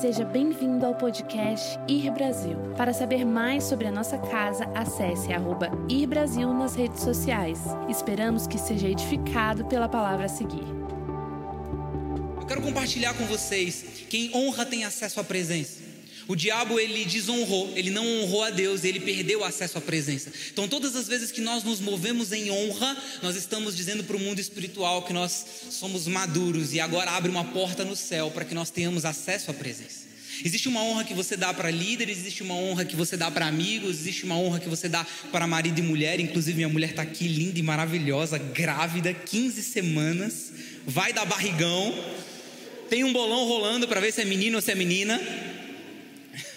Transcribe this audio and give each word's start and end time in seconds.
Seja 0.00 0.26
bem-vindo 0.26 0.84
ao 0.84 0.94
podcast 0.94 1.78
Ir 1.88 2.10
Brasil. 2.10 2.58
Para 2.76 2.92
saber 2.92 3.24
mais 3.24 3.64
sobre 3.64 3.86
a 3.86 3.90
nossa 3.90 4.18
casa, 4.18 4.66
acesse 4.74 5.32
arroba 5.32 5.70
Ir 5.88 6.06
Brasil 6.06 6.52
nas 6.52 6.74
redes 6.74 7.02
sociais. 7.02 7.58
Esperamos 7.88 8.46
que 8.46 8.58
seja 8.58 8.88
edificado 8.88 9.64
pela 9.64 9.88
palavra 9.88 10.26
a 10.26 10.28
seguir. 10.28 10.66
Eu 12.38 12.46
quero 12.46 12.60
compartilhar 12.60 13.14
com 13.14 13.24
vocês 13.24 14.04
quem 14.10 14.30
honra 14.36 14.66
tem 14.66 14.84
acesso 14.84 15.18
à 15.18 15.24
presença. 15.24 15.85
O 16.28 16.34
diabo 16.34 16.80
ele 16.80 17.04
desonrou, 17.04 17.72
ele 17.76 17.90
não 17.90 18.04
honrou 18.04 18.42
a 18.42 18.50
Deus, 18.50 18.82
ele 18.82 18.98
perdeu 18.98 19.44
acesso 19.44 19.78
à 19.78 19.80
presença. 19.80 20.32
Então, 20.52 20.66
todas 20.66 20.96
as 20.96 21.06
vezes 21.06 21.30
que 21.30 21.40
nós 21.40 21.62
nos 21.62 21.78
movemos 21.78 22.32
em 22.32 22.50
honra, 22.50 22.96
nós 23.22 23.36
estamos 23.36 23.76
dizendo 23.76 24.02
para 24.02 24.16
o 24.16 24.20
mundo 24.20 24.40
espiritual 24.40 25.02
que 25.02 25.12
nós 25.12 25.46
somos 25.70 26.08
maduros 26.08 26.74
e 26.74 26.80
agora 26.80 27.12
abre 27.12 27.30
uma 27.30 27.44
porta 27.44 27.84
no 27.84 27.94
céu 27.94 28.30
para 28.32 28.44
que 28.44 28.54
nós 28.54 28.70
tenhamos 28.70 29.04
acesso 29.04 29.52
à 29.52 29.54
presença. 29.54 30.06
Existe 30.44 30.68
uma 30.68 30.82
honra 30.82 31.04
que 31.04 31.14
você 31.14 31.36
dá 31.36 31.54
para 31.54 31.70
líderes, 31.70 32.18
existe 32.18 32.42
uma 32.42 32.54
honra 32.54 32.84
que 32.84 32.96
você 32.96 33.16
dá 33.16 33.30
para 33.30 33.46
amigos, 33.46 34.00
existe 34.00 34.24
uma 34.24 34.36
honra 34.36 34.58
que 34.60 34.68
você 34.68 34.88
dá 34.88 35.06
para 35.30 35.46
marido 35.46 35.78
e 35.78 35.82
mulher. 35.82 36.20
Inclusive, 36.20 36.56
minha 36.56 36.68
mulher 36.68 36.90
está 36.90 37.02
aqui 37.02 37.26
linda 37.26 37.58
e 37.58 37.62
maravilhosa, 37.62 38.36
grávida, 38.36 39.14
15 39.14 39.62
semanas, 39.62 40.52
vai 40.84 41.12
dar 41.12 41.24
barrigão, 41.24 41.94
tem 42.90 43.02
um 43.04 43.12
bolão 43.12 43.46
rolando 43.46 43.88
para 43.88 44.00
ver 44.00 44.12
se 44.12 44.20
é 44.20 44.24
menino 44.24 44.56
ou 44.56 44.62
se 44.62 44.70
é 44.70 44.74
menina. 44.74 45.20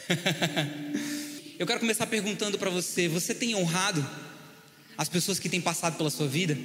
Eu 1.59 1.67
quero 1.67 1.79
começar 1.79 2.07
perguntando 2.07 2.57
para 2.57 2.69
você: 2.69 3.07
você 3.07 3.33
tem 3.33 3.55
honrado 3.55 4.05
as 4.97 5.09
pessoas 5.09 5.39
que 5.39 5.49
têm 5.49 5.61
passado 5.61 5.97
pela 5.97 6.09
sua 6.09 6.27
vida? 6.27 6.57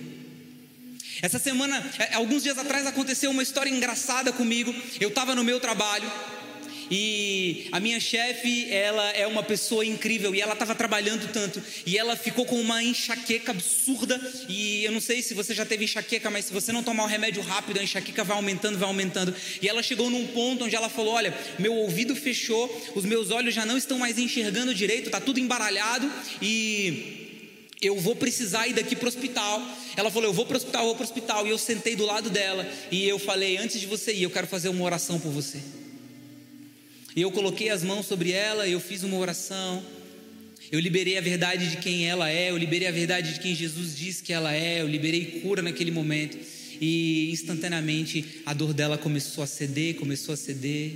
Essa 1.22 1.38
semana, 1.38 1.76
é, 1.98 2.14
alguns 2.14 2.42
dias 2.42 2.58
atrás, 2.58 2.86
aconteceu 2.86 3.30
uma 3.30 3.42
história 3.42 3.70
engraçada 3.70 4.32
comigo. 4.32 4.74
Eu 5.00 5.08
estava 5.08 5.34
no 5.34 5.44
meu 5.44 5.60
trabalho 5.60 6.10
e 6.90 7.68
a 7.72 7.80
minha 7.80 7.98
chefe, 8.00 8.70
ela 8.70 9.10
é 9.10 9.26
uma 9.26 9.42
pessoa 9.42 9.84
incrível 9.84 10.34
e 10.34 10.40
ela 10.40 10.52
estava 10.52 10.74
trabalhando 10.74 11.30
tanto 11.32 11.62
e 11.86 11.96
ela 11.96 12.16
ficou 12.16 12.44
com 12.44 12.60
uma 12.60 12.82
enxaqueca 12.82 13.52
absurda. 13.52 14.20
E 14.48 14.84
eu 14.84 14.92
não 14.92 15.00
sei 15.00 15.22
se 15.22 15.34
você 15.34 15.54
já 15.54 15.64
teve 15.64 15.84
enxaqueca, 15.84 16.30
mas 16.30 16.46
se 16.46 16.52
você 16.52 16.72
não 16.72 16.82
tomar 16.82 17.04
o 17.04 17.08
remédio 17.08 17.42
rápido, 17.42 17.80
a 17.80 17.82
enxaqueca 17.82 18.24
vai 18.24 18.36
aumentando, 18.36 18.78
vai 18.78 18.88
aumentando. 18.88 19.34
E 19.60 19.68
ela 19.68 19.82
chegou 19.82 20.10
num 20.10 20.26
ponto 20.28 20.64
onde 20.64 20.76
ela 20.76 20.88
falou: 20.88 21.14
Olha, 21.14 21.34
meu 21.58 21.74
ouvido 21.74 22.14
fechou, 22.14 22.92
os 22.94 23.04
meus 23.04 23.30
olhos 23.30 23.54
já 23.54 23.64
não 23.64 23.76
estão 23.76 23.98
mais 23.98 24.18
enxergando 24.18 24.74
direito, 24.74 25.06
está 25.06 25.20
tudo 25.20 25.40
embaralhado 25.40 26.10
e 26.40 27.24
eu 27.80 28.00
vou 28.00 28.16
precisar 28.16 28.66
ir 28.66 28.72
daqui 28.72 28.96
para 28.96 29.06
o 29.06 29.08
hospital. 29.08 29.62
Ela 29.96 30.10
falou, 30.10 30.28
eu 30.28 30.32
vou 30.32 30.46
para 30.46 30.54
o 30.54 30.56
hospital, 30.56 30.82
eu 30.82 30.86
vou 30.86 30.94
para 30.94 31.02
o 31.02 31.06
hospital. 31.06 31.46
E 31.46 31.50
eu 31.50 31.58
sentei 31.58 31.94
do 31.94 32.04
lado 32.06 32.30
dela 32.30 32.66
e 32.90 33.06
eu 33.06 33.18
falei, 33.18 33.56
antes 33.58 33.80
de 33.80 33.86
você 33.86 34.12
ir, 34.12 34.22
eu 34.22 34.30
quero 34.30 34.46
fazer 34.46 34.68
uma 34.70 34.84
oração 34.84 35.20
por 35.20 35.30
você. 35.30 35.58
E 37.16 37.22
eu 37.22 37.30
coloquei 37.30 37.70
as 37.70 37.82
mãos 37.84 38.06
sobre 38.06 38.32
ela, 38.32 38.66
eu 38.66 38.80
fiz 38.80 39.04
uma 39.04 39.16
oração. 39.16 39.84
Eu 40.72 40.80
liberei 40.80 41.16
a 41.16 41.20
verdade 41.20 41.70
de 41.70 41.76
quem 41.76 42.08
ela 42.08 42.28
é, 42.28 42.50
eu 42.50 42.56
liberei 42.56 42.88
a 42.88 42.90
verdade 42.90 43.34
de 43.34 43.40
quem 43.40 43.54
Jesus 43.54 43.96
diz 43.96 44.20
que 44.20 44.32
ela 44.32 44.52
é, 44.52 44.80
eu 44.80 44.88
liberei 44.88 45.40
cura 45.40 45.62
naquele 45.62 45.92
momento. 45.92 46.36
E 46.80 47.30
instantaneamente 47.30 48.42
a 48.44 48.52
dor 48.52 48.74
dela 48.74 48.98
começou 48.98 49.44
a 49.44 49.46
ceder, 49.46 49.94
começou 49.94 50.34
a 50.34 50.36
ceder. 50.36 50.92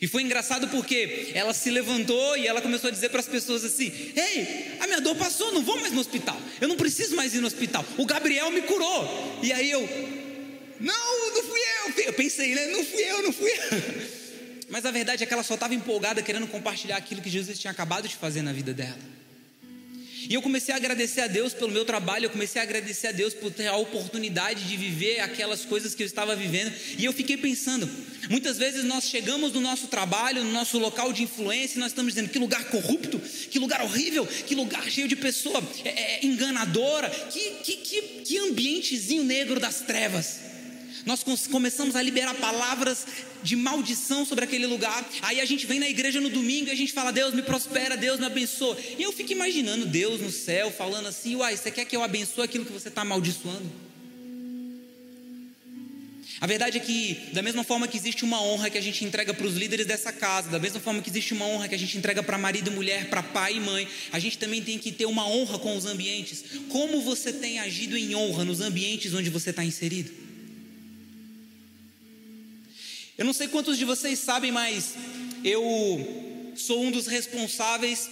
E 0.00 0.06
foi 0.06 0.22
engraçado 0.22 0.68
porque 0.68 1.30
ela 1.34 1.52
se 1.52 1.70
levantou 1.70 2.36
e 2.36 2.46
ela 2.46 2.60
começou 2.60 2.88
a 2.88 2.92
dizer 2.92 3.08
para 3.08 3.20
as 3.20 3.26
pessoas 3.26 3.64
assim: 3.64 3.90
Ei, 4.14 4.76
a 4.78 4.86
minha 4.86 5.00
dor 5.00 5.16
passou, 5.16 5.52
não 5.52 5.62
vou 5.62 5.80
mais 5.80 5.92
no 5.92 6.00
hospital, 6.00 6.40
eu 6.60 6.68
não 6.68 6.76
preciso 6.76 7.16
mais 7.16 7.34
ir 7.34 7.40
no 7.40 7.46
hospital, 7.46 7.84
o 7.96 8.04
Gabriel 8.04 8.50
me 8.52 8.62
curou. 8.62 9.40
E 9.42 9.52
aí 9.52 9.70
eu, 9.70 9.80
não, 10.78 11.34
não 11.34 11.42
fui 11.42 11.60
eu. 11.60 12.04
Eu 12.04 12.12
pensei, 12.12 12.54
né? 12.54 12.66
Não 12.68 12.84
fui 12.84 13.02
eu, 13.02 13.22
não 13.22 13.32
fui 13.32 13.50
eu. 13.50 14.16
Mas 14.68 14.84
a 14.84 14.90
verdade 14.90 15.22
é 15.22 15.26
que 15.26 15.32
ela 15.32 15.42
só 15.42 15.54
estava 15.54 15.74
empolgada 15.74 16.22
querendo 16.22 16.46
compartilhar 16.48 16.96
aquilo 16.96 17.20
que 17.22 17.30
Jesus 17.30 17.58
tinha 17.58 17.70
acabado 17.70 18.08
de 18.08 18.16
fazer 18.16 18.42
na 18.42 18.52
vida 18.52 18.74
dela. 18.74 19.16
E 20.28 20.34
eu 20.34 20.42
comecei 20.42 20.74
a 20.74 20.76
agradecer 20.76 21.20
a 21.20 21.28
Deus 21.28 21.54
pelo 21.54 21.70
meu 21.70 21.84
trabalho, 21.84 22.26
eu 22.26 22.30
comecei 22.30 22.60
a 22.60 22.64
agradecer 22.64 23.08
a 23.08 23.12
Deus 23.12 23.32
por 23.32 23.52
ter 23.52 23.68
a 23.68 23.76
oportunidade 23.76 24.64
de 24.64 24.76
viver 24.76 25.20
aquelas 25.20 25.64
coisas 25.64 25.94
que 25.94 26.02
eu 26.02 26.06
estava 26.06 26.34
vivendo. 26.34 26.72
E 26.98 27.04
eu 27.04 27.12
fiquei 27.12 27.36
pensando, 27.36 27.88
muitas 28.28 28.58
vezes 28.58 28.82
nós 28.82 29.04
chegamos 29.04 29.52
no 29.52 29.60
nosso 29.60 29.86
trabalho, 29.86 30.42
no 30.42 30.50
nosso 30.50 30.78
local 30.78 31.12
de 31.12 31.22
influência, 31.22 31.76
e 31.76 31.80
nós 31.80 31.92
estamos 31.92 32.14
dizendo 32.14 32.28
que 32.28 32.40
lugar 32.40 32.64
corrupto, 32.64 33.20
que 33.20 33.58
lugar 33.60 33.82
horrível, 33.82 34.26
que 34.26 34.56
lugar 34.56 34.90
cheio 34.90 35.06
de 35.06 35.14
pessoa 35.14 35.62
é, 35.84 35.90
é, 35.90 36.26
enganadora, 36.26 37.08
que, 37.08 37.50
que, 37.62 37.76
que, 37.76 38.02
que 38.24 38.38
ambientezinho 38.38 39.22
negro 39.22 39.60
das 39.60 39.80
trevas 39.82 40.45
nós 41.06 41.22
começamos 41.22 41.94
a 41.94 42.02
liberar 42.02 42.34
palavras 42.34 43.06
de 43.40 43.54
maldição 43.54 44.26
sobre 44.26 44.44
aquele 44.44 44.66
lugar. 44.66 45.08
Aí 45.22 45.40
a 45.40 45.44
gente 45.44 45.64
vem 45.64 45.78
na 45.78 45.88
igreja 45.88 46.20
no 46.20 46.28
domingo 46.28 46.66
e 46.66 46.72
a 46.72 46.74
gente 46.74 46.92
fala: 46.92 47.12
Deus 47.12 47.32
me 47.32 47.42
prospera, 47.42 47.96
Deus 47.96 48.18
me 48.18 48.26
abençoa. 48.26 48.76
E 48.98 49.04
eu 49.04 49.12
fico 49.12 49.30
imaginando 49.30 49.86
Deus 49.86 50.20
no 50.20 50.32
céu 50.32 50.68
falando 50.72 51.06
assim: 51.06 51.36
Uai, 51.36 51.56
você 51.56 51.70
quer 51.70 51.84
que 51.84 51.96
eu 51.96 52.02
abençoe 52.02 52.44
aquilo 52.44 52.64
que 52.64 52.72
você 52.72 52.88
está 52.88 53.02
amaldiçoando? 53.02 53.86
A 56.40 56.46
verdade 56.46 56.76
é 56.76 56.80
que, 56.80 57.30
da 57.32 57.40
mesma 57.40 57.62
forma 57.62 57.86
que 57.88 57.96
existe 57.96 58.24
uma 58.24 58.42
honra 58.42 58.68
que 58.68 58.76
a 58.76 58.80
gente 58.80 59.04
entrega 59.04 59.32
para 59.32 59.46
os 59.46 59.54
líderes 59.54 59.86
dessa 59.86 60.12
casa, 60.12 60.50
da 60.50 60.58
mesma 60.58 60.80
forma 60.80 61.00
que 61.00 61.08
existe 61.08 61.32
uma 61.32 61.46
honra 61.46 61.68
que 61.68 61.74
a 61.74 61.78
gente 61.78 61.96
entrega 61.96 62.22
para 62.22 62.36
marido 62.36 62.70
e 62.70 62.74
mulher, 62.74 63.08
para 63.08 63.22
pai 63.22 63.54
e 63.54 63.60
mãe, 63.60 63.88
a 64.12 64.18
gente 64.18 64.36
também 64.36 64.60
tem 64.60 64.76
que 64.76 64.92
ter 64.92 65.06
uma 65.06 65.26
honra 65.26 65.58
com 65.58 65.76
os 65.76 65.86
ambientes. 65.86 66.44
Como 66.68 67.00
você 67.00 67.32
tem 67.32 67.60
agido 67.60 67.96
em 67.96 68.14
honra 68.14 68.44
nos 68.44 68.60
ambientes 68.60 69.14
onde 69.14 69.30
você 69.30 69.50
está 69.50 69.64
inserido? 69.64 70.25
Eu 73.18 73.24
não 73.24 73.32
sei 73.32 73.48
quantos 73.48 73.78
de 73.78 73.84
vocês 73.84 74.18
sabem, 74.18 74.52
mas 74.52 74.94
eu 75.42 76.52
sou 76.54 76.84
um 76.84 76.90
dos 76.90 77.06
responsáveis 77.06 78.10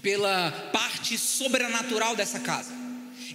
pela 0.00 0.50
parte 0.72 1.18
sobrenatural 1.18 2.14
dessa 2.14 2.38
casa. 2.38 2.70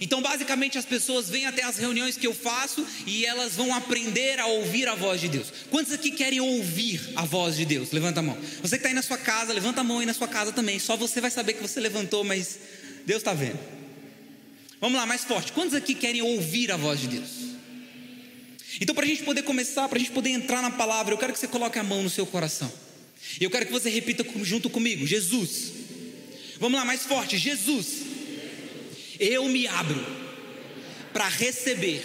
Então, 0.00 0.22
basicamente, 0.22 0.78
as 0.78 0.84
pessoas 0.84 1.28
vêm 1.28 1.44
até 1.46 1.62
as 1.64 1.76
reuniões 1.76 2.16
que 2.16 2.26
eu 2.26 2.32
faço 2.32 2.86
e 3.06 3.26
elas 3.26 3.56
vão 3.56 3.74
aprender 3.74 4.38
a 4.38 4.46
ouvir 4.46 4.88
a 4.88 4.94
voz 4.94 5.20
de 5.20 5.28
Deus. 5.28 5.52
Quantos 5.70 5.92
aqui 5.92 6.10
querem 6.10 6.40
ouvir 6.40 7.00
a 7.16 7.24
voz 7.24 7.56
de 7.56 7.64
Deus? 7.64 7.90
Levanta 7.90 8.20
a 8.20 8.22
mão. 8.22 8.38
Você 8.62 8.76
que 8.76 8.76
está 8.76 8.88
aí 8.88 8.94
na 8.94 9.02
sua 9.02 9.18
casa, 9.18 9.52
levanta 9.52 9.80
a 9.80 9.84
mão 9.84 9.98
aí 9.98 10.06
na 10.06 10.14
sua 10.14 10.28
casa 10.28 10.52
também. 10.52 10.78
Só 10.78 10.96
você 10.96 11.20
vai 11.20 11.30
saber 11.30 11.54
que 11.54 11.62
você 11.62 11.80
levantou, 11.80 12.22
mas 12.22 12.58
Deus 13.04 13.18
está 13.18 13.34
vendo. 13.34 13.58
Vamos 14.80 14.96
lá, 14.96 15.04
mais 15.04 15.24
forte. 15.24 15.52
Quantos 15.52 15.74
aqui 15.74 15.94
querem 15.94 16.22
ouvir 16.22 16.70
a 16.70 16.76
voz 16.76 17.00
de 17.00 17.08
Deus? 17.08 17.47
Então, 18.80 18.94
para 18.94 19.04
a 19.04 19.08
gente 19.08 19.22
poder 19.22 19.42
começar, 19.42 19.88
para 19.88 19.96
a 19.96 19.98
gente 19.98 20.12
poder 20.12 20.30
entrar 20.30 20.62
na 20.62 20.70
palavra, 20.70 21.12
eu 21.12 21.18
quero 21.18 21.32
que 21.32 21.38
você 21.38 21.48
coloque 21.48 21.78
a 21.78 21.82
mão 21.82 22.02
no 22.02 22.10
seu 22.10 22.26
coração. 22.26 22.72
E 23.40 23.44
eu 23.44 23.50
quero 23.50 23.66
que 23.66 23.72
você 23.72 23.90
repita 23.90 24.24
junto 24.42 24.70
comigo: 24.70 25.06
Jesus. 25.06 25.72
Vamos 26.58 26.78
lá, 26.78 26.84
mais 26.84 27.02
forte: 27.02 27.36
Jesus. 27.36 28.02
Eu 29.18 29.48
me 29.48 29.66
abro 29.66 30.04
para 31.12 31.28
receber 31.28 32.02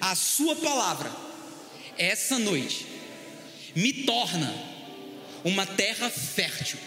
a 0.00 0.14
Sua 0.14 0.56
palavra 0.56 1.14
essa 1.96 2.38
noite. 2.38 2.86
Me 3.74 3.92
torna 3.92 4.52
uma 5.44 5.64
terra 5.64 6.10
fértil 6.10 6.78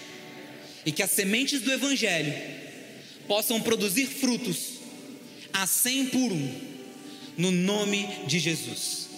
e 0.86 0.92
que 0.92 1.02
as 1.02 1.12
sementes 1.12 1.62
do 1.62 1.72
Evangelho 1.72 2.34
possam 3.28 3.62
produzir 3.62 4.08
frutos 4.08 4.80
a 5.54 5.66
cem 5.66 6.08
por 6.08 6.32
um 6.32 6.72
no 7.38 7.52
nome 7.52 8.08
de 8.28 8.40
Jesus. 8.40 9.10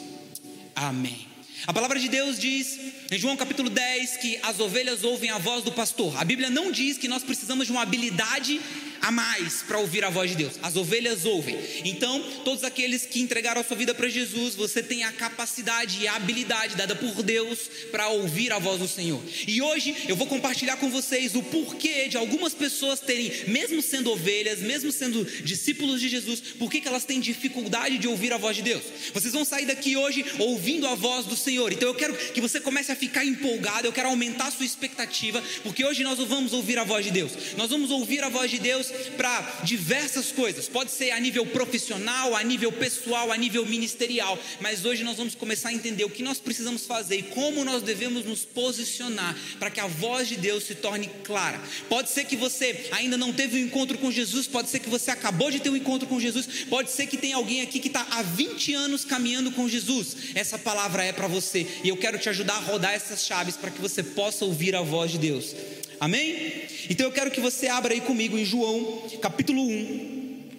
Amém. 0.75 1.27
A 1.65 1.71
palavra 1.71 1.97
de 1.97 2.09
Deus 2.09 2.37
diz 2.37 2.77
em 3.09 3.17
João 3.17 3.37
capítulo 3.37 3.69
10 3.69 4.17
que 4.17 4.37
as 4.43 4.59
ovelhas 4.59 5.03
ouvem 5.03 5.29
a 5.29 5.37
voz 5.37 5.63
do 5.63 5.71
pastor. 5.71 6.17
A 6.19 6.25
Bíblia 6.25 6.49
não 6.49 6.71
diz 6.71 6.97
que 6.97 7.07
nós 7.07 7.23
precisamos 7.23 7.67
de 7.67 7.71
uma 7.71 7.81
habilidade 7.81 8.59
a 9.03 9.11
mais 9.11 9.61
para 9.61 9.77
ouvir 9.79 10.05
a 10.05 10.09
voz 10.09 10.31
de 10.31 10.37
Deus. 10.37 10.53
As 10.63 10.77
ovelhas 10.77 11.25
ouvem. 11.25 11.59
Então, 11.83 12.23
todos 12.45 12.63
aqueles 12.63 13.05
que 13.05 13.19
entregaram 13.19 13.59
a 13.59 13.63
sua 13.63 13.75
vida 13.75 13.93
para 13.93 14.07
Jesus, 14.07 14.55
você 14.55 14.81
tem 14.81 15.03
a 15.03 15.11
capacidade 15.11 15.99
e 16.01 16.07
a 16.07 16.15
habilidade 16.15 16.77
dada 16.77 16.95
por 16.95 17.21
Deus 17.21 17.59
para 17.91 18.07
ouvir 18.07 18.53
a 18.53 18.59
voz 18.59 18.79
do 18.79 18.87
Senhor. 18.87 19.21
E 19.45 19.61
hoje 19.61 19.93
eu 20.07 20.15
vou 20.15 20.25
compartilhar 20.25 20.77
com 20.77 20.89
vocês 20.89 21.35
o 21.35 21.43
porquê 21.43 22.07
de 22.07 22.15
algumas 22.15 22.53
pessoas 22.53 23.01
terem, 23.01 23.29
mesmo 23.49 23.81
sendo 23.81 24.09
ovelhas, 24.09 24.59
mesmo 24.59 24.89
sendo 24.89 25.25
discípulos 25.43 25.99
de 25.99 26.07
Jesus, 26.07 26.39
por 26.57 26.71
que 26.71 26.87
elas 26.87 27.03
têm 27.03 27.19
dificuldade 27.19 27.97
de 27.97 28.07
ouvir 28.07 28.31
a 28.31 28.37
voz 28.37 28.55
de 28.55 28.61
Deus. 28.61 28.83
Vocês 29.13 29.33
vão 29.33 29.43
sair 29.43 29.65
daqui 29.65 29.97
hoje 29.97 30.25
ouvindo 30.39 30.87
a 30.87 30.95
voz 30.95 31.25
do 31.25 31.35
Senhor. 31.35 31.73
Então 31.73 31.89
eu 31.89 31.95
quero 31.95 32.15
que 32.15 32.39
você 32.39 32.61
comece 32.61 32.89
a 32.89 32.95
ficar 32.95 33.25
empolgado, 33.25 33.85
eu 33.85 33.91
quero 33.91 34.07
aumentar 34.07 34.47
a 34.47 34.51
sua 34.51 34.65
expectativa, 34.65 35.43
porque 35.61 35.83
hoje 35.83 36.03
nós 36.03 36.17
vamos 36.19 36.53
ouvir 36.53 36.79
a 36.79 36.85
voz 36.85 37.03
de 37.03 37.11
Deus. 37.11 37.33
Nós 37.57 37.69
vamos 37.69 37.91
ouvir 37.91 38.23
a 38.23 38.29
voz 38.29 38.49
de 38.49 38.59
Deus 38.59 38.92
para 39.17 39.61
diversas 39.63 40.31
coisas, 40.31 40.67
pode 40.67 40.91
ser 40.91 41.11
a 41.11 41.19
nível 41.19 41.45
profissional, 41.45 42.35
a 42.35 42.43
nível 42.43 42.71
pessoal, 42.71 43.31
a 43.31 43.37
nível 43.37 43.65
ministerial, 43.65 44.37
mas 44.59 44.85
hoje 44.85 45.03
nós 45.03 45.17
vamos 45.17 45.35
começar 45.35 45.69
a 45.69 45.73
entender 45.73 46.03
o 46.03 46.09
que 46.09 46.23
nós 46.23 46.39
precisamos 46.39 46.85
fazer 46.85 47.17
e 47.17 47.23
como 47.23 47.63
nós 47.63 47.83
devemos 47.83 48.25
nos 48.25 48.45
posicionar 48.45 49.37
para 49.59 49.69
que 49.69 49.79
a 49.79 49.87
voz 49.87 50.27
de 50.27 50.35
Deus 50.35 50.63
se 50.63 50.75
torne 50.75 51.09
clara. 51.23 51.59
Pode 51.89 52.09
ser 52.09 52.25
que 52.25 52.35
você 52.35 52.87
ainda 52.91 53.17
não 53.17 53.33
teve 53.33 53.57
um 53.57 53.65
encontro 53.65 53.97
com 53.97 54.11
Jesus, 54.11 54.47
pode 54.47 54.69
ser 54.69 54.79
que 54.79 54.89
você 54.89 55.11
acabou 55.11 55.51
de 55.51 55.59
ter 55.59 55.69
um 55.69 55.77
encontro 55.77 56.07
com 56.07 56.19
Jesus, 56.19 56.65
pode 56.69 56.91
ser 56.91 57.07
que 57.07 57.17
tem 57.17 57.33
alguém 57.33 57.61
aqui 57.61 57.79
que 57.79 57.87
está 57.87 58.05
há 58.11 58.21
20 58.21 58.73
anos 58.73 59.05
caminhando 59.05 59.51
com 59.51 59.67
Jesus. 59.67 60.15
Essa 60.35 60.57
palavra 60.57 61.03
é 61.03 61.11
para 61.11 61.27
você 61.27 61.67
e 61.83 61.89
eu 61.89 61.97
quero 61.97 62.17
te 62.17 62.29
ajudar 62.29 62.55
a 62.55 62.59
rodar 62.59 62.93
essas 62.93 63.25
chaves 63.25 63.55
para 63.55 63.71
que 63.71 63.81
você 63.81 64.03
possa 64.03 64.45
ouvir 64.45 64.75
a 64.75 64.81
voz 64.81 65.11
de 65.11 65.17
Deus. 65.17 65.55
Amém? 66.03 66.63
Então 66.89 67.05
eu 67.05 67.13
quero 67.13 67.31
que 67.31 67.39
você 67.39 67.69
abra 67.69 67.93
aí 67.93 68.01
comigo 68.01 68.37
em 68.37 68.43
João, 68.43 69.07
capítulo 69.21 69.65
1. 69.65 70.49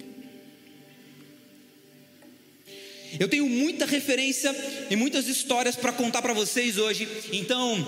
Eu 3.20 3.29
tenho 3.29 3.46
muita 3.46 3.85
referência 3.85 4.56
e 4.88 4.96
muitas 4.96 5.29
histórias 5.29 5.76
para 5.76 5.93
contar 5.93 6.23
para 6.23 6.32
vocês 6.32 6.79
hoje. 6.79 7.06
Então, 7.31 7.87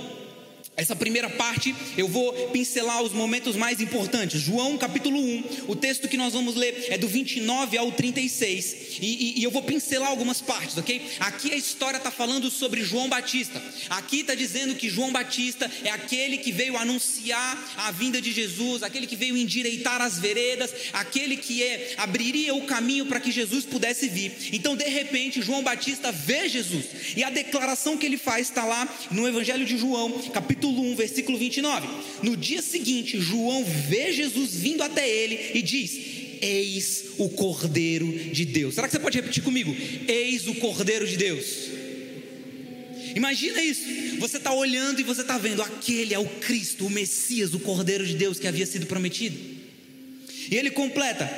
essa 0.76 0.94
primeira 0.94 1.30
parte 1.30 1.74
eu 1.96 2.06
vou 2.06 2.32
pincelar 2.48 3.02
os 3.02 3.12
momentos 3.12 3.56
mais 3.56 3.80
importantes. 3.80 4.40
João 4.40 4.76
capítulo 4.76 5.18
1, 5.18 5.44
o 5.68 5.74
texto 5.74 6.06
que 6.06 6.18
nós 6.18 6.34
vamos 6.34 6.54
ler 6.54 6.88
é 6.90 6.98
do 6.98 7.08
29 7.08 7.78
ao 7.78 7.90
36. 7.92 8.76
E, 9.00 9.06
e, 9.06 9.40
e 9.40 9.44
eu 9.44 9.50
vou 9.50 9.62
pincelar 9.62 10.10
algumas 10.10 10.42
partes, 10.42 10.76
ok? 10.76 11.00
Aqui 11.20 11.52
a 11.52 11.56
história 11.56 11.96
está 11.96 12.10
falando 12.10 12.50
sobre 12.50 12.82
João 12.82 13.08
Batista. 13.08 13.62
Aqui 13.88 14.20
está 14.20 14.34
dizendo 14.34 14.74
que 14.74 14.90
João 14.90 15.10
Batista 15.10 15.70
é 15.82 15.90
aquele 15.90 16.38
que 16.38 16.52
veio 16.52 16.76
anunciar 16.76 17.74
a 17.78 17.90
vinda 17.90 18.20
de 18.20 18.30
Jesus, 18.30 18.82
aquele 18.82 19.06
que 19.06 19.16
veio 19.16 19.36
endireitar 19.36 20.02
as 20.02 20.18
veredas, 20.18 20.72
aquele 20.92 21.38
que 21.38 21.62
é, 21.62 21.94
abriria 21.96 22.54
o 22.54 22.66
caminho 22.66 23.06
para 23.06 23.20
que 23.20 23.32
Jesus 23.32 23.64
pudesse 23.64 24.08
vir. 24.08 24.50
Então, 24.52 24.76
de 24.76 24.84
repente, 24.84 25.40
João 25.40 25.62
Batista 25.62 26.12
vê 26.12 26.48
Jesus. 26.48 26.84
E 27.16 27.24
a 27.24 27.30
declaração 27.30 27.96
que 27.96 28.04
ele 28.04 28.18
faz 28.18 28.48
está 28.48 28.64
lá 28.64 28.86
no 29.10 29.26
Evangelho 29.26 29.64
de 29.64 29.78
João, 29.78 30.12
capítulo 30.32 30.65
capítulo 30.66 30.82
1, 30.92 30.96
versículo 30.96 31.38
29. 31.38 31.88
No 32.22 32.36
dia 32.36 32.60
seguinte, 32.60 33.20
João 33.20 33.64
vê 33.64 34.12
Jesus 34.12 34.54
vindo 34.54 34.82
até 34.82 35.08
ele 35.08 35.52
e 35.54 35.62
diz: 35.62 35.98
Eis 36.42 37.04
o 37.18 37.28
Cordeiro 37.28 38.06
de 38.32 38.44
Deus. 38.44 38.74
Será 38.74 38.88
que 38.88 38.92
você 38.92 38.98
pode 38.98 39.18
repetir 39.18 39.42
comigo? 39.42 39.74
Eis 40.08 40.48
o 40.48 40.54
Cordeiro 40.56 41.06
de 41.06 41.16
Deus. 41.16 41.46
Imagina 43.14 43.62
isso. 43.62 43.84
Você 44.18 44.36
está 44.38 44.52
olhando 44.52 45.00
e 45.00 45.04
você 45.04 45.22
está 45.22 45.38
vendo, 45.38 45.62
aquele 45.62 46.12
é 46.12 46.18
o 46.18 46.26
Cristo, 46.26 46.86
o 46.86 46.90
Messias, 46.90 47.54
o 47.54 47.60
Cordeiro 47.60 48.04
de 48.06 48.14
Deus 48.14 48.38
que 48.38 48.48
havia 48.48 48.66
sido 48.66 48.86
prometido. 48.86 49.38
E 50.50 50.56
ele 50.56 50.70
completa: 50.70 51.28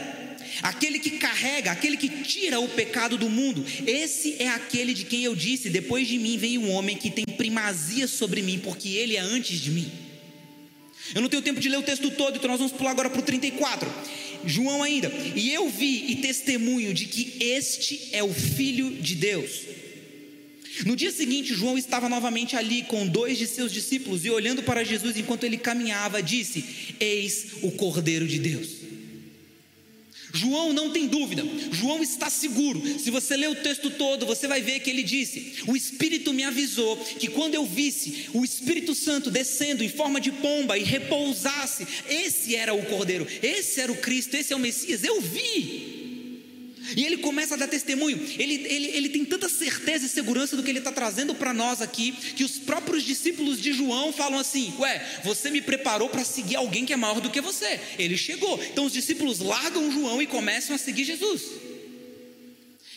aquele 0.63 0.99
que 0.99 1.11
carrega, 1.13 1.71
aquele 1.71 1.97
que 1.97 2.09
tira 2.09 2.61
o 2.61 2.69
pecado 2.69 3.17
do 3.17 3.29
mundo, 3.29 3.65
esse 3.87 4.37
é 4.39 4.49
aquele 4.49 4.95
de 4.95 5.05
quem 5.05 5.25
eu 5.25 5.35
disse: 5.35 5.71
depois 5.71 6.07
de 6.07 6.19
mim 6.19 6.39
vem 6.39 6.59
um 6.59 6.71
homem 6.71 6.97
que 6.97 7.11
tem 7.11 7.25
primazia 7.25 8.07
sobre 8.07 8.43
mim, 8.43 8.59
porque 8.59 8.89
ele 8.89 9.17
é 9.17 9.21
antes 9.21 9.61
de 9.61 9.71
mim. 9.71 9.91
Eu 11.15 11.23
não 11.23 11.29
tenho 11.29 11.43
tempo 11.43 11.61
de 11.61 11.69
ler 11.69 11.79
o 11.79 11.83
texto 11.83 12.11
todo, 12.11 12.37
então 12.37 12.51
nós 12.51 12.59
vamos 12.59 12.73
pular 12.73 12.91
agora 12.91 13.09
para 13.09 13.21
o 13.21 13.23
34. 13.23 13.91
João 14.45 14.83
ainda, 14.83 15.11
e 15.35 15.53
eu 15.53 15.69
vi 15.69 16.11
e 16.11 16.17
testemunho 16.17 16.95
de 16.95 17.07
que 17.07 17.37
este 17.41 18.11
é 18.13 18.23
o 18.23 18.33
Filho 18.33 18.91
de 18.91 19.15
Deus. 19.15 19.63
No 20.87 20.95
dia 20.95 21.11
seguinte, 21.11 21.55
João 21.55 21.77
estava 21.77 22.09
novamente 22.09 22.55
ali 22.55 22.83
com 22.83 23.07
dois 23.07 23.37
de 23.37 23.47
seus 23.47 23.73
discípulos 23.73 24.25
e 24.25 24.31
olhando 24.31 24.63
para 24.63 24.85
Jesus 24.85 25.17
enquanto 25.17 25.45
ele 25.45 25.59
caminhava, 25.59 26.23
disse: 26.23 26.65
Eis 27.01 27.47
o 27.63 27.73
Cordeiro 27.73 28.29
de 28.29 28.39
Deus. 28.39 28.88
João 30.33 30.73
não 30.73 30.91
tem 30.91 31.07
dúvida, 31.07 31.45
João 31.73 32.03
está 32.03 32.29
seguro. 32.29 32.83
Se 32.99 33.11
você 33.11 33.37
ler 33.37 33.51
o 33.51 33.57
texto 33.57 33.91
todo, 33.91 34.27
você 34.27 34.47
vai 34.47 34.61
ver 34.61 34.81
que 34.81 34.91
ele 34.91 35.03
disse: 35.03 35.63
O 35.67 35.77
Espírito 35.77 36.33
me 36.33 36.45
avisou 36.45 36.97
que 36.97 37.29
quando 37.29 37.55
eu 37.55 37.65
visse 37.65 38.29
o 38.35 38.45
Espírito 38.45 38.95
Santo 38.95 39.31
descendo 39.31 39.83
em 39.83 39.89
forma 39.89 40.21
de 40.21 40.31
pomba 40.33 40.77
e 40.77 40.83
repousasse, 40.83 41.87
esse 42.09 42.55
era 42.55 42.75
o 42.75 42.85
Cordeiro, 42.87 43.27
esse 43.43 43.81
era 43.81 43.91
o 43.91 43.97
Cristo, 43.97 44.35
esse 44.35 44.53
é 44.53 44.57
o 44.57 44.61
Messias. 44.61 45.05
Eu 45.05 45.21
vi. 45.21 45.98
E 46.97 47.05
ele 47.05 47.19
começa 47.19 47.55
a 47.55 47.57
dar 47.57 47.69
testemunho. 47.69 48.19
Ele, 48.39 48.55
ele, 48.67 48.87
ele 48.89 49.09
tem 49.09 49.25
tanta 49.25 49.49
certeza 49.49 50.07
e 50.07 50.09
segurança 50.09 50.57
do 50.57 50.63
que 50.63 50.71
ele 50.71 50.79
está 50.79 50.93
trazendo 50.93 51.35
para 51.35 51.53
nós 51.53 51.83
aqui, 51.83 52.13
que 52.13 52.45
os 52.45 52.59
próprios 52.59 53.03
discípulos 53.03 53.61
de 53.61 53.73
João 53.73 54.13
falam 54.13 54.39
assim: 54.39 54.73
Ué, 54.79 55.21
você 55.25 55.51
me 55.51 55.61
preparou 55.61 56.09
para 56.09 56.25
seguir 56.25 56.57
alguém 56.57 56.85
que 56.85 56.93
é 56.93 56.97
maior 56.97 57.21
do 57.21 57.31
que 57.31 57.41
você. 57.41 57.81
Ele 57.99 58.17
chegou. 58.17 58.63
Então 58.63 58.85
os 58.85 58.93
discípulos 58.93 59.41
largam 59.41 59.91
João 59.91 60.23
e 60.23 60.27
começam 60.27 60.75
a 60.75 60.79
seguir 60.79 61.05
Jesus. 61.05 61.43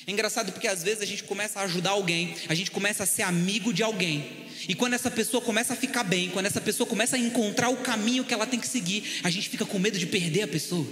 É 0.07 0.11
engraçado 0.11 0.51
porque 0.51 0.67
às 0.67 0.81
vezes 0.81 1.01
a 1.01 1.05
gente 1.05 1.23
começa 1.23 1.59
a 1.59 1.63
ajudar 1.63 1.91
alguém, 1.91 2.35
a 2.49 2.55
gente 2.55 2.71
começa 2.71 3.03
a 3.03 3.05
ser 3.05 3.21
amigo 3.21 3.73
de 3.73 3.83
alguém. 3.83 4.41
E 4.67 4.75
quando 4.75 4.93
essa 4.93 5.09
pessoa 5.09 5.41
começa 5.41 5.73
a 5.73 5.75
ficar 5.75 6.03
bem, 6.03 6.29
quando 6.29 6.45
essa 6.45 6.61
pessoa 6.61 6.87
começa 6.87 7.15
a 7.15 7.19
encontrar 7.19 7.69
o 7.69 7.77
caminho 7.77 8.23
que 8.23 8.33
ela 8.33 8.45
tem 8.45 8.59
que 8.59 8.67
seguir, 8.67 9.19
a 9.23 9.29
gente 9.29 9.49
fica 9.49 9.65
com 9.65 9.79
medo 9.79 9.97
de 9.97 10.05
perder 10.05 10.43
a 10.43 10.47
pessoa. 10.47 10.85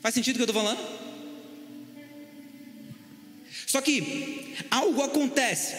Faz 0.00 0.14
sentido 0.14 0.36
o 0.36 0.38
que 0.38 0.42
eu 0.42 0.46
estou 0.50 0.62
falando? 0.62 1.05
Só 3.76 3.82
que 3.82 4.54
algo 4.70 5.02
acontece. 5.02 5.74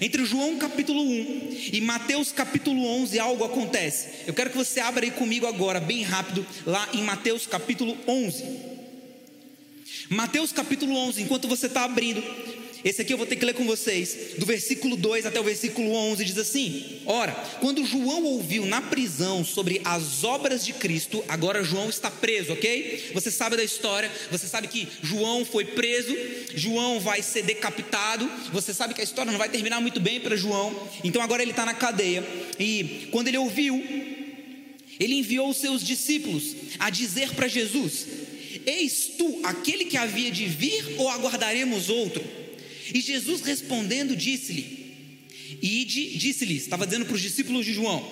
Entre 0.00 0.24
João 0.24 0.56
capítulo 0.56 1.02
1 1.02 1.70
e 1.74 1.80
Mateus 1.82 2.32
capítulo 2.32 2.82
11, 3.02 3.18
algo 3.18 3.44
acontece. 3.44 4.24
Eu 4.26 4.32
quero 4.32 4.48
que 4.48 4.56
você 4.56 4.80
abra 4.80 5.04
aí 5.04 5.10
comigo 5.10 5.46
agora, 5.46 5.78
bem 5.78 6.02
rápido, 6.02 6.44
lá 6.64 6.88
em 6.94 7.02
Mateus 7.02 7.46
capítulo 7.46 7.98
11. 8.08 8.44
Mateus 10.08 10.52
capítulo 10.52 10.96
11, 10.96 11.20
enquanto 11.20 11.46
você 11.46 11.66
está 11.66 11.84
abrindo, 11.84 12.22
esse 12.84 13.00
aqui 13.00 13.14
eu 13.14 13.16
vou 13.16 13.26
ter 13.26 13.36
que 13.36 13.46
ler 13.46 13.54
com 13.54 13.64
vocês, 13.64 14.34
do 14.36 14.44
versículo 14.44 14.94
2 14.94 15.24
até 15.24 15.40
o 15.40 15.42
versículo 15.42 15.90
11, 15.90 16.22
diz 16.22 16.36
assim: 16.36 17.00
Ora, 17.06 17.32
quando 17.58 17.82
João 17.86 18.24
ouviu 18.24 18.66
na 18.66 18.82
prisão 18.82 19.42
sobre 19.42 19.80
as 19.86 20.22
obras 20.22 20.66
de 20.66 20.74
Cristo, 20.74 21.24
agora 21.26 21.64
João 21.64 21.88
está 21.88 22.10
preso, 22.10 22.52
ok? 22.52 23.12
Você 23.14 23.30
sabe 23.30 23.56
da 23.56 23.64
história, 23.64 24.12
você 24.30 24.46
sabe 24.46 24.68
que 24.68 24.86
João 25.02 25.46
foi 25.46 25.64
preso, 25.64 26.14
João 26.54 27.00
vai 27.00 27.22
ser 27.22 27.44
decapitado, 27.44 28.30
você 28.52 28.74
sabe 28.74 28.92
que 28.92 29.00
a 29.00 29.04
história 29.04 29.32
não 29.32 29.38
vai 29.38 29.48
terminar 29.48 29.80
muito 29.80 29.98
bem 29.98 30.20
para 30.20 30.36
João, 30.36 30.88
então 31.02 31.22
agora 31.22 31.40
ele 31.40 31.52
está 31.52 31.64
na 31.64 31.72
cadeia, 31.72 32.22
e 32.60 33.08
quando 33.10 33.28
ele 33.28 33.38
ouviu, 33.38 33.82
ele 35.00 35.14
enviou 35.14 35.48
os 35.48 35.56
seus 35.56 35.82
discípulos 35.82 36.54
a 36.78 36.90
dizer 36.90 37.32
para 37.32 37.48
Jesus: 37.48 38.06
Eis 38.66 39.12
tu 39.16 39.40
aquele 39.42 39.86
que 39.86 39.96
havia 39.96 40.30
de 40.30 40.44
vir 40.44 40.96
ou 40.98 41.08
aguardaremos 41.08 41.88
outro? 41.88 42.43
E 42.92 43.00
Jesus 43.00 43.40
respondendo 43.42 44.16
disse-lhe: 44.16 44.84
Ide, 45.62 46.16
disse-lhe, 46.16 46.56
estava 46.56 46.86
dizendo 46.86 47.06
para 47.06 47.14
os 47.14 47.22
discípulos 47.22 47.64
de 47.64 47.72
João: 47.72 48.04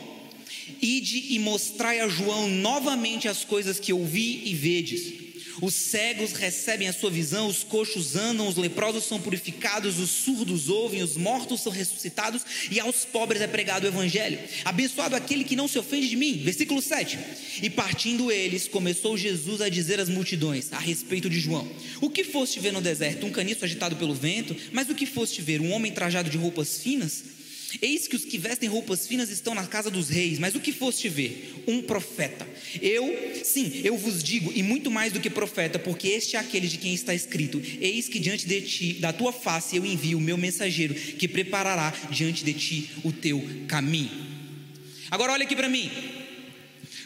Ide 0.81 1.35
e 1.35 1.39
mostrai 1.39 2.01
a 2.01 2.09
João 2.09 2.49
novamente 2.49 3.29
as 3.29 3.45
coisas 3.45 3.81
que 3.81 3.93
ouvi 3.93 4.43
e 4.45 4.55
vedes 4.55 5.32
os 5.61 5.75
cegos 5.75 6.33
recebem 6.33 6.89
a 6.89 6.93
sua 6.93 7.11
visão, 7.11 7.49
os 7.49 7.63
coxos 7.63 8.17
andam, 8.17 8.49
os 8.49 8.57
leprosos 8.57 9.05
são 9.05 9.21
purificados, 9.21 9.99
os 9.99 10.11
surdos 10.11 10.69
ouvem, 10.69 11.03
os 11.03 11.17
mortos 11.17 11.61
são 11.61 11.73
ressuscitados 11.73 12.43
e 12.71 12.81
aos 12.81 13.05
pobres 13.05 13.43
é 13.43 13.47
pregado 13.47 13.85
o 13.85 13.89
evangelho. 13.89 14.39
Abençoado 14.65 15.17
aquele 15.17 15.45
que 15.45 15.57
não 15.57 15.69
se 15.69 15.79
ofende 15.79 16.09
de 16.09 16.17
mim. 16.17 16.41
Versículo 16.43 16.81
7. 16.81 17.19
E 17.63 17.71
partindo 17.71 18.31
eles, 18.31 18.69
começou 18.69 19.17
Jesus 19.17 19.61
a 19.61 19.69
dizer 19.69 20.01
às 20.01 20.09
multidões 20.09 20.73
a 20.73 20.79
respeito 20.79 21.29
de 21.29 21.39
João: 21.39 21.69
O 22.01 22.09
que 22.09 22.25
foste 22.25 22.61
ver 22.61 22.73
no 22.73 22.81
deserto? 22.81 23.27
Um 23.27 23.31
caniço 23.31 23.65
agitado 23.65 23.97
pelo 23.97 24.15
vento? 24.15 24.57
Mas 24.73 24.89
o 24.89 24.95
que 24.95 25.07
foste 25.07 25.43
ver? 25.43 25.61
Um 25.61 25.73
homem 25.73 25.93
trajado 25.93 26.31
de 26.31 26.39
roupas 26.39 26.79
finas? 26.79 27.25
Eis 27.81 28.07
que 28.07 28.17
os 28.17 28.25
que 28.25 28.37
vestem 28.37 28.69
roupas 28.69 29.07
finas 29.07 29.31
estão 29.31 29.55
na 29.55 29.67
casa 29.67 29.91
dos 29.91 30.09
reis, 30.09 30.39
mas 30.39 30.55
o 30.55 30.61
que 30.61 30.73
foste 30.73 31.09
ver? 31.09 31.63
Um 31.67 31.81
profeta. 31.83 32.47
Eu, 32.81 33.41
sim, 33.45 33.81
eu 33.85 33.97
vos 33.97 34.23
digo, 34.23 34.53
e 34.55 34.63
muito 34.63 34.91
mais 34.91 35.13
do 35.13 35.21
que 35.21 35.31
profeta, 35.31 35.79
porque 35.79 36.09
este 36.09 36.37
é 36.37 36.39
aquele 36.39 36.69
de 36.69 36.79
quem 36.79 36.93
está 36.93 37.15
escrito: 37.15 37.63
Eis 37.81 38.09
que 38.09 38.19
diante 38.19 38.47
de 38.47 38.61
ti, 38.63 38.93
da 38.95 39.13
tua 39.13 39.33
face, 39.33 39.77
eu 39.77 39.87
envio 39.87 40.19
o 40.19 40.21
meu 40.21 40.37
mensageiro, 40.37 40.95
que 40.95 41.29
preparará 41.29 41.95
diante 42.11 42.45
de 42.45 42.53
ti 42.53 42.91
o 43.05 43.13
teu 43.13 43.43
caminho. 43.69 44.11
Agora 45.11 45.33
olha 45.33 45.45
aqui 45.45 45.57
para 45.57 45.69
mim. 45.69 45.91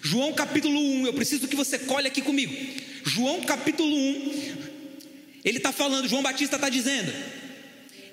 João 0.03 0.33
capítulo 0.33 0.79
1, 0.79 1.07
eu 1.07 1.13
preciso 1.13 1.49
que 1.49 1.57
você 1.57 1.79
colhe 1.81 2.07
aqui 2.07 2.23
comigo. 2.23 2.55
João 3.05 3.41
capítulo 3.43 3.97
1, 3.97 4.67
ele 5.45 5.59
está 5.59 5.73
falando, 5.73 6.09
João 6.09 6.23
Batista 6.23 6.57
está 6.57 6.69
dizendo: 6.69 7.13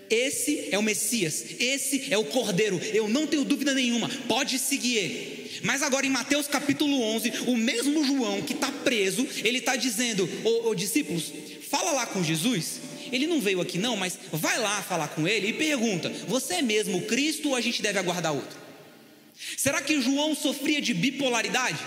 esse 0.10 0.70
é 0.72 0.78
o 0.78 0.84
Messias, 0.84 1.46
esse 1.60 2.14
é 2.14 2.18
o 2.18 2.26
Cordeiro, 2.26 2.80
eu 2.94 3.08
não 3.08 3.28
tenho 3.28 3.44
dúvida 3.44 3.74
nenhuma, 3.74 4.10
pode 4.28 4.60
seguir 4.60 4.98
ele. 4.98 5.44
Mas 5.64 5.82
agora 5.82 6.06
em 6.06 6.10
Mateus 6.10 6.48
capítulo 6.48 7.02
11, 7.02 7.34
o 7.48 7.56
mesmo 7.56 8.06
João 8.06 8.42
que 8.42 8.54
está 8.54 8.72
preso, 8.72 9.26
ele 9.44 9.60
está 9.60 9.76
dizendo: 9.76 10.30
Ô, 10.44 10.70
ô 10.70 10.76
discípulos, 10.76 11.32
fala 11.70 11.92
lá 11.92 12.06
com 12.06 12.24
Jesus. 12.24 12.82
Ele 13.12 13.28
não 13.28 13.40
veio 13.40 13.62
aqui 13.62 13.78
não, 13.78 13.96
mas 13.96 14.18
vai 14.32 14.58
lá 14.60 14.82
falar 14.82 15.08
com 15.10 15.28
ele 15.28 15.50
e 15.50 15.54
pergunta: 15.54 16.10
Você 16.28 16.56
é 16.56 16.62
mesmo 16.62 17.04
Cristo 17.04 17.50
ou 17.50 17.56
a 17.56 17.62
gente 17.62 17.82
deve 17.82 17.98
aguardar 17.98 18.34
outro? 18.34 18.58
Será 19.58 19.82
que 19.82 20.02
João 20.02 20.36
sofria 20.36 20.82
de 20.82 20.94
bipolaridade? 20.94 21.80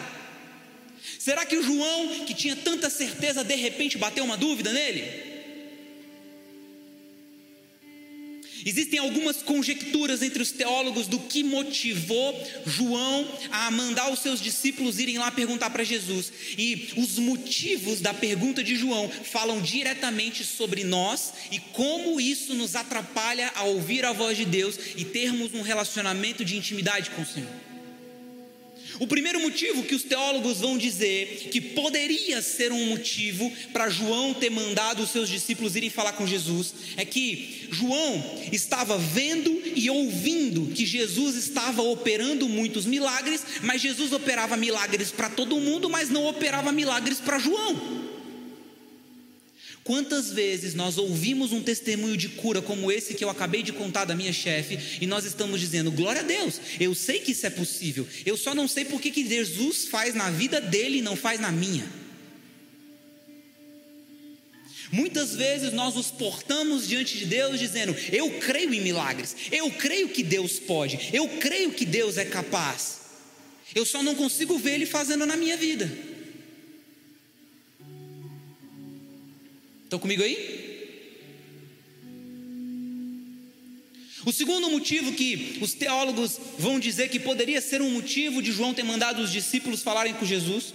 Será 1.18 1.44
que 1.44 1.56
o 1.56 1.62
João, 1.62 2.24
que 2.24 2.34
tinha 2.34 2.54
tanta 2.54 2.88
certeza, 2.88 3.42
de 3.42 3.56
repente 3.56 3.98
bateu 3.98 4.24
uma 4.24 4.36
dúvida 4.36 4.72
nele? 4.72 5.25
Existem 8.66 8.98
algumas 8.98 9.36
conjecturas 9.36 10.22
entre 10.22 10.42
os 10.42 10.50
teólogos 10.50 11.06
do 11.06 11.20
que 11.20 11.44
motivou 11.44 12.34
João 12.66 13.24
a 13.52 13.70
mandar 13.70 14.12
os 14.12 14.18
seus 14.18 14.42
discípulos 14.42 14.98
irem 14.98 15.18
lá 15.18 15.30
perguntar 15.30 15.70
para 15.70 15.84
Jesus. 15.84 16.32
E 16.58 16.88
os 16.96 17.16
motivos 17.16 18.00
da 18.00 18.12
pergunta 18.12 18.64
de 18.64 18.74
João 18.74 19.08
falam 19.08 19.62
diretamente 19.62 20.44
sobre 20.44 20.82
nós 20.82 21.32
e 21.52 21.60
como 21.60 22.20
isso 22.20 22.54
nos 22.54 22.74
atrapalha 22.74 23.52
a 23.54 23.62
ouvir 23.62 24.04
a 24.04 24.12
voz 24.12 24.36
de 24.36 24.44
Deus 24.44 24.76
e 24.96 25.04
termos 25.04 25.54
um 25.54 25.62
relacionamento 25.62 26.44
de 26.44 26.56
intimidade 26.56 27.10
com 27.10 27.22
o 27.22 27.26
Senhor. 27.26 27.65
O 28.98 29.06
primeiro 29.06 29.40
motivo 29.40 29.82
que 29.82 29.94
os 29.94 30.02
teólogos 30.02 30.58
vão 30.58 30.78
dizer 30.78 31.48
que 31.50 31.60
poderia 31.60 32.40
ser 32.40 32.72
um 32.72 32.86
motivo 32.86 33.52
para 33.72 33.90
João 33.90 34.32
ter 34.32 34.50
mandado 34.50 35.02
os 35.02 35.10
seus 35.10 35.28
discípulos 35.28 35.76
irem 35.76 35.90
falar 35.90 36.12
com 36.12 36.26
Jesus 36.26 36.74
é 36.96 37.04
que 37.04 37.68
João 37.70 38.24
estava 38.52 38.96
vendo 38.96 39.50
e 39.74 39.90
ouvindo 39.90 40.72
que 40.74 40.86
Jesus 40.86 41.36
estava 41.36 41.82
operando 41.82 42.48
muitos 42.48 42.86
milagres, 42.86 43.42
mas 43.62 43.82
Jesus 43.82 44.12
operava 44.12 44.56
milagres 44.56 45.10
para 45.10 45.28
todo 45.28 45.60
mundo, 45.60 45.90
mas 45.90 46.08
não 46.08 46.26
operava 46.26 46.72
milagres 46.72 47.18
para 47.18 47.38
João. 47.38 48.15
Quantas 49.86 50.32
vezes 50.32 50.74
nós 50.74 50.98
ouvimos 50.98 51.52
um 51.52 51.62
testemunho 51.62 52.16
de 52.16 52.28
cura 52.28 52.60
como 52.60 52.90
esse 52.90 53.14
que 53.14 53.22
eu 53.22 53.30
acabei 53.30 53.62
de 53.62 53.72
contar 53.72 54.04
da 54.04 54.16
minha 54.16 54.32
chefe 54.32 54.98
e 55.00 55.06
nós 55.06 55.24
estamos 55.24 55.60
dizendo, 55.60 55.92
glória 55.92 56.22
a 56.22 56.24
Deus, 56.24 56.60
eu 56.80 56.92
sei 56.92 57.20
que 57.20 57.30
isso 57.30 57.46
é 57.46 57.50
possível, 57.50 58.04
eu 58.26 58.36
só 58.36 58.52
não 58.52 58.66
sei 58.66 58.84
por 58.84 59.00
que, 59.00 59.24
Jesus 59.24 59.86
faz 59.86 60.12
na 60.12 60.28
vida 60.28 60.60
dele 60.60 60.98
e 60.98 61.02
não 61.02 61.14
faz 61.14 61.38
na 61.38 61.52
minha. 61.52 61.88
Muitas 64.90 65.36
vezes 65.36 65.72
nós 65.72 65.94
nos 65.94 66.10
portamos 66.10 66.88
diante 66.88 67.16
de 67.16 67.26
Deus 67.26 67.60
dizendo: 67.60 67.94
Eu 68.12 68.40
creio 68.40 68.74
em 68.74 68.80
milagres, 68.80 69.36
eu 69.52 69.70
creio 69.70 70.08
que 70.08 70.24
Deus 70.24 70.58
pode, 70.58 71.10
eu 71.12 71.28
creio 71.38 71.70
que 71.70 71.84
Deus 71.84 72.18
é 72.18 72.24
capaz, 72.24 73.02
eu 73.72 73.86
só 73.86 74.02
não 74.02 74.16
consigo 74.16 74.58
ver 74.58 74.74
Ele 74.74 74.86
fazendo 74.86 75.24
na 75.24 75.36
minha 75.36 75.56
vida. 75.56 76.15
Estão 79.86 80.00
comigo 80.00 80.20
aí? 80.20 80.66
O 84.24 84.32
segundo 84.32 84.68
motivo 84.68 85.12
que 85.12 85.58
os 85.62 85.74
teólogos 85.74 86.40
vão 86.58 86.80
dizer 86.80 87.08
que 87.08 87.20
poderia 87.20 87.60
ser 87.60 87.80
um 87.80 87.90
motivo 87.90 88.42
de 88.42 88.50
João 88.50 88.74
ter 88.74 88.82
mandado 88.82 89.22
os 89.22 89.30
discípulos 89.30 89.82
falarem 89.82 90.14
com 90.14 90.26
Jesus. 90.26 90.74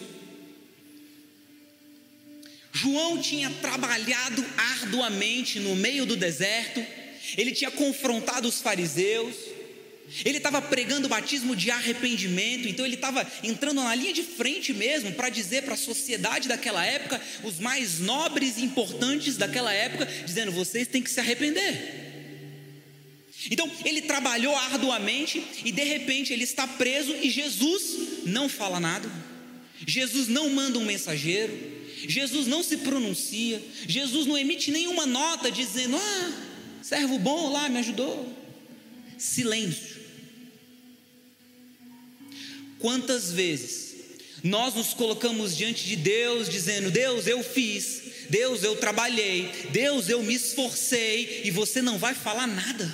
João 2.71 3.21
tinha 3.21 3.49
trabalhado 3.49 4.45
arduamente 4.57 5.59
no 5.59 5.75
meio 5.75 6.05
do 6.05 6.15
deserto, 6.15 6.79
ele 7.37 7.51
tinha 7.51 7.69
confrontado 7.69 8.47
os 8.47 8.61
fariseus, 8.61 9.35
ele 10.25 10.37
estava 10.37 10.61
pregando 10.61 11.07
o 11.07 11.09
batismo 11.09 11.55
de 11.55 11.71
arrependimento, 11.71 12.67
então 12.67 12.85
ele 12.85 12.95
estava 12.95 13.25
entrando 13.43 13.81
na 13.81 13.95
linha 13.95 14.13
de 14.13 14.23
frente 14.23 14.73
mesmo 14.73 15.13
para 15.13 15.29
dizer 15.29 15.63
para 15.63 15.75
a 15.75 15.77
sociedade 15.77 16.47
daquela 16.47 16.85
época, 16.85 17.21
os 17.43 17.59
mais 17.59 17.99
nobres 17.99 18.57
e 18.57 18.63
importantes 18.63 19.37
daquela 19.37 19.73
época, 19.73 20.05
dizendo: 20.25 20.51
vocês 20.51 20.87
têm 20.87 21.01
que 21.01 21.09
se 21.09 21.19
arrepender. 21.19 22.09
Então 23.49 23.69
ele 23.85 24.01
trabalhou 24.01 24.55
arduamente 24.55 25.43
e 25.65 25.71
de 25.71 25.83
repente 25.83 26.31
ele 26.31 26.43
está 26.43 26.67
preso 26.67 27.15
e 27.15 27.29
Jesus 27.29 28.23
não 28.25 28.47
fala 28.49 28.79
nada, 28.79 29.09
Jesus 29.87 30.27
não 30.27 30.49
manda 30.49 30.77
um 30.77 30.85
mensageiro, 30.85 31.57
Jesus 32.07 32.47
não 32.47 32.61
se 32.61 32.77
pronuncia, 32.77 33.61
Jesus 33.87 34.25
não 34.27 34.37
emite 34.37 34.71
nenhuma 34.71 35.05
nota 35.05 35.49
dizendo: 35.49 35.95
ah, 35.95 36.31
servo 36.81 37.17
bom 37.17 37.51
lá 37.51 37.69
me 37.69 37.79
ajudou. 37.79 38.37
Silêncio. 39.17 40.00
Quantas 42.81 43.31
vezes 43.31 43.95
nós 44.43 44.73
nos 44.73 44.93
colocamos 44.93 45.55
diante 45.55 45.85
de 45.85 45.95
Deus 45.95 46.49
dizendo: 46.49 46.89
Deus, 46.89 47.27
eu 47.27 47.43
fiz, 47.43 48.01
Deus, 48.29 48.63
eu 48.63 48.75
trabalhei, 48.75 49.51
Deus, 49.71 50.09
eu 50.09 50.23
me 50.23 50.33
esforcei, 50.33 51.43
e 51.45 51.51
você 51.51 51.81
não 51.81 51.97
vai 51.97 52.15
falar 52.15 52.47
nada. 52.47 52.93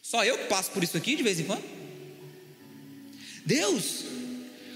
Só 0.00 0.24
eu 0.24 0.38
que 0.38 0.44
passo 0.44 0.70
por 0.70 0.82
isso 0.82 0.96
aqui 0.96 1.16
de 1.16 1.22
vez 1.22 1.40
em 1.40 1.44
quando. 1.44 1.64
Deus, 3.44 4.04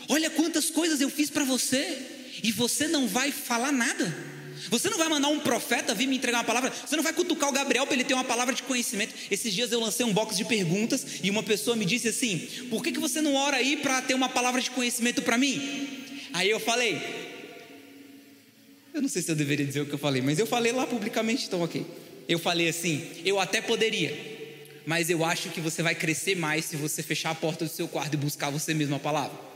olha 0.09 0.29
quantas 0.31 0.69
coisas 0.69 1.01
eu 1.01 1.09
fiz 1.09 1.31
para 1.31 1.45
você, 1.45 1.99
e 2.43 2.51
você 2.51 2.89
não 2.89 3.07
vai 3.07 3.31
falar 3.31 3.73
nada. 3.73 4.32
Você 4.71 4.89
não 4.89 4.99
vai 4.99 5.09
mandar 5.09 5.29
um 5.29 5.41
profeta 5.41 5.95
vir 5.95 6.07
me 6.07 6.17
entregar 6.17 6.39
uma 6.39 6.45
palavra, 6.45 6.73
você 6.73 6.97
não 6.97 7.03
vai 7.03 7.13
cutucar 7.13 7.49
o 7.49 7.53
Gabriel 7.53 7.87
para 7.87 7.95
ele 7.95 8.05
ter 8.05 8.15
uma 8.15 8.25
palavra 8.25 8.55
de 8.55 8.63
conhecimento. 8.63 9.15
Esses 9.31 9.53
dias 9.53 9.73
eu 9.73 9.81
lancei 9.81 10.05
um 10.05 10.13
box 10.13 10.37
de 10.37 10.45
perguntas 10.45 11.05
e 11.23 11.31
uma 11.31 11.43
pessoa 11.43 11.77
me 11.77 11.85
disse 11.85 12.09
assim: 12.09 12.39
Por 12.71 12.83
que, 12.83 12.93
que 12.93 12.99
você 12.99 13.21
não 13.21 13.35
ora 13.35 13.57
aí 13.57 13.77
para 13.77 14.01
ter 14.03 14.15
uma 14.15 14.29
palavra 14.29 14.61
de 14.61 14.71
conhecimento 14.71 15.23
para 15.23 15.37
mim? 15.37 15.89
Aí 16.33 16.49
eu 16.49 16.61
falei: 16.61 17.01
Eu 18.95 19.03
não 19.03 19.09
sei 19.09 19.23
se 19.23 19.31
eu 19.31 19.37
deveria 19.37 19.67
dizer 19.67 19.81
o 19.81 19.87
que 19.87 19.95
eu 19.95 19.99
falei, 19.99 20.23
mas 20.23 20.39
eu 20.39 20.47
falei 20.47 20.73
lá 20.73 20.87
publicamente, 20.87 21.47
então 21.47 21.63
ok. 21.63 21.85
Eu 22.29 22.39
falei 22.39 22.69
assim: 22.69 23.09
Eu 23.25 23.41
até 23.41 23.61
poderia, 23.61 24.17
mas 24.87 25.11
eu 25.11 25.25
acho 25.25 25.51
que 25.51 25.61
você 25.61 25.83
vai 25.83 25.95
crescer 25.95 26.37
mais 26.37 26.65
se 26.65 26.77
você 26.77 27.03
fechar 27.03 27.31
a 27.31 27.35
porta 27.35 27.65
do 27.65 27.71
seu 27.71 27.89
quarto 27.89 28.15
e 28.15 28.17
buscar 28.17 28.51
você 28.51 28.73
mesmo 28.73 28.95
a 28.95 29.01
palavra. 29.01 29.52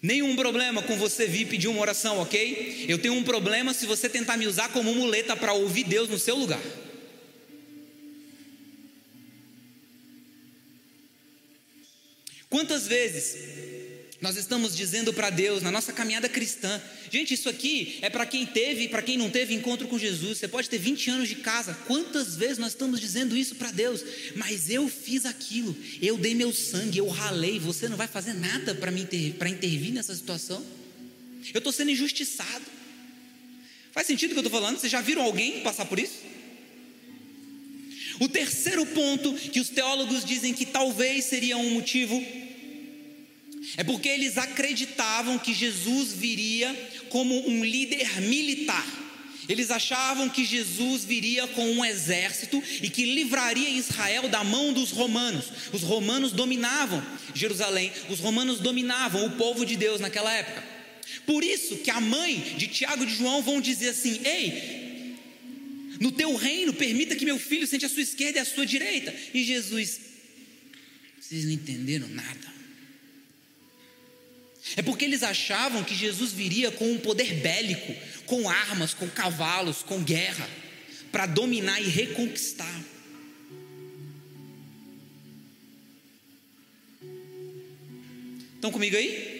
Nenhum 0.00 0.36
problema 0.36 0.80
com 0.82 0.96
você 0.96 1.26
vir 1.26 1.48
pedir 1.48 1.66
uma 1.66 1.80
oração, 1.80 2.20
ok? 2.20 2.86
Eu 2.88 2.98
tenho 2.98 3.14
um 3.14 3.24
problema 3.24 3.74
se 3.74 3.84
você 3.84 4.08
tentar 4.08 4.36
me 4.36 4.46
usar 4.46 4.68
como 4.68 4.94
muleta 4.94 5.34
para 5.36 5.52
ouvir 5.52 5.84
Deus 5.84 6.08
no 6.08 6.18
seu 6.18 6.36
lugar. 6.36 6.62
Quantas 12.48 12.86
vezes 12.86 13.57
nós 14.20 14.36
estamos 14.36 14.76
dizendo 14.76 15.12
para 15.12 15.30
Deus 15.30 15.62
na 15.62 15.70
nossa 15.70 15.92
caminhada 15.92 16.28
cristã. 16.28 16.82
Gente, 17.08 17.34
isso 17.34 17.48
aqui 17.48 17.98
é 18.02 18.10
para 18.10 18.26
quem 18.26 18.44
teve 18.44 18.84
e 18.84 18.88
para 18.88 19.00
quem 19.00 19.16
não 19.16 19.30
teve 19.30 19.54
encontro 19.54 19.86
com 19.86 19.96
Jesus. 19.96 20.38
Você 20.38 20.48
pode 20.48 20.68
ter 20.68 20.78
20 20.78 21.10
anos 21.10 21.28
de 21.28 21.36
casa. 21.36 21.72
Quantas 21.86 22.34
vezes 22.34 22.58
nós 22.58 22.72
estamos 22.72 22.98
dizendo 22.98 23.36
isso 23.36 23.54
para 23.54 23.70
Deus? 23.70 24.04
Mas 24.34 24.70
eu 24.70 24.88
fiz 24.88 25.24
aquilo, 25.24 25.76
eu 26.02 26.18
dei 26.18 26.34
meu 26.34 26.52
sangue, 26.52 26.98
eu 26.98 27.06
ralei. 27.06 27.60
Você 27.60 27.88
não 27.88 27.96
vai 27.96 28.08
fazer 28.08 28.34
nada 28.34 28.74
para 28.74 28.90
inter, 28.90 29.36
intervir 29.48 29.92
nessa 29.92 30.14
situação? 30.14 30.66
Eu 31.54 31.58
estou 31.58 31.72
sendo 31.72 31.92
injustiçado. 31.92 32.64
Faz 33.92 34.06
sentido 34.06 34.30
o 34.30 34.34
que 34.34 34.40
eu 34.40 34.46
estou 34.46 34.60
falando? 34.60 34.78
Vocês 34.78 34.90
já 34.90 35.00
viram 35.00 35.22
alguém 35.22 35.60
passar 35.60 35.84
por 35.84 35.98
isso? 35.98 36.26
O 38.20 38.28
terceiro 38.28 38.84
ponto 38.86 39.32
que 39.34 39.60
os 39.60 39.68
teólogos 39.68 40.24
dizem 40.24 40.52
que 40.52 40.66
talvez 40.66 41.26
seria 41.26 41.56
um 41.56 41.70
motivo 41.70 42.20
é 43.76 43.84
porque 43.84 44.08
eles 44.08 44.38
acreditavam 44.38 45.38
que 45.38 45.54
Jesus 45.54 46.12
viria 46.12 46.74
como 47.10 47.48
um 47.48 47.64
líder 47.64 48.20
militar. 48.22 48.86
Eles 49.48 49.70
achavam 49.70 50.28
que 50.28 50.44
Jesus 50.44 51.04
viria 51.04 51.46
com 51.48 51.70
um 51.72 51.82
exército 51.82 52.62
e 52.82 52.90
que 52.90 53.14
livraria 53.14 53.70
Israel 53.70 54.28
da 54.28 54.44
mão 54.44 54.74
dos 54.74 54.90
romanos. 54.90 55.46
Os 55.72 55.82
romanos 55.82 56.32
dominavam 56.32 57.02
Jerusalém, 57.34 57.90
os 58.10 58.20
romanos 58.20 58.60
dominavam 58.60 59.24
o 59.24 59.30
povo 59.32 59.64
de 59.64 59.74
Deus 59.74 60.00
naquela 60.00 60.30
época. 60.32 60.62
Por 61.24 61.42
isso 61.42 61.78
que 61.78 61.90
a 61.90 62.00
mãe 62.00 62.38
de 62.58 62.66
Tiago 62.66 63.04
e 63.04 63.06
de 63.06 63.14
João 63.14 63.42
vão 63.42 63.60
dizer 63.60 63.90
assim: 63.90 64.20
Ei, 64.22 65.16
no 65.98 66.12
teu 66.12 66.36
reino, 66.36 66.74
permita 66.74 67.16
que 67.16 67.24
meu 67.24 67.38
filho 67.38 67.66
sente 67.66 67.86
a 67.86 67.88
sua 67.88 68.02
esquerda 68.02 68.38
e 68.38 68.42
a 68.42 68.44
sua 68.44 68.66
direita. 68.66 69.14
E 69.32 69.44
Jesus, 69.44 69.98
vocês 71.18 71.44
não 71.44 71.52
entenderam 71.52 72.08
nada. 72.08 72.57
É 74.76 74.82
porque 74.82 75.04
eles 75.04 75.22
achavam 75.22 75.82
que 75.84 75.94
Jesus 75.94 76.32
viria 76.32 76.70
com 76.70 76.90
um 76.90 76.98
poder 76.98 77.34
bélico, 77.34 77.94
com 78.26 78.48
armas, 78.48 78.94
com 78.94 79.08
cavalos, 79.08 79.82
com 79.82 80.02
guerra, 80.02 80.48
para 81.10 81.26
dominar 81.26 81.80
e 81.80 81.88
reconquistar. 81.88 82.80
Estão 88.54 88.72
comigo 88.72 88.96
aí? 88.96 89.38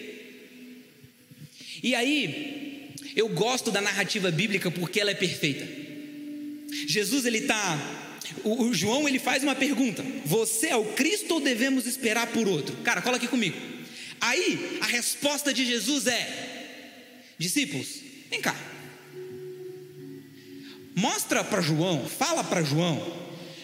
E 1.83 1.93
aí, 1.93 2.93
eu 3.15 3.29
gosto 3.29 3.71
da 3.71 3.81
narrativa 3.81 4.31
bíblica 4.31 4.71
porque 4.71 4.99
ela 4.99 5.11
é 5.11 5.15
perfeita. 5.15 5.67
Jesus 6.87 7.25
ele 7.25 7.39
está, 7.39 7.77
o, 8.43 8.73
João 8.73 9.07
ele 9.07 9.19
faz 9.19 9.43
uma 9.43 9.55
pergunta: 9.55 10.03
Você 10.25 10.67
é 10.67 10.75
o 10.75 10.93
Cristo 10.93 11.35
ou 11.35 11.41
devemos 11.41 11.85
esperar 11.85 12.27
por 12.27 12.47
outro? 12.47 12.75
Cara, 12.77 13.01
cola 13.01 13.17
aqui 13.17 13.27
comigo. 13.27 13.57
Aí 14.29 14.77
a 14.79 14.85
resposta 14.85 15.51
de 15.51 15.65
Jesus 15.65 16.05
é: 16.05 17.23
discípulos, 17.39 17.87
vem 18.29 18.39
cá. 18.39 18.55
Mostra 20.95 21.43
para 21.43 21.61
João, 21.61 22.07
fala 22.07 22.43
para 22.43 22.61
João, 22.61 23.01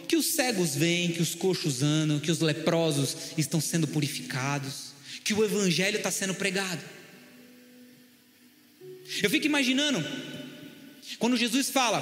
que 0.08 0.16
os 0.16 0.34
cegos 0.34 0.74
veem, 0.76 1.12
que 1.12 1.22
os 1.22 1.36
coxos 1.36 1.84
andam, 1.84 2.20
que 2.20 2.32
os 2.32 2.40
leprosos 2.40 3.16
estão 3.38 3.62
sendo 3.62 3.88
purificados, 3.88 4.94
que 5.24 5.36
o 5.36 5.46
evangelho 5.46 5.98
está 5.98 6.10
sendo 6.10 6.34
pregado. 6.34 6.84
Eu 9.22 9.30
fico 9.30 9.46
imaginando, 9.46 10.04
quando 11.20 11.38
Jesus 11.38 11.70
fala, 11.70 12.02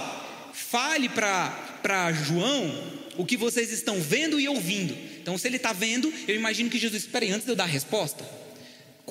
fale 0.53 1.09
para 1.09 2.13
João 2.13 3.01
o 3.17 3.25
que 3.25 3.35
vocês 3.35 3.73
estão 3.73 3.99
vendo 3.99 4.39
e 4.39 4.47
ouvindo. 4.47 4.95
Então, 5.21 5.37
se 5.37 5.47
ele 5.49 5.57
está 5.57 5.73
vendo, 5.73 6.13
eu 6.29 6.35
imagino 6.35 6.69
que 6.69 6.79
Jesus, 6.79 7.03
espere, 7.03 7.29
antes 7.29 7.43
de 7.43 7.51
eu 7.51 7.55
dar 7.57 7.65
a 7.65 7.67
resposta, 7.67 8.42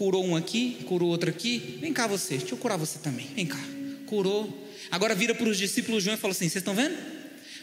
curou 0.02 0.24
um 0.26 0.34
aqui, 0.34 0.78
curou 0.88 1.10
outro 1.10 1.30
aqui, 1.30 1.78
vem 1.80 1.92
cá 1.92 2.08
você, 2.08 2.36
deixa 2.36 2.54
eu 2.54 2.58
curar 2.58 2.76
você 2.76 2.98
também, 2.98 3.24
vem 3.36 3.46
cá, 3.46 3.60
curou. 4.04 4.68
Agora 4.90 5.14
vira 5.14 5.32
para 5.32 5.48
os 5.48 5.56
discípulos 5.56 6.02
João 6.02 6.16
e 6.16 6.18
fala 6.18 6.32
assim: 6.32 6.48
vocês 6.48 6.56
estão 6.56 6.74
vendo? 6.74 6.96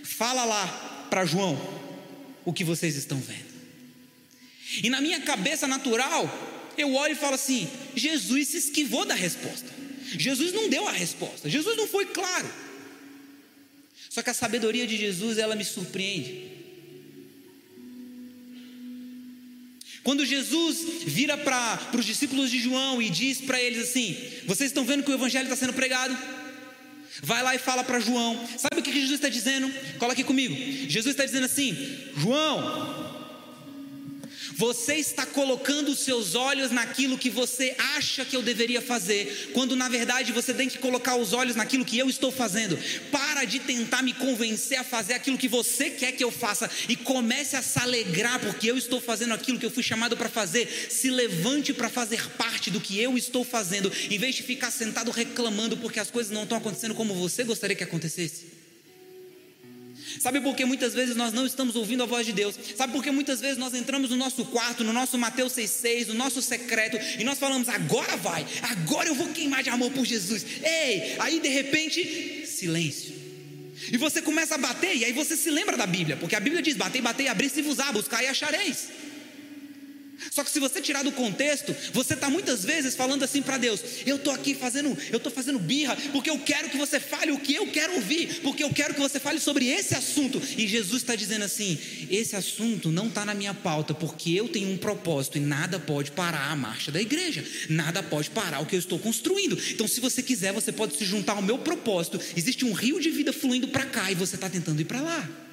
Fala 0.05 0.45
lá 0.45 1.07
para 1.09 1.25
João 1.25 1.59
o 2.45 2.53
que 2.53 2.63
vocês 2.63 2.95
estão 2.95 3.19
vendo. 3.19 3.49
E 4.81 4.89
na 4.89 5.01
minha 5.01 5.19
cabeça 5.19 5.67
natural, 5.67 6.23
eu 6.77 6.93
olho 6.93 7.11
e 7.11 7.17
falo 7.17 7.35
assim: 7.35 7.69
Jesus 7.93 8.47
se 8.47 8.57
esquivou 8.57 9.03
da 9.03 9.15
resposta. 9.15 9.67
Jesus 10.17 10.53
não 10.53 10.69
deu 10.69 10.87
a 10.87 10.93
resposta. 10.93 11.49
Jesus 11.49 11.75
não 11.75 11.87
foi 11.87 12.05
claro. 12.05 12.49
Só 14.09 14.21
que 14.21 14.29
a 14.29 14.33
sabedoria 14.33 14.87
de 14.87 14.95
Jesus, 14.95 15.37
ela 15.37 15.57
me 15.57 15.65
surpreende. 15.65 16.58
Quando 20.03 20.25
Jesus 20.25 21.03
vira 21.05 21.37
para 21.37 21.79
os 21.97 22.05
discípulos 22.05 22.49
de 22.49 22.59
João 22.59 23.01
e 23.01 23.09
diz 23.09 23.41
para 23.41 23.61
eles 23.61 23.89
assim: 23.89 24.15
Vocês 24.45 24.69
estão 24.69 24.85
vendo 24.85 25.03
que 25.03 25.11
o 25.11 25.13
Evangelho 25.13 25.45
está 25.45 25.55
sendo 25.55 25.73
pregado? 25.73 26.17
Vai 27.21 27.43
lá 27.43 27.53
e 27.53 27.59
fala 27.59 27.83
para 27.83 27.99
João. 27.99 28.35
Sabe 28.57 28.79
o 28.79 28.83
que 28.83 28.93
Jesus 28.93 29.13
está 29.13 29.29
dizendo? 29.29 29.71
Cola 29.97 30.13
aqui 30.13 30.23
comigo. 30.23 30.55
Jesus 30.87 31.13
está 31.13 31.25
dizendo 31.25 31.45
assim: 31.45 31.75
João, 32.15 33.08
você 34.59 34.95
está 34.95 35.25
colocando 35.25 35.87
os 35.87 35.99
seus 35.99 36.35
olhos 36.35 36.69
naquilo 36.69 37.17
que 37.17 37.29
você 37.29 37.73
acha 37.95 38.25
que 38.25 38.35
eu 38.35 38.41
deveria 38.41 38.81
fazer, 38.81 39.51
quando 39.53 39.73
na 39.73 39.87
verdade 39.87 40.33
você 40.33 40.53
tem 40.53 40.67
que 40.67 40.77
colocar 40.77 41.15
os 41.15 41.31
olhos 41.31 41.55
naquilo 41.55 41.85
que 41.85 41.97
eu 41.97 42.09
estou 42.09 42.29
fazendo. 42.29 42.77
Para 43.09 43.45
de 43.45 43.59
tentar 43.59 44.01
me 44.01 44.13
convencer 44.13 44.77
a 44.77 44.83
fazer 44.83 45.13
aquilo 45.13 45.37
que 45.37 45.47
você 45.47 45.89
quer 45.89 46.11
que 46.11 46.25
eu 46.25 46.29
faça 46.29 46.69
e 46.89 46.97
comece 46.97 47.55
a 47.55 47.61
se 47.61 47.79
alegrar 47.79 48.37
porque 48.41 48.69
eu 48.69 48.77
estou 48.77 48.99
fazendo 48.99 49.33
aquilo 49.33 49.57
que 49.57 49.65
eu 49.65 49.71
fui 49.71 49.81
chamado 49.81 50.17
para 50.17 50.27
fazer. 50.27 50.67
Se 50.89 51.09
levante 51.09 51.73
para 51.73 51.87
fazer 51.87 52.29
parte 52.31 52.69
do 52.69 52.81
que 52.81 52.99
eu 52.99 53.17
estou 53.17 53.45
fazendo, 53.45 53.89
em 54.09 54.17
vez 54.17 54.35
de 54.35 54.43
ficar 54.43 54.71
sentado 54.71 55.09
reclamando 55.09 55.77
porque 55.77 56.01
as 56.01 56.11
coisas 56.11 56.33
não 56.33 56.43
estão 56.43 56.57
acontecendo 56.57 56.93
como 56.93 57.13
você 57.13 57.45
gostaria 57.45 57.77
que 57.77 57.83
acontecesse. 57.85 58.59
Sabe 60.19 60.41
por 60.41 60.55
que 60.55 60.65
muitas 60.65 60.93
vezes 60.93 61.15
nós 61.15 61.33
não 61.33 61.45
estamos 61.45 61.75
ouvindo 61.75 62.03
a 62.03 62.05
voz 62.05 62.25
de 62.25 62.33
Deus? 62.33 62.55
Sabe 62.75 62.93
por 62.93 63.03
que 63.03 63.11
muitas 63.11 63.39
vezes 63.39 63.57
nós 63.57 63.73
entramos 63.73 64.09
no 64.09 64.15
nosso 64.15 64.45
quarto, 64.45 64.83
no 64.83 64.93
nosso 64.93 65.17
Mateus 65.17 65.53
6,6, 65.53 66.07
no 66.07 66.13
nosso 66.13 66.41
secreto, 66.41 66.97
e 67.19 67.23
nós 67.23 67.37
falamos, 67.37 67.69
agora 67.69 68.17
vai, 68.17 68.45
agora 68.63 69.09
eu 69.09 69.15
vou 69.15 69.27
queimar 69.29 69.61
de 69.61 69.69
amor 69.69 69.91
por 69.91 70.05
Jesus. 70.05 70.45
Ei, 70.63 71.15
aí 71.19 71.39
de 71.39 71.49
repente, 71.49 72.45
silêncio. 72.47 73.19
E 73.91 73.97
você 73.97 74.21
começa 74.21 74.55
a 74.55 74.57
bater, 74.57 74.95
e 74.95 75.05
aí 75.05 75.13
você 75.13 75.37
se 75.37 75.49
lembra 75.49 75.77
da 75.77 75.87
Bíblia, 75.87 76.17
porque 76.17 76.35
a 76.35 76.39
Bíblia 76.39 76.61
diz: 76.61 76.75
batei, 76.75 77.01
batei, 77.01 77.27
abri-se-vos-á, 77.27 77.91
buscar 77.91 78.23
e 78.23 78.27
achareis. 78.27 78.89
Só 80.31 80.43
que 80.43 80.51
se 80.51 80.59
você 80.59 80.81
tirar 80.81 81.03
do 81.03 81.11
contexto, 81.11 81.75
você 81.93 82.13
está 82.13 82.29
muitas 82.29 82.63
vezes 82.63 82.95
falando 82.95 83.23
assim 83.23 83.41
para 83.41 83.57
Deus: 83.57 83.81
eu 84.05 84.17
estou 84.17 84.33
aqui 84.33 84.53
fazendo, 84.53 84.97
eu 85.11 85.17
estou 85.17 85.31
fazendo 85.31 85.59
birra, 85.59 85.95
porque 86.11 86.29
eu 86.29 86.39
quero 86.39 86.69
que 86.69 86.77
você 86.77 86.99
fale 86.99 87.31
o 87.31 87.39
que 87.39 87.55
eu 87.55 87.67
quero 87.67 87.95
ouvir, 87.95 88.41
porque 88.41 88.63
eu 88.63 88.73
quero 88.73 88.93
que 88.93 88.99
você 88.99 89.19
fale 89.19 89.39
sobre 89.39 89.67
esse 89.67 89.95
assunto. 89.95 90.41
E 90.57 90.67
Jesus 90.67 91.01
está 91.01 91.15
dizendo 91.15 91.45
assim: 91.45 91.77
esse 92.09 92.35
assunto 92.35 92.91
não 92.91 93.07
está 93.07 93.25
na 93.25 93.33
minha 93.33 93.53
pauta, 93.53 93.93
porque 93.93 94.31
eu 94.31 94.47
tenho 94.47 94.69
um 94.69 94.77
propósito 94.77 95.37
e 95.37 95.41
nada 95.41 95.79
pode 95.79 96.11
parar 96.11 96.51
a 96.51 96.55
marcha 96.55 96.91
da 96.91 97.01
igreja, 97.01 97.45
nada 97.69 98.01
pode 98.03 98.29
parar 98.29 98.59
o 98.61 98.65
que 98.65 98.75
eu 98.75 98.79
estou 98.79 98.99
construindo. 98.99 99.57
Então, 99.71 99.87
se 99.87 99.99
você 99.99 100.21
quiser, 100.21 100.53
você 100.53 100.71
pode 100.71 100.95
se 100.97 101.05
juntar 101.05 101.33
ao 101.33 101.41
meu 101.41 101.57
propósito. 101.57 102.19
Existe 102.35 102.65
um 102.65 102.73
rio 102.73 102.99
de 102.99 103.09
vida 103.09 103.33
fluindo 103.33 103.67
para 103.67 103.85
cá 103.85 104.11
e 104.11 104.15
você 104.15 104.35
está 104.35 104.49
tentando 104.49 104.81
ir 104.81 104.85
para 104.85 105.01
lá. 105.01 105.48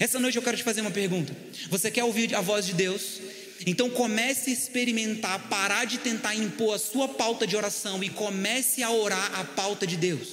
Essa 0.00 0.18
noite 0.18 0.36
eu 0.36 0.42
quero 0.42 0.56
te 0.56 0.62
fazer 0.62 0.80
uma 0.80 0.90
pergunta. 0.90 1.34
Você 1.70 1.90
quer 1.90 2.04
ouvir 2.04 2.34
a 2.34 2.40
voz 2.40 2.66
de 2.66 2.74
Deus? 2.74 3.20
Então 3.64 3.88
comece 3.88 4.50
a 4.50 4.52
experimentar, 4.52 5.48
parar 5.48 5.86
de 5.86 5.98
tentar 5.98 6.34
impor 6.34 6.74
a 6.74 6.78
sua 6.78 7.08
pauta 7.08 7.46
de 7.46 7.56
oração 7.56 8.02
e 8.02 8.10
comece 8.10 8.82
a 8.82 8.90
orar 8.90 9.38
a 9.38 9.44
pauta 9.44 9.86
de 9.86 9.96
Deus. 9.96 10.28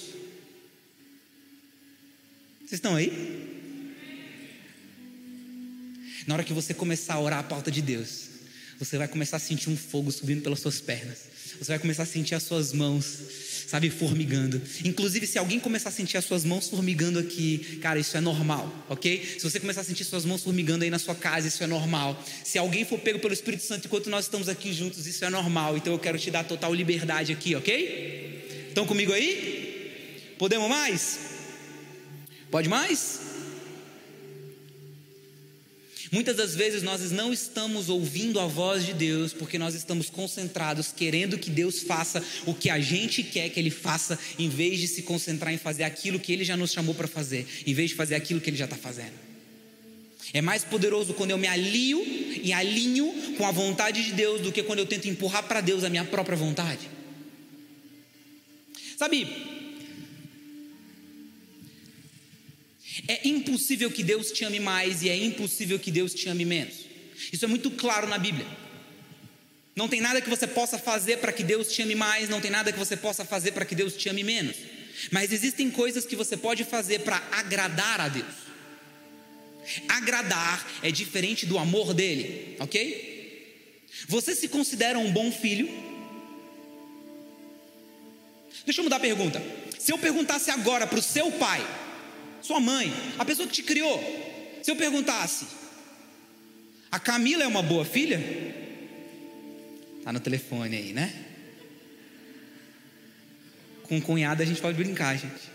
Vocês 2.59 2.73
estão 2.73 2.95
aí? 2.95 3.11
Na 6.25 6.33
hora 6.35 6.43
que 6.43 6.53
você 6.53 6.73
começar 6.73 7.15
a 7.15 7.19
orar 7.19 7.39
a 7.39 7.43
pauta 7.43 7.69
de 7.69 7.81
Deus, 7.81 8.29
você 8.79 8.97
vai 8.97 9.07
começar 9.07 9.37
a 9.37 9.39
sentir 9.39 9.69
um 9.69 9.77
fogo 9.77 10.11
subindo 10.11 10.41
pelas 10.41 10.59
suas 10.59 10.81
pernas. 10.81 11.19
Você 11.59 11.65
vai 11.65 11.79
começar 11.79 12.03
a 12.03 12.05
sentir 12.05 12.35
as 12.35 12.43
suas 12.43 12.73
mãos 12.73 13.19
sabe, 13.73 13.89
formigando. 13.89 14.61
Inclusive, 14.85 15.25
se 15.25 15.39
alguém 15.39 15.59
começar 15.59 15.89
a 15.89 15.91
sentir 15.91 16.15
as 16.15 16.25
suas 16.25 16.45
mãos 16.45 16.69
formigando 16.69 17.17
aqui, 17.17 17.79
cara, 17.81 17.99
isso 17.99 18.15
é 18.15 18.21
normal, 18.21 18.71
ok? 18.87 19.35
Se 19.39 19.49
você 19.49 19.59
começar 19.59 19.81
a 19.81 19.83
sentir 19.83 20.03
suas 20.03 20.25
mãos 20.25 20.43
formigando 20.43 20.83
aí 20.83 20.91
na 20.91 20.99
sua 20.99 21.15
casa, 21.15 21.47
isso 21.47 21.63
é 21.63 21.65
normal. 21.65 22.23
Se 22.43 22.59
alguém 22.59 22.85
for 22.85 22.99
pego 22.99 23.17
pelo 23.17 23.33
Espírito 23.33 23.63
Santo 23.63 23.87
enquanto 23.87 24.11
nós 24.11 24.25
estamos 24.25 24.47
aqui 24.47 24.71
juntos, 24.71 25.07
isso 25.07 25.25
é 25.25 25.29
normal. 25.31 25.75
Então 25.75 25.91
eu 25.91 25.97
quero 25.97 26.19
te 26.19 26.29
dar 26.29 26.43
total 26.43 26.71
liberdade 26.71 27.31
aqui, 27.31 27.55
ok? 27.55 28.67
Estão 28.67 28.85
comigo 28.85 29.11
aí? 29.11 30.35
Podemos 30.37 30.69
mais? 30.69 31.17
Pode 32.51 32.69
mais? 32.69 33.32
Muitas 36.13 36.37
das 36.37 36.53
vezes 36.53 36.83
nós 36.83 37.09
não 37.09 37.33
estamos 37.33 37.89
ouvindo 37.89 38.39
a 38.39 38.45
voz 38.45 38.85
de 38.85 38.93
Deus 38.93 39.33
porque 39.33 39.57
nós 39.57 39.73
estamos 39.73 40.11
concentrados 40.11 40.93
querendo 40.95 41.39
que 41.39 41.49
Deus 41.49 41.81
faça 41.81 42.23
o 42.45 42.53
que 42.53 42.69
a 42.69 42.79
gente 42.79 43.23
quer 43.23 43.49
que 43.49 43.59
Ele 43.59 43.71
faça, 43.71 44.19
em 44.37 44.47
vez 44.47 44.79
de 44.79 44.87
se 44.87 45.01
concentrar 45.01 45.51
em 45.51 45.57
fazer 45.57 45.83
aquilo 45.83 46.19
que 46.19 46.31
Ele 46.31 46.43
já 46.43 46.55
nos 46.55 46.71
chamou 46.71 46.93
para 46.93 47.07
fazer, 47.07 47.47
em 47.65 47.73
vez 47.73 47.89
de 47.89 47.95
fazer 47.95 48.13
aquilo 48.13 48.39
que 48.39 48.47
Ele 48.51 48.57
já 48.57 48.65
está 48.65 48.77
fazendo. 48.77 49.13
É 50.31 50.39
mais 50.39 50.63
poderoso 50.63 51.15
quando 51.15 51.31
eu 51.31 51.37
me 51.39 51.47
alio 51.47 52.05
e 52.43 52.53
alinho 52.53 53.11
com 53.35 53.47
a 53.47 53.51
vontade 53.51 54.03
de 54.03 54.11
Deus 54.11 54.39
do 54.39 54.51
que 54.51 54.61
quando 54.61 54.79
eu 54.79 54.85
tento 54.85 55.07
empurrar 55.07 55.41
para 55.47 55.61
Deus 55.61 55.83
a 55.83 55.89
minha 55.89 56.05
própria 56.05 56.37
vontade. 56.37 56.91
Sabe, 58.99 59.27
É 63.07 63.27
impossível 63.27 63.89
que 63.89 64.03
Deus 64.03 64.31
te 64.31 64.43
ame 64.45 64.59
mais 64.59 65.01
e 65.01 65.09
é 65.09 65.15
impossível 65.15 65.79
que 65.79 65.91
Deus 65.91 66.13
te 66.13 66.29
ame 66.29 66.45
menos. 66.45 66.75
Isso 67.31 67.45
é 67.45 67.47
muito 67.47 67.71
claro 67.71 68.07
na 68.07 68.17
Bíblia. 68.17 68.45
Não 69.75 69.87
tem 69.87 70.01
nada 70.01 70.21
que 70.21 70.29
você 70.29 70.45
possa 70.45 70.77
fazer 70.77 71.17
para 71.17 71.31
que 71.31 71.43
Deus 71.43 71.71
te 71.71 71.81
ame 71.81 71.95
mais, 71.95 72.29
não 72.29 72.39
tem 72.39 72.51
nada 72.51 72.71
que 72.71 72.77
você 72.77 72.95
possa 72.95 73.25
fazer 73.25 73.53
para 73.53 73.65
que 73.65 73.73
Deus 73.73 73.95
te 73.95 74.07
ame 74.09 74.23
menos. 74.23 74.55
Mas 75.11 75.31
existem 75.31 75.71
coisas 75.71 76.05
que 76.05 76.15
você 76.15 76.37
pode 76.37 76.63
fazer 76.63 76.99
para 76.99 77.17
agradar 77.31 77.99
a 77.99 78.07
Deus. 78.07 78.43
Agradar 79.87 80.67
é 80.83 80.91
diferente 80.91 81.45
do 81.45 81.57
amor 81.57 81.93
dele, 81.93 82.55
ok? 82.59 83.81
Você 84.07 84.35
se 84.35 84.47
considera 84.47 84.99
um 84.99 85.11
bom 85.11 85.31
filho? 85.31 85.67
Deixa 88.65 88.81
eu 88.81 88.83
mudar 88.83 88.97
a 88.97 88.99
pergunta. 88.99 89.41
Se 89.79 89.91
eu 89.91 89.97
perguntasse 89.97 90.51
agora 90.51 90.85
para 90.85 90.99
o 90.99 91.01
seu 91.01 91.31
pai, 91.31 91.65
sua 92.43 92.59
mãe, 92.59 92.93
a 93.17 93.23
pessoa 93.23 93.47
que 93.47 93.53
te 93.53 93.63
criou. 93.63 93.97
Se 94.61 94.69
eu 94.69 94.75
perguntasse, 94.75 95.47
a 96.91 96.99
Camila 96.99 97.43
é 97.43 97.47
uma 97.47 97.63
boa 97.63 97.85
filha? 97.85 98.21
Tá 100.03 100.11
no 100.11 100.19
telefone 100.19 100.75
aí, 100.75 100.93
né? 100.93 101.25
Com 103.83 104.01
cunhada 104.01 104.43
a 104.43 104.45
gente 104.45 104.61
pode 104.61 104.77
brincar, 104.77 105.17
gente. 105.17 105.53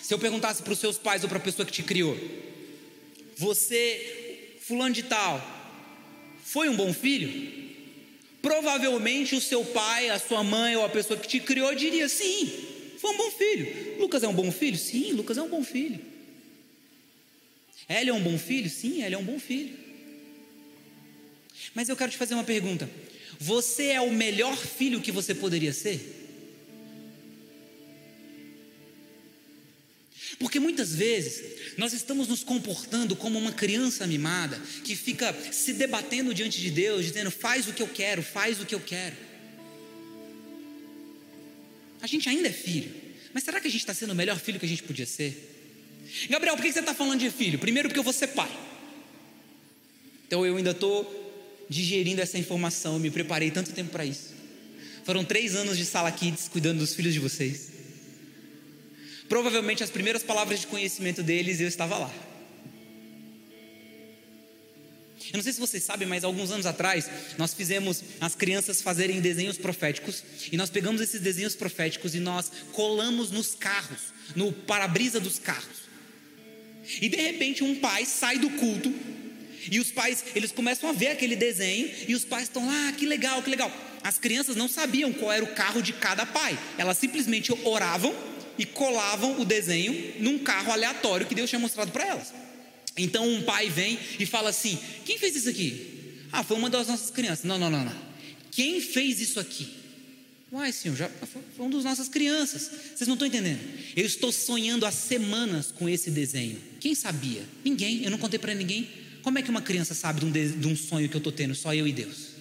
Se 0.00 0.14
eu 0.14 0.18
perguntasse 0.20 0.62
para 0.62 0.72
os 0.72 0.78
seus 0.78 0.96
pais 0.96 1.24
ou 1.24 1.28
para 1.28 1.38
a 1.38 1.42
pessoa 1.42 1.66
que 1.66 1.72
te 1.72 1.82
criou, 1.82 2.16
você, 3.36 4.56
fulano 4.60 4.94
de 4.94 5.02
tal, 5.02 5.44
foi 6.44 6.68
um 6.68 6.76
bom 6.76 6.94
filho? 6.94 7.65
Provavelmente 8.46 9.34
o 9.34 9.40
seu 9.40 9.64
pai, 9.64 10.08
a 10.08 10.20
sua 10.20 10.44
mãe 10.44 10.76
ou 10.76 10.84
a 10.84 10.88
pessoa 10.88 11.18
que 11.18 11.26
te 11.26 11.40
criou 11.40 11.74
diria: 11.74 12.08
sim, 12.08 12.48
foi 12.96 13.10
um 13.10 13.16
bom 13.16 13.28
filho. 13.32 13.98
Lucas 13.98 14.22
é 14.22 14.28
um 14.28 14.32
bom 14.32 14.52
filho? 14.52 14.78
Sim, 14.78 15.14
Lucas 15.14 15.36
é 15.36 15.42
um 15.42 15.48
bom 15.48 15.64
filho. 15.64 15.98
Ela 17.88 18.10
é 18.10 18.12
um 18.12 18.22
bom 18.22 18.38
filho? 18.38 18.70
Sim, 18.70 19.02
ela 19.02 19.16
é 19.16 19.18
um 19.18 19.24
bom 19.24 19.40
filho. 19.40 19.76
Mas 21.74 21.88
eu 21.88 21.96
quero 21.96 22.12
te 22.12 22.16
fazer 22.16 22.34
uma 22.34 22.44
pergunta: 22.44 22.88
você 23.36 23.88
é 23.88 24.00
o 24.00 24.12
melhor 24.12 24.56
filho 24.56 25.00
que 25.00 25.10
você 25.10 25.34
poderia 25.34 25.72
ser? 25.72 26.15
Porque 30.38 30.60
muitas 30.60 30.94
vezes 30.94 31.76
nós 31.78 31.92
estamos 31.92 32.28
nos 32.28 32.44
comportando 32.44 33.16
como 33.16 33.38
uma 33.38 33.52
criança 33.52 34.06
mimada 34.06 34.60
que 34.84 34.94
fica 34.94 35.34
se 35.50 35.72
debatendo 35.72 36.34
diante 36.34 36.60
de 36.60 36.70
Deus, 36.70 37.06
dizendo: 37.06 37.30
faz 37.30 37.66
o 37.68 37.72
que 37.72 37.82
eu 37.82 37.88
quero, 37.88 38.22
faz 38.22 38.60
o 38.60 38.66
que 38.66 38.74
eu 38.74 38.80
quero. 38.80 39.16
A 42.02 42.06
gente 42.06 42.28
ainda 42.28 42.48
é 42.48 42.52
filho, 42.52 42.94
mas 43.32 43.44
será 43.44 43.60
que 43.60 43.66
a 43.66 43.70
gente 43.70 43.80
está 43.80 43.94
sendo 43.94 44.12
o 44.12 44.14
melhor 44.14 44.38
filho 44.38 44.60
que 44.60 44.66
a 44.66 44.68
gente 44.68 44.82
podia 44.82 45.06
ser? 45.06 45.54
Gabriel, 46.28 46.54
por 46.54 46.62
que 46.62 46.72
você 46.72 46.80
está 46.80 46.94
falando 46.94 47.18
de 47.18 47.30
filho? 47.30 47.58
Primeiro, 47.58 47.88
porque 47.88 47.98
eu 47.98 48.04
vou 48.04 48.12
ser 48.12 48.28
pai. 48.28 48.50
Então 50.26 50.44
eu 50.44 50.56
ainda 50.56 50.72
estou 50.72 51.24
digerindo 51.68 52.20
essa 52.20 52.38
informação, 52.38 52.94
eu 52.94 53.00
me 53.00 53.10
preparei 53.10 53.50
tanto 53.50 53.72
tempo 53.72 53.90
para 53.90 54.04
isso. 54.04 54.34
Foram 55.04 55.24
três 55.24 55.54
anos 55.54 55.78
de 55.78 55.84
sala 55.84 56.10
kids 56.12 56.48
cuidando 56.48 56.78
dos 56.78 56.94
filhos 56.94 57.14
de 57.14 57.20
vocês. 57.20 57.75
Provavelmente 59.28 59.82
as 59.82 59.90
primeiras 59.90 60.22
palavras 60.22 60.60
de 60.60 60.66
conhecimento 60.66 61.22
deles 61.22 61.60
eu 61.60 61.68
estava 61.68 61.98
lá. 61.98 62.12
Eu 65.32 65.38
não 65.38 65.42
sei 65.42 65.52
se 65.52 65.60
vocês 65.60 65.82
sabem, 65.82 66.06
mas 66.06 66.22
alguns 66.22 66.50
anos 66.50 66.66
atrás 66.66 67.10
nós 67.36 67.52
fizemos 67.52 68.02
as 68.20 68.34
crianças 68.34 68.80
fazerem 68.80 69.20
desenhos 69.20 69.58
proféticos 69.58 70.22
e 70.52 70.56
nós 70.56 70.70
pegamos 70.70 71.00
esses 71.00 71.20
desenhos 71.20 71.56
proféticos 71.56 72.14
e 72.14 72.20
nós 72.20 72.50
colamos 72.72 73.30
nos 73.30 73.54
carros, 73.54 74.14
no 74.36 74.52
para-brisa 74.52 75.18
dos 75.18 75.38
carros. 75.38 75.86
E 77.00 77.08
de 77.08 77.16
repente 77.16 77.64
um 77.64 77.74
pai 77.76 78.06
sai 78.06 78.38
do 78.38 78.50
culto 78.50 78.92
e 79.70 79.80
os 79.80 79.90
pais, 79.90 80.24
eles 80.34 80.52
começam 80.52 80.88
a 80.88 80.92
ver 80.92 81.08
aquele 81.08 81.34
desenho 81.34 81.90
e 82.06 82.14
os 82.14 82.24
pais 82.24 82.44
estão 82.44 82.64
lá, 82.66 82.88
ah, 82.88 82.92
que 82.92 83.04
legal, 83.04 83.42
que 83.42 83.50
legal. 83.50 83.72
As 84.04 84.18
crianças 84.18 84.54
não 84.54 84.68
sabiam 84.68 85.12
qual 85.12 85.32
era 85.32 85.44
o 85.44 85.54
carro 85.54 85.82
de 85.82 85.92
cada 85.92 86.24
pai. 86.24 86.56
Elas 86.78 86.98
simplesmente 86.98 87.52
oravam 87.64 88.14
e 88.58 88.64
colavam 88.64 89.40
o 89.40 89.44
desenho 89.44 90.14
num 90.20 90.38
carro 90.38 90.72
aleatório 90.72 91.26
que 91.26 91.34
Deus 91.34 91.48
tinha 91.48 91.58
mostrado 91.58 91.90
para 91.90 92.06
elas. 92.06 92.32
Então 92.96 93.28
um 93.28 93.42
pai 93.42 93.68
vem 93.68 93.98
e 94.18 94.24
fala 94.24 94.50
assim: 94.50 94.78
Quem 95.04 95.18
fez 95.18 95.36
isso 95.36 95.48
aqui? 95.48 95.96
Ah, 96.32 96.42
foi 96.42 96.56
uma 96.56 96.70
das 96.70 96.88
nossas 96.88 97.10
crianças. 97.10 97.44
Não, 97.44 97.58
não, 97.58 97.70
não, 97.70 97.84
não. 97.84 98.06
Quem 98.50 98.80
fez 98.80 99.20
isso 99.20 99.38
aqui? 99.38 99.68
Uai, 100.52 100.72
senhor, 100.72 100.96
já 100.96 101.08
foi 101.08 101.66
uma 101.66 101.70
das 101.70 101.84
nossas 101.84 102.08
crianças. 102.08 102.70
Vocês 102.94 103.06
não 103.06 103.14
estão 103.14 103.26
entendendo? 103.26 103.60
Eu 103.96 104.06
estou 104.06 104.30
sonhando 104.32 104.86
há 104.86 104.92
semanas 104.92 105.72
com 105.72 105.88
esse 105.88 106.10
desenho. 106.10 106.58
Quem 106.80 106.94
sabia? 106.94 107.42
Ninguém. 107.64 108.04
Eu 108.04 108.10
não 108.10 108.18
contei 108.18 108.38
para 108.38 108.54
ninguém. 108.54 108.88
Como 109.22 109.38
é 109.38 109.42
que 109.42 109.50
uma 109.50 109.60
criança 109.60 109.92
sabe 109.92 110.20
de 110.20 110.26
um, 110.26 110.30
de, 110.30 110.48
de 110.50 110.68
um 110.68 110.76
sonho 110.76 111.08
que 111.08 111.16
eu 111.16 111.18
estou 111.18 111.32
tendo? 111.32 111.54
Só 111.54 111.74
eu 111.74 111.86
e 111.86 111.92
Deus. 111.92 112.35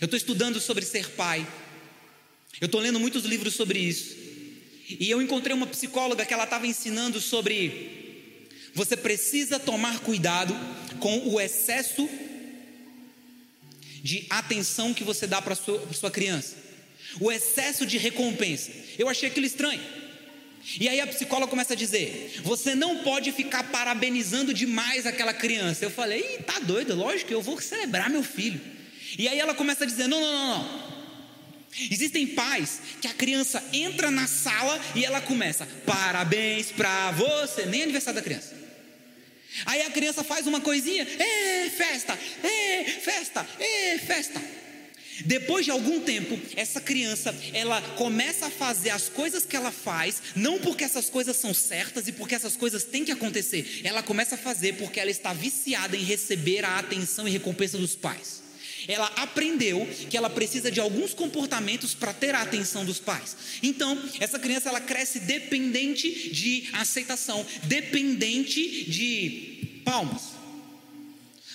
Eu 0.00 0.04
estou 0.04 0.16
estudando 0.16 0.60
sobre 0.60 0.84
ser 0.84 1.10
pai. 1.10 1.46
Eu 2.60 2.66
estou 2.66 2.80
lendo 2.80 3.00
muitos 3.00 3.24
livros 3.24 3.54
sobre 3.54 3.78
isso. 3.78 4.16
E 4.88 5.10
eu 5.10 5.20
encontrei 5.20 5.54
uma 5.54 5.66
psicóloga 5.66 6.24
que 6.24 6.32
ela 6.32 6.44
estava 6.44 6.66
ensinando 6.66 7.20
sobre 7.20 7.96
você 8.74 8.96
precisa 8.96 9.58
tomar 9.58 10.00
cuidado 10.00 10.54
com 11.00 11.28
o 11.28 11.40
excesso 11.40 12.08
de 14.02 14.24
atenção 14.30 14.94
que 14.94 15.02
você 15.02 15.26
dá 15.26 15.42
para 15.42 15.54
sua, 15.54 15.92
sua 15.92 16.10
criança 16.10 16.68
o 17.20 17.30
excesso 17.32 17.86
de 17.86 17.96
recompensa. 17.96 18.70
Eu 18.98 19.08
achei 19.08 19.28
aquilo 19.28 19.46
estranho. 19.46 19.80
E 20.78 20.88
aí 20.88 21.00
a 21.00 21.06
psicóloga 21.06 21.48
começa 21.48 21.72
a 21.72 21.76
dizer: 21.76 22.40
você 22.42 22.74
não 22.74 22.98
pode 22.98 23.32
ficar 23.32 23.64
parabenizando 23.70 24.52
demais 24.52 25.06
aquela 25.06 25.32
criança. 25.32 25.84
Eu 25.84 25.90
falei: 25.90 26.20
Ih, 26.20 26.42
tá 26.42 26.58
doido, 26.60 26.94
lógico, 26.94 27.32
eu 27.32 27.40
vou 27.40 27.60
celebrar 27.60 28.10
meu 28.10 28.22
filho. 28.22 28.60
E 29.16 29.28
aí 29.28 29.38
ela 29.38 29.54
começa 29.54 29.84
a 29.84 29.86
dizer: 29.86 30.06
não, 30.06 30.20
não, 30.20 30.32
não, 30.32 30.58
não. 30.58 30.98
Existem 31.90 32.26
pais 32.26 32.80
que 33.00 33.06
a 33.06 33.14
criança 33.14 33.62
entra 33.72 34.10
na 34.10 34.26
sala 34.26 34.80
e 34.94 35.04
ela 35.04 35.20
começa: 35.20 35.66
parabéns 35.86 36.72
para 36.72 37.12
você, 37.12 37.66
nem 37.66 37.82
aniversário 37.82 38.20
da 38.20 38.24
criança. 38.24 38.56
Aí 39.66 39.82
a 39.82 39.90
criança 39.90 40.22
faz 40.22 40.46
uma 40.46 40.60
coisinha, 40.60 41.02
é 41.02 41.70
festa, 41.70 42.18
é 42.44 42.84
festa, 42.84 43.46
é 43.58 43.98
festa. 43.98 44.42
Depois 45.24 45.64
de 45.64 45.70
algum 45.72 46.00
tempo, 46.00 46.38
essa 46.54 46.80
criança, 46.80 47.34
ela 47.52 47.80
começa 47.96 48.46
a 48.46 48.50
fazer 48.50 48.90
as 48.90 49.08
coisas 49.08 49.44
que 49.44 49.56
ela 49.56 49.72
faz, 49.72 50.22
não 50.36 50.60
porque 50.60 50.84
essas 50.84 51.10
coisas 51.10 51.36
são 51.36 51.52
certas 51.52 52.06
e 52.06 52.12
porque 52.12 52.36
essas 52.36 52.56
coisas 52.56 52.84
têm 52.84 53.04
que 53.04 53.10
acontecer. 53.10 53.80
Ela 53.82 54.02
começa 54.02 54.36
a 54.36 54.38
fazer 54.38 54.74
porque 54.74 55.00
ela 55.00 55.10
está 55.10 55.32
viciada 55.32 55.96
em 55.96 56.04
receber 56.04 56.64
a 56.64 56.78
atenção 56.78 57.26
e 57.26 57.32
recompensa 57.32 57.76
dos 57.78 57.96
pais. 57.96 58.47
Ela 58.88 59.06
aprendeu 59.16 59.86
que 60.08 60.16
ela 60.16 60.30
precisa 60.30 60.70
de 60.70 60.80
alguns 60.80 61.12
comportamentos 61.12 61.94
para 61.94 62.14
ter 62.14 62.34
a 62.34 62.40
atenção 62.40 62.86
dos 62.86 62.98
pais. 62.98 63.36
Então, 63.62 64.02
essa 64.18 64.38
criança 64.38 64.70
ela 64.70 64.80
cresce 64.80 65.20
dependente 65.20 66.30
de 66.30 66.70
aceitação, 66.72 67.44
dependente 67.64 68.90
de 68.90 69.82
palmas. 69.84 70.38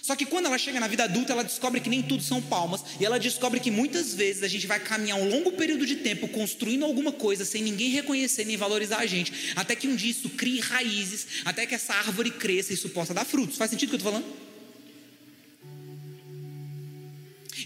Só 0.03 0.17
que 0.17 0.25
quando 0.25 0.47
ela 0.47 0.57
chega 0.57 0.81
na 0.81 0.87
vida 0.87 1.05
adulta, 1.05 1.31
ela 1.31 1.45
descobre 1.45 1.79
que 1.79 1.89
nem 1.89 2.03
tudo 2.03 2.21
são 2.21 2.41
palmas, 2.41 2.83
e 2.99 3.05
ela 3.05 3.17
descobre 3.17 3.61
que 3.61 3.71
muitas 3.71 4.13
vezes 4.13 4.43
a 4.43 4.49
gente 4.49 4.67
vai 4.67 4.77
caminhar 4.77 5.17
um 5.17 5.29
longo 5.29 5.53
período 5.53 5.85
de 5.85 5.95
tempo 5.95 6.27
construindo 6.27 6.83
alguma 6.83 7.13
coisa 7.13 7.45
sem 7.45 7.63
ninguém 7.63 7.89
reconhecer 7.89 8.43
nem 8.43 8.57
valorizar 8.57 8.97
a 8.97 9.05
gente, 9.05 9.31
até 9.55 9.77
que 9.77 9.87
um 9.87 9.95
dia 9.95 10.11
isso 10.11 10.29
crie 10.31 10.59
raízes, 10.59 11.25
até 11.45 11.65
que 11.65 11.73
essa 11.73 11.93
árvore 11.93 12.31
cresça 12.31 12.73
e 12.73 12.75
isso 12.75 12.89
possa 12.89 13.13
dar 13.13 13.23
frutos. 13.23 13.57
Faz 13.57 13.71
sentido 13.71 13.87
o 13.87 13.91
que 13.91 13.95
eu 13.95 14.09
estou 14.09 14.11
falando? 14.11 14.52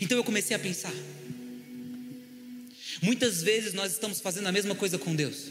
Então 0.01 0.17
eu 0.17 0.23
comecei 0.23 0.55
a 0.55 0.59
pensar. 0.59 0.93
Muitas 3.01 3.41
vezes 3.41 3.73
nós 3.73 3.91
estamos 3.91 4.19
fazendo 4.19 4.47
a 4.47 4.51
mesma 4.51 4.75
coisa 4.75 4.97
com 4.97 5.15
Deus. 5.15 5.45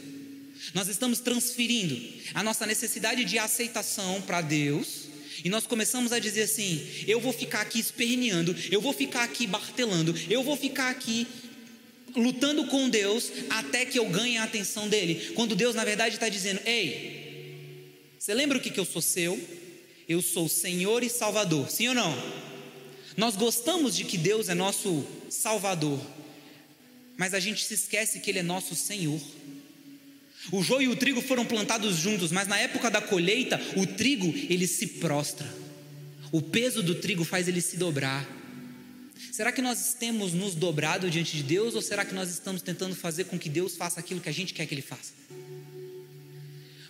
Nós 0.75 0.88
estamos 0.88 1.20
transferindo 1.20 1.96
a 2.35 2.42
nossa 2.42 2.66
necessidade 2.66 3.25
de 3.25 3.38
aceitação 3.38 4.20
para 4.22 4.40
Deus 4.40 5.07
e 5.44 5.49
nós 5.49 5.66
começamos 5.66 6.12
a 6.12 6.18
dizer 6.18 6.42
assim: 6.42 6.87
eu 7.07 7.20
vou 7.20 7.33
ficar 7.33 7.61
aqui 7.61 7.79
esperneando, 7.79 8.55
eu 8.70 8.81
vou 8.81 8.92
ficar 8.92 9.25
aqui 9.25 9.46
martelando, 9.46 10.14
eu 10.29 10.42
vou 10.42 10.57
ficar 10.57 10.90
aqui 10.90 11.27
lutando 12.14 12.66
com 12.66 12.88
Deus 12.88 13.31
até 13.51 13.85
que 13.85 13.99
eu 13.99 14.09
ganhe 14.09 14.38
a 14.38 14.44
atenção 14.44 14.88
dele. 14.88 15.33
Quando 15.35 15.55
Deus, 15.55 15.75
na 15.75 15.85
verdade, 15.85 16.14
está 16.14 16.29
dizendo: 16.29 16.61
ei, 16.64 17.92
você 18.18 18.35
lembra 18.35 18.59
o 18.59 18.61
que, 18.61 18.70
que 18.70 18.81
eu 18.81 18.85
sou 18.85 19.03
seu? 19.03 19.38
Eu 20.09 20.22
sou 20.22 20.49
Senhor 20.49 21.03
e 21.03 21.11
Salvador, 21.11 21.70
sim 21.70 21.88
ou 21.88 21.94
não? 21.94 22.46
Nós 23.16 23.35
gostamos 23.35 23.96
de 23.96 24.05
que 24.05 24.18
Deus 24.18 24.48
é 24.48 24.55
nosso 24.55 25.05
Salvador, 25.31 26.00
mas 27.16 27.33
a 27.33 27.40
gente 27.40 27.64
se 27.64 27.74
esquece 27.74 28.20
que 28.20 28.31
Ele 28.31 28.40
é 28.40 28.42
nosso 28.42 28.74
Senhor. 28.74 29.20
O 30.52 30.62
joio 30.62 30.90
e 30.90 30.92
o 30.92 30.96
trigo 30.96 31.20
foram 31.20 31.44
plantados 31.44 31.96
juntos, 31.96 32.31
mas 32.31 32.46
na 32.46 32.59
época 32.59 32.90
da 32.90 33.00
colheita, 33.00 33.61
o 33.76 33.87
trigo 33.87 34.33
ele 34.48 34.66
se 34.66 34.87
prostra. 34.87 35.46
O 36.31 36.40
peso 36.40 36.83
do 36.83 36.94
trigo 36.94 37.24
faz 37.24 37.48
ele 37.48 37.61
se 37.61 37.76
dobrar. 37.76 38.24
Será 39.33 39.50
que 39.50 39.61
nós 39.61 39.94
temos 39.98 40.33
nos 40.33 40.55
dobrado 40.55 41.11
diante 41.11 41.37
de 41.37 41.42
Deus 41.42 41.74
ou 41.74 41.83
será 41.83 42.05
que 42.05 42.14
nós 42.14 42.31
estamos 42.31 42.62
tentando 42.62 42.94
fazer 42.94 43.24
com 43.24 43.38
que 43.38 43.48
Deus 43.48 43.76
faça 43.76 43.98
aquilo 43.98 44.20
que 44.20 44.29
a 44.29 44.33
gente 44.33 44.55
quer 44.55 44.66
que 44.66 44.74
ele 44.74 44.83
faça? 44.83 45.12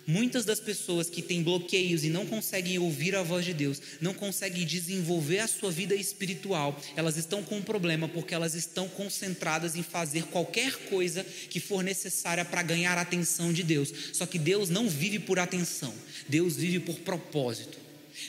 Muitas 0.09 0.45
das 0.45 0.61
pessoas 0.61 1.09
que 1.09 1.21
têm 1.21 1.43
bloqueios 1.43 2.05
e 2.05 2.09
não 2.09 2.25
conseguem 2.25 2.79
ouvir 2.79 3.13
a 3.13 3.21
voz 3.21 3.43
de 3.43 3.53
Deus, 3.53 3.81
não 3.99 4.13
conseguem 4.13 4.65
desenvolver 4.65 5.39
a 5.39 5.47
sua 5.47 5.69
vida 5.69 5.93
espiritual, 5.93 6.81
elas 6.95 7.17
estão 7.17 7.43
com 7.43 7.57
um 7.57 7.61
problema 7.61 8.07
porque 8.07 8.33
elas 8.33 8.53
estão 8.53 8.87
concentradas 8.87 9.75
em 9.75 9.83
fazer 9.83 10.23
qualquer 10.27 10.73
coisa 10.89 11.25
que 11.49 11.59
for 11.59 11.83
necessária 11.83 12.45
para 12.45 12.63
ganhar 12.63 12.97
a 12.97 13.01
atenção 13.01 13.51
de 13.51 13.63
Deus. 13.63 13.93
Só 14.13 14.25
que 14.25 14.39
Deus 14.39 14.69
não 14.69 14.87
vive 14.87 15.19
por 15.19 15.39
atenção, 15.39 15.93
Deus 16.29 16.55
vive 16.55 16.79
por 16.79 16.95
propósito. 16.99 17.77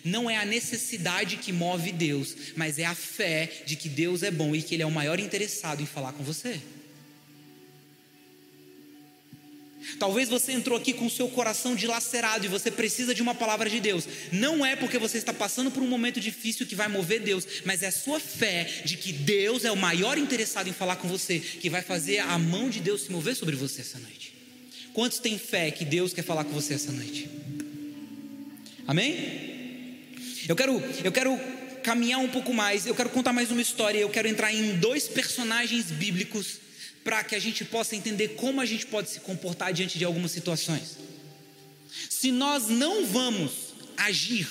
Não 0.04 0.28
é 0.28 0.36
a 0.36 0.44
necessidade 0.44 1.36
que 1.36 1.52
move 1.52 1.92
Deus, 1.92 2.34
mas 2.56 2.80
é 2.80 2.84
a 2.86 2.94
fé 2.94 3.62
de 3.64 3.76
que 3.76 3.88
Deus 3.88 4.24
é 4.24 4.32
bom 4.32 4.52
e 4.54 4.62
que 4.62 4.74
Ele 4.74 4.82
é 4.82 4.86
o 4.86 4.90
maior 4.90 5.20
interessado 5.20 5.80
em 5.80 5.86
falar 5.86 6.12
com 6.12 6.24
você. 6.24 6.60
Talvez 9.98 10.28
você 10.28 10.52
entrou 10.52 10.76
aqui 10.76 10.92
com 10.92 11.06
o 11.06 11.10
seu 11.10 11.28
coração 11.28 11.74
dilacerado 11.74 12.44
e 12.44 12.48
você 12.48 12.70
precisa 12.70 13.14
de 13.14 13.22
uma 13.22 13.34
palavra 13.34 13.70
de 13.70 13.80
Deus. 13.80 14.06
Não 14.32 14.64
é 14.64 14.76
porque 14.76 14.98
você 14.98 15.18
está 15.18 15.32
passando 15.32 15.70
por 15.70 15.82
um 15.82 15.88
momento 15.88 16.20
difícil 16.20 16.66
que 16.66 16.74
vai 16.74 16.88
mover 16.88 17.20
Deus, 17.20 17.46
mas 17.64 17.82
é 17.82 17.86
a 17.86 17.92
sua 17.92 18.20
fé 18.20 18.82
de 18.84 18.96
que 18.96 19.12
Deus 19.12 19.64
é 19.64 19.72
o 19.72 19.76
maior 19.76 20.18
interessado 20.18 20.68
em 20.68 20.72
falar 20.72 20.96
com 20.96 21.08
você, 21.08 21.38
que 21.38 21.70
vai 21.70 21.82
fazer 21.82 22.18
a 22.18 22.38
mão 22.38 22.68
de 22.68 22.80
Deus 22.80 23.02
se 23.02 23.12
mover 23.12 23.34
sobre 23.34 23.56
você 23.56 23.80
essa 23.80 23.98
noite. 23.98 24.34
Quantos 24.92 25.18
têm 25.18 25.38
fé 25.38 25.70
que 25.70 25.84
Deus 25.84 26.12
quer 26.12 26.22
falar 26.22 26.44
com 26.44 26.52
você 26.52 26.74
essa 26.74 26.92
noite? 26.92 27.28
Amém? 28.86 29.48
Eu 30.48 30.56
quero, 30.56 30.82
eu 31.04 31.12
quero 31.12 31.38
caminhar 31.82 32.20
um 32.20 32.28
pouco 32.28 32.52
mais, 32.52 32.86
eu 32.86 32.94
quero 32.94 33.10
contar 33.10 33.32
mais 33.32 33.50
uma 33.50 33.62
história, 33.62 33.98
eu 33.98 34.08
quero 34.10 34.28
entrar 34.28 34.52
em 34.52 34.76
dois 34.76 35.06
personagens 35.08 35.90
bíblicos 35.90 36.58
para 37.08 37.24
que 37.24 37.34
a 37.34 37.38
gente 37.38 37.64
possa 37.64 37.96
entender 37.96 38.34
como 38.36 38.60
a 38.60 38.66
gente 38.66 38.84
pode 38.84 39.08
se 39.08 39.20
comportar 39.20 39.72
diante 39.72 39.98
de 39.98 40.04
algumas 40.04 40.30
situações. 40.30 40.98
Se 42.10 42.30
nós 42.30 42.68
não 42.68 43.06
vamos 43.06 43.50
agir 43.96 44.46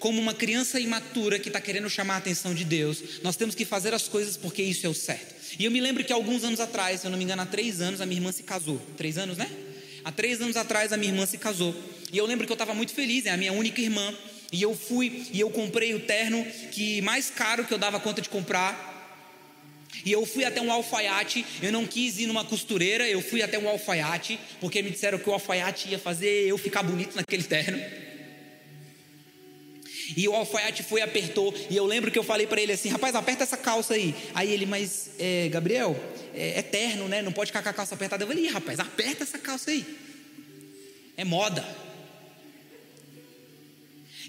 como 0.00 0.20
uma 0.20 0.34
criança 0.34 0.80
imatura 0.80 1.38
que 1.38 1.48
está 1.48 1.60
querendo 1.60 1.88
chamar 1.88 2.14
a 2.14 2.16
atenção 2.16 2.52
de 2.52 2.64
Deus, 2.64 3.20
nós 3.22 3.36
temos 3.36 3.54
que 3.54 3.64
fazer 3.64 3.94
as 3.94 4.08
coisas 4.08 4.36
porque 4.36 4.64
isso 4.64 4.84
é 4.84 4.88
o 4.88 4.94
certo. 4.94 5.32
E 5.60 5.64
eu 5.64 5.70
me 5.70 5.80
lembro 5.80 6.02
que 6.02 6.12
alguns 6.12 6.42
anos 6.42 6.58
atrás, 6.58 7.02
se 7.02 7.06
eu 7.06 7.10
não 7.12 7.16
me 7.16 7.22
engano, 7.22 7.42
há 7.42 7.46
três 7.46 7.80
anos, 7.80 8.00
a 8.00 8.04
minha 8.04 8.18
irmã 8.18 8.32
se 8.32 8.42
casou. 8.42 8.84
Três 8.96 9.16
anos, 9.16 9.36
né? 9.36 9.48
Há 10.04 10.10
três 10.10 10.40
anos 10.40 10.56
atrás, 10.56 10.92
a 10.92 10.96
minha 10.96 11.12
irmã 11.12 11.24
se 11.24 11.38
casou. 11.38 11.72
E 12.12 12.18
eu 12.18 12.26
lembro 12.26 12.46
que 12.46 12.52
eu 12.52 12.56
estava 12.56 12.74
muito 12.74 12.92
feliz, 12.94 13.26
é 13.26 13.30
a 13.30 13.36
minha 13.36 13.52
única 13.52 13.80
irmã. 13.80 14.12
E 14.50 14.60
eu 14.60 14.74
fui 14.74 15.28
e 15.32 15.38
eu 15.38 15.50
comprei 15.50 15.94
o 15.94 16.00
terno 16.00 16.44
que 16.72 17.00
mais 17.02 17.30
caro 17.30 17.64
que 17.64 17.72
eu 17.72 17.78
dava 17.78 18.00
conta 18.00 18.20
de 18.20 18.28
comprar. 18.28 18.91
E 20.04 20.10
eu 20.12 20.26
fui 20.26 20.44
até 20.44 20.60
um 20.60 20.72
alfaiate, 20.72 21.44
eu 21.62 21.70
não 21.70 21.86
quis 21.86 22.18
ir 22.18 22.26
numa 22.26 22.44
costureira, 22.44 23.08
eu 23.08 23.20
fui 23.20 23.42
até 23.42 23.58
um 23.58 23.68
alfaiate, 23.68 24.38
porque 24.60 24.82
me 24.82 24.90
disseram 24.90 25.18
que 25.18 25.28
o 25.28 25.32
alfaiate 25.32 25.88
ia 25.88 25.98
fazer 25.98 26.46
eu 26.46 26.58
ficar 26.58 26.82
bonito 26.82 27.14
naquele 27.14 27.44
terno. 27.44 27.78
E 30.16 30.28
o 30.28 30.34
alfaiate 30.34 30.82
foi 30.82 31.00
apertou, 31.00 31.54
e 31.70 31.76
eu 31.76 31.86
lembro 31.86 32.10
que 32.10 32.18
eu 32.18 32.24
falei 32.24 32.46
para 32.46 32.60
ele 32.60 32.72
assim: 32.72 32.88
rapaz, 32.88 33.14
aperta 33.14 33.44
essa 33.44 33.56
calça 33.56 33.94
aí. 33.94 34.14
Aí 34.34 34.52
ele, 34.52 34.66
mas 34.66 35.10
é, 35.18 35.48
Gabriel, 35.48 35.98
é, 36.34 36.58
é 36.58 36.62
terno, 36.62 37.08
né? 37.08 37.22
Não 37.22 37.32
pode 37.32 37.48
ficar 37.48 37.62
com 37.62 37.68
a 37.68 37.72
calça 37.72 37.94
apertada. 37.94 38.24
Eu 38.24 38.28
falei: 38.28 38.48
rapaz, 38.48 38.80
aperta 38.80 39.22
essa 39.22 39.38
calça 39.38 39.70
aí. 39.70 39.86
É 41.16 41.24
moda. 41.24 41.64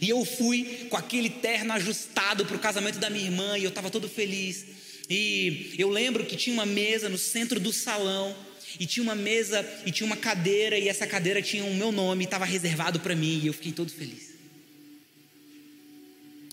E 0.01 0.09
eu 0.09 0.23
fui 0.25 0.87
com 0.89 0.97
aquele 0.97 1.29
terno 1.29 1.73
ajustado 1.73 2.45
para 2.45 2.55
o 2.55 2.59
casamento 2.59 2.99
da 2.99 3.09
minha 3.09 3.25
irmã, 3.25 3.57
e 3.57 3.63
eu 3.63 3.69
estava 3.69 3.89
todo 3.89 4.07
feliz. 4.07 4.65
E 5.09 5.75
eu 5.77 5.89
lembro 5.89 6.25
que 6.25 6.35
tinha 6.35 6.53
uma 6.53 6.65
mesa 6.65 7.09
no 7.09 7.17
centro 7.17 7.59
do 7.59 7.73
salão, 7.73 8.35
e 8.79 8.85
tinha 8.85 9.03
uma 9.03 9.15
mesa 9.15 9.65
e 9.85 9.91
tinha 9.91 10.05
uma 10.05 10.17
cadeira, 10.17 10.77
e 10.77 10.87
essa 10.87 11.05
cadeira 11.05 11.41
tinha 11.41 11.63
o 11.63 11.75
meu 11.75 11.91
nome, 11.91 12.23
estava 12.23 12.45
reservado 12.45 12.99
para 12.99 13.15
mim, 13.15 13.39
e 13.43 13.47
eu 13.47 13.53
fiquei 13.53 13.71
todo 13.71 13.91
feliz. 13.91 14.33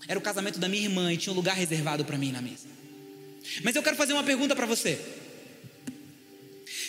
Era 0.07 0.19
o 0.19 0.21
casamento 0.21 0.59
da 0.59 0.67
minha 0.67 0.83
irmã 0.83 1.13
e 1.13 1.17
tinha 1.17 1.31
um 1.31 1.35
lugar 1.35 1.55
reservado 1.55 2.03
para 2.03 2.17
mim 2.17 2.31
na 2.31 2.41
mesa. 2.41 2.67
Mas 3.63 3.75
eu 3.75 3.83
quero 3.83 3.95
fazer 3.95 4.13
uma 4.13 4.23
pergunta 4.23 4.55
para 4.55 4.65
você. 4.65 4.99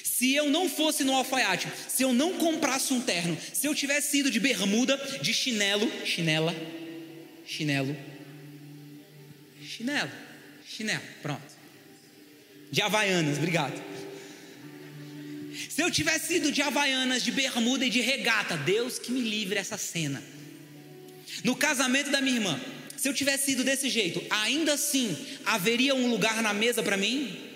Se 0.05 0.35
eu 0.35 0.49
não 0.49 0.69
fosse 0.69 1.03
no 1.05 1.15
alfaiate, 1.15 1.69
se 1.89 2.03
eu 2.03 2.13
não 2.13 2.35
comprasse 2.35 2.93
um 2.93 3.01
terno, 3.01 3.37
se 3.53 3.67
eu 3.67 3.75
tivesse 3.75 4.19
ido 4.19 4.31
de 4.31 4.39
bermuda, 4.39 4.97
de 5.21 5.35
chinelo, 5.35 5.91
chinela, 6.05 6.55
chinelo, 7.45 7.97
chinelo, 9.65 10.11
chinelo, 10.77 11.03
pronto. 11.21 11.43
De 12.71 12.81
havaianas, 12.81 13.39
obrigado. 13.39 13.81
Se 15.69 15.83
eu 15.83 15.91
tivesse 15.91 16.37
ido 16.37 16.51
de 16.51 16.63
havaianas, 16.63 17.23
de 17.23 17.31
bermuda 17.31 17.85
e 17.85 17.91
de 17.91 18.01
regata, 18.01 18.57
Deus 18.57 18.99
que 18.99 19.13
me 19.13 19.21
livre 19.21 19.59
essa 19.59 19.77
cena. 19.77 20.23
No 21.45 21.55
casamento 21.55 22.11
da 22.11 22.21
minha 22.21 22.37
irmã, 22.37 22.61
se 22.97 23.09
eu 23.09 23.15
tivesse 23.15 23.53
ido 23.53 23.65
desse 23.65 23.89
jeito, 23.89 24.23
ainda 24.31 24.75
assim 24.75 25.17
haveria 25.45 25.95
um 25.95 26.09
lugar 26.11 26.43
na 26.43 26.53
mesa 26.53 26.83
para 26.83 26.97
mim? 26.97 27.51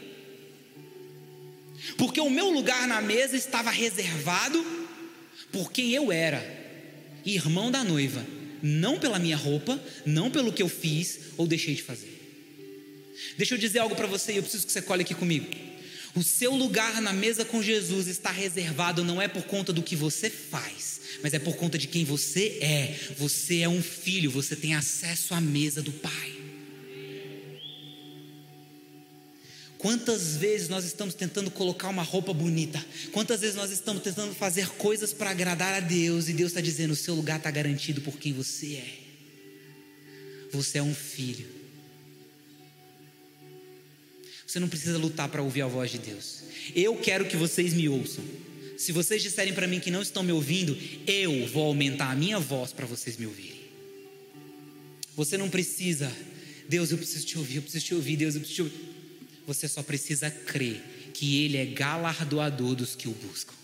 porque 1.97 2.21
o 2.21 2.31
meu 2.31 2.51
lugar 2.51 2.87
na 2.87 3.01
mesa 3.01 3.37
estava 3.37 3.71
reservado 3.71 4.65
por 5.53 5.73
quem 5.73 5.93
eu 5.93 6.11
era, 6.11 6.45
irmão 7.25 7.71
da 7.71 7.85
noiva, 7.85 8.25
não 8.63 8.99
pela 8.99 9.19
minha 9.19 9.37
roupa, 9.37 9.81
não 10.05 10.31
pelo 10.31 10.53
que 10.53 10.63
eu 10.63 10.69
fiz 10.69 11.21
ou 11.37 11.47
deixei 11.47 11.75
de 11.75 11.83
fazer. 11.83 12.16
Deixa 13.37 13.55
eu 13.55 13.59
dizer 13.59 13.81
algo 13.81 13.95
para 13.95 14.07
você 14.07 14.33
e 14.33 14.37
eu 14.37 14.43
preciso 14.43 14.67
que 14.67 14.73
você 14.73 14.83
colhe 14.83 15.03
aqui 15.03 15.15
comigo. 15.15 15.47
O 16.15 16.23
seu 16.23 16.55
lugar 16.55 17.03
na 17.03 17.13
mesa 17.13 17.45
com 17.45 17.63
Jesus 17.63 18.07
está 18.07 18.31
reservado 18.31 19.05
não 19.05 19.21
é 19.21 19.29
por 19.29 19.43
conta 19.43 19.71
do 19.71 19.83
que 19.83 19.95
você 19.95 20.31
faz, 20.31 21.01
mas 21.23 21.35
é 21.35 21.39
por 21.39 21.57
conta 21.57 21.77
de 21.77 21.87
quem 21.87 22.07
você 22.07 22.59
é. 22.63 22.99
Você 23.19 23.61
é 23.61 23.69
um 23.69 23.83
filho, 23.83 24.31
você 24.31 24.57
tem 24.57 24.75
acesso 24.75 25.35
à 25.35 25.41
mesa 25.43 25.83
do 25.83 25.93
Pai. 25.93 26.33
Quantas 29.77 30.37
vezes 30.37 30.71
nós 30.71 30.87
estamos 30.87 31.15
tentando 31.15 31.51
colocar 31.51 31.89
uma 31.91 32.03
roupa 32.03 32.33
bonita? 32.33 32.83
Quantas 33.13 33.43
vezes 33.43 33.55
nós 33.55 33.71
estamos 33.71 34.03
tentando 34.03 34.35
fazer 34.35 34.69
coisas 34.71 35.13
para 35.13 35.31
agradar 35.31 35.75
a 35.75 35.81
Deus 35.81 36.29
e 36.29 36.33
Deus 36.33 36.51
está 36.51 36.63
dizendo: 36.63 36.93
o 36.93 36.97
seu 36.97 37.15
lugar 37.15 37.37
está 37.37 37.51
garantido 37.51 38.01
por 38.01 38.19
quem 38.19 38.33
você 38.33 38.77
é. 38.77 38.99
Você 40.51 40.79
é 40.79 40.83
um 40.83 40.95
filho. 40.95 41.56
Você 44.47 44.61
não 44.61 44.69
precisa 44.69 44.97
lutar 44.97 45.29
para 45.29 45.43
ouvir 45.43 45.63
a 45.63 45.67
voz 45.67 45.91
de 45.91 45.99
Deus. 45.99 46.43
Eu 46.75 46.97
quero 46.97 47.27
que 47.27 47.37
vocês 47.37 47.75
me 47.75 47.89
ouçam. 47.89 48.25
Se 48.77 48.93
vocês 48.93 49.23
disserem 49.23 49.55
para 49.55 49.67
mim 49.67 49.81
que 49.81 49.91
não 49.91 50.03
estão 50.03 50.23
me 50.23 50.33
ouvindo, 50.33 50.77
eu 51.07 51.47
vou 51.49 51.67
aumentar 51.67 52.11
a 52.11 52.15
minha 52.15 52.39
voz 52.39 52.73
para 52.73 52.87
vocês 52.87 53.17
me 53.17 53.27
ouvirem. 53.27 53.57
Você 55.17 55.39
não 55.39 55.49
precisa, 55.49 56.13
Deus, 56.69 56.91
eu 56.91 56.99
preciso 56.99 57.25
te 57.25 57.39
ouvir, 57.39 57.57
eu 57.57 57.63
preciso 57.63 57.85
te 57.87 57.95
ouvir, 57.95 58.17
Deus, 58.17 58.35
eu 58.35 58.41
preciso 58.41 58.69
te 58.69 58.75
ouvir. 58.75 58.89
Você 59.47 59.67
só 59.67 59.83
precisa 59.83 60.31
crer 60.31 60.83
que 61.15 61.43
Ele 61.45 61.57
é 61.57 61.65
galardoador 61.65 62.75
dos 62.75 62.95
que 62.95 63.09
o 63.09 63.13
buscam. 63.13 63.55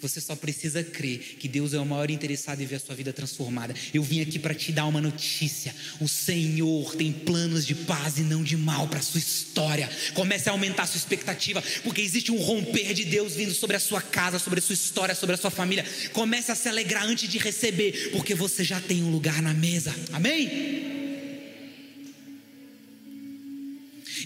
Você 0.00 0.20
só 0.20 0.36
precisa 0.36 0.82
crer 0.82 1.36
que 1.38 1.48
Deus 1.48 1.74
é 1.74 1.78
o 1.78 1.86
maior 1.86 2.10
interessado 2.10 2.60
em 2.60 2.66
ver 2.66 2.76
a 2.76 2.80
sua 2.80 2.94
vida 2.94 3.12
transformada. 3.12 3.74
Eu 3.92 4.02
vim 4.02 4.20
aqui 4.20 4.38
para 4.38 4.54
te 4.54 4.72
dar 4.72 4.86
uma 4.86 5.00
notícia. 5.00 5.74
O 6.00 6.08
Senhor 6.08 6.94
tem 6.94 7.12
planos 7.12 7.66
de 7.66 7.74
paz 7.74 8.18
e 8.18 8.22
não 8.22 8.42
de 8.42 8.56
mal 8.56 8.88
para 8.88 8.98
a 8.98 9.02
sua 9.02 9.18
história. 9.18 9.90
Comece 10.14 10.48
a 10.48 10.52
aumentar 10.52 10.84
a 10.84 10.86
sua 10.86 10.98
expectativa, 10.98 11.62
porque 11.82 12.00
existe 12.00 12.30
um 12.32 12.38
romper 12.38 12.94
de 12.94 13.04
Deus 13.04 13.34
vindo 13.34 13.54
sobre 13.54 13.76
a 13.76 13.80
sua 13.80 14.00
casa, 14.00 14.38
sobre 14.38 14.60
a 14.60 14.62
sua 14.62 14.74
história, 14.74 15.14
sobre 15.14 15.34
a 15.34 15.38
sua 15.38 15.50
família. 15.50 15.84
Comece 16.12 16.52
a 16.52 16.54
se 16.54 16.68
alegrar 16.68 17.04
antes 17.04 17.28
de 17.28 17.38
receber, 17.38 18.10
porque 18.12 18.34
você 18.34 18.64
já 18.64 18.80
tem 18.80 19.02
um 19.02 19.10
lugar 19.10 19.42
na 19.42 19.54
mesa. 19.54 19.94
Amém? 20.12 20.96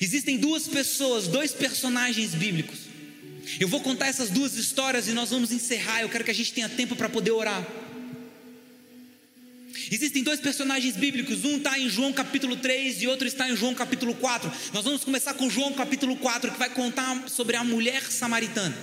Existem 0.00 0.36
duas 0.36 0.66
pessoas, 0.66 1.28
dois 1.28 1.52
personagens 1.52 2.34
bíblicos. 2.34 2.91
Eu 3.60 3.68
vou 3.68 3.80
contar 3.80 4.06
essas 4.06 4.30
duas 4.30 4.54
histórias 4.54 5.08
e 5.08 5.12
nós 5.12 5.30
vamos 5.30 5.52
encerrar. 5.52 6.02
Eu 6.02 6.08
quero 6.08 6.24
que 6.24 6.30
a 6.30 6.34
gente 6.34 6.52
tenha 6.52 6.68
tempo 6.68 6.96
para 6.96 7.08
poder 7.08 7.32
orar. 7.32 7.66
Existem 9.90 10.22
dois 10.22 10.40
personagens 10.40 10.96
bíblicos, 10.96 11.44
um 11.44 11.56
está 11.56 11.78
em 11.78 11.88
João 11.88 12.12
capítulo 12.12 12.56
3 12.56 13.02
e 13.02 13.06
outro 13.08 13.26
está 13.26 13.50
em 13.50 13.56
João 13.56 13.74
capítulo 13.74 14.14
4. 14.14 14.50
Nós 14.72 14.84
vamos 14.84 15.04
começar 15.04 15.34
com 15.34 15.50
João 15.50 15.72
capítulo 15.72 16.16
4, 16.16 16.52
que 16.52 16.58
vai 16.58 16.70
contar 16.70 17.28
sobre 17.28 17.56
a 17.56 17.64
mulher 17.64 18.02
samaritana. 18.10 18.76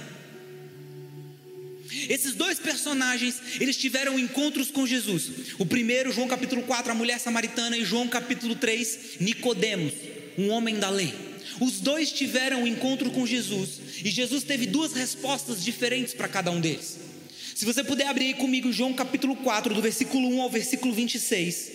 Esses 2.08 2.34
dois 2.34 2.60
personagens, 2.60 3.41
eles 3.60 3.77
tiveram 3.77 4.19
encontros 4.19 4.69
com 4.69 4.86
Jesus. 4.86 5.53
O 5.58 5.65
primeiro, 5.65 6.12
João 6.12 6.27
capítulo 6.27 6.62
4, 6.63 6.91
a 6.91 6.95
mulher 6.95 7.19
samaritana, 7.19 7.77
e 7.77 7.86
João 7.86 8.08
capítulo 8.08 8.55
3, 8.55 9.17
Nicodemos 9.19 9.93
um 10.38 10.49
homem 10.49 10.79
da 10.79 10.89
lei. 10.89 11.13
Os 11.60 11.82
dois 11.82 12.12
tiveram 12.12 12.63
um 12.63 12.67
encontro 12.67 13.12
com 13.12 13.25
Jesus 13.25 13.79
e 14.03 14.09
Jesus 14.09 14.43
teve 14.43 14.65
duas 14.65 14.93
respostas 14.93 15.63
diferentes 15.63 16.13
para 16.13 16.27
cada 16.27 16.51
um 16.51 16.59
deles. 16.59 16.97
Se 17.55 17.65
você 17.65 17.83
puder 17.83 18.07
abrir 18.07 18.25
aí 18.25 18.33
comigo 18.33 18.71
João 18.71 18.93
capítulo 18.93 19.35
4, 19.35 19.73
do 19.73 19.81
versículo 19.81 20.27
1 20.29 20.41
ao 20.41 20.49
versículo 20.49 20.93
26. 20.93 21.71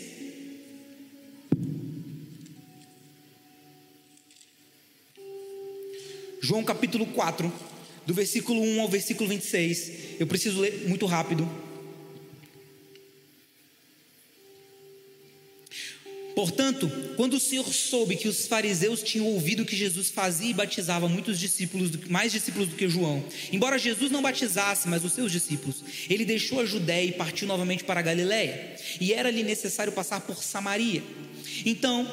João 6.40 6.62
capítulo 6.62 7.06
4, 7.06 7.52
do 8.06 8.12
versículo 8.12 8.60
1 8.62 8.80
ao 8.80 8.88
versículo 8.88 9.28
26. 9.28 10.20
Eu 10.20 10.26
preciso 10.26 10.60
ler 10.60 10.86
muito 10.88 11.06
rápido. 11.06 11.63
Portanto, 16.64 16.90
quando 17.14 17.34
o 17.34 17.40
Senhor 17.40 17.70
soube 17.74 18.16
que 18.16 18.26
os 18.26 18.46
fariseus 18.46 19.02
tinham 19.02 19.26
ouvido 19.26 19.66
que 19.66 19.76
Jesus 19.76 20.08
fazia 20.08 20.48
e 20.48 20.54
batizava 20.54 21.06
muitos 21.06 21.38
discípulos, 21.38 21.90
mais 22.08 22.32
discípulos 22.32 22.68
do 22.68 22.74
que 22.74 22.88
João, 22.88 23.22
embora 23.52 23.78
Jesus 23.78 24.10
não 24.10 24.22
batizasse, 24.22 24.88
mas 24.88 25.04
os 25.04 25.12
seus 25.12 25.30
discípulos, 25.30 25.84
ele 26.08 26.24
deixou 26.24 26.60
a 26.60 26.64
Judéia 26.64 27.06
e 27.06 27.12
partiu 27.12 27.46
novamente 27.46 27.84
para 27.84 28.00
a 28.00 28.02
Galiléia, 28.02 28.76
e 28.98 29.12
era-lhe 29.12 29.42
necessário 29.42 29.92
passar 29.92 30.22
por 30.22 30.42
Samaria. 30.42 31.02
Então, 31.66 32.08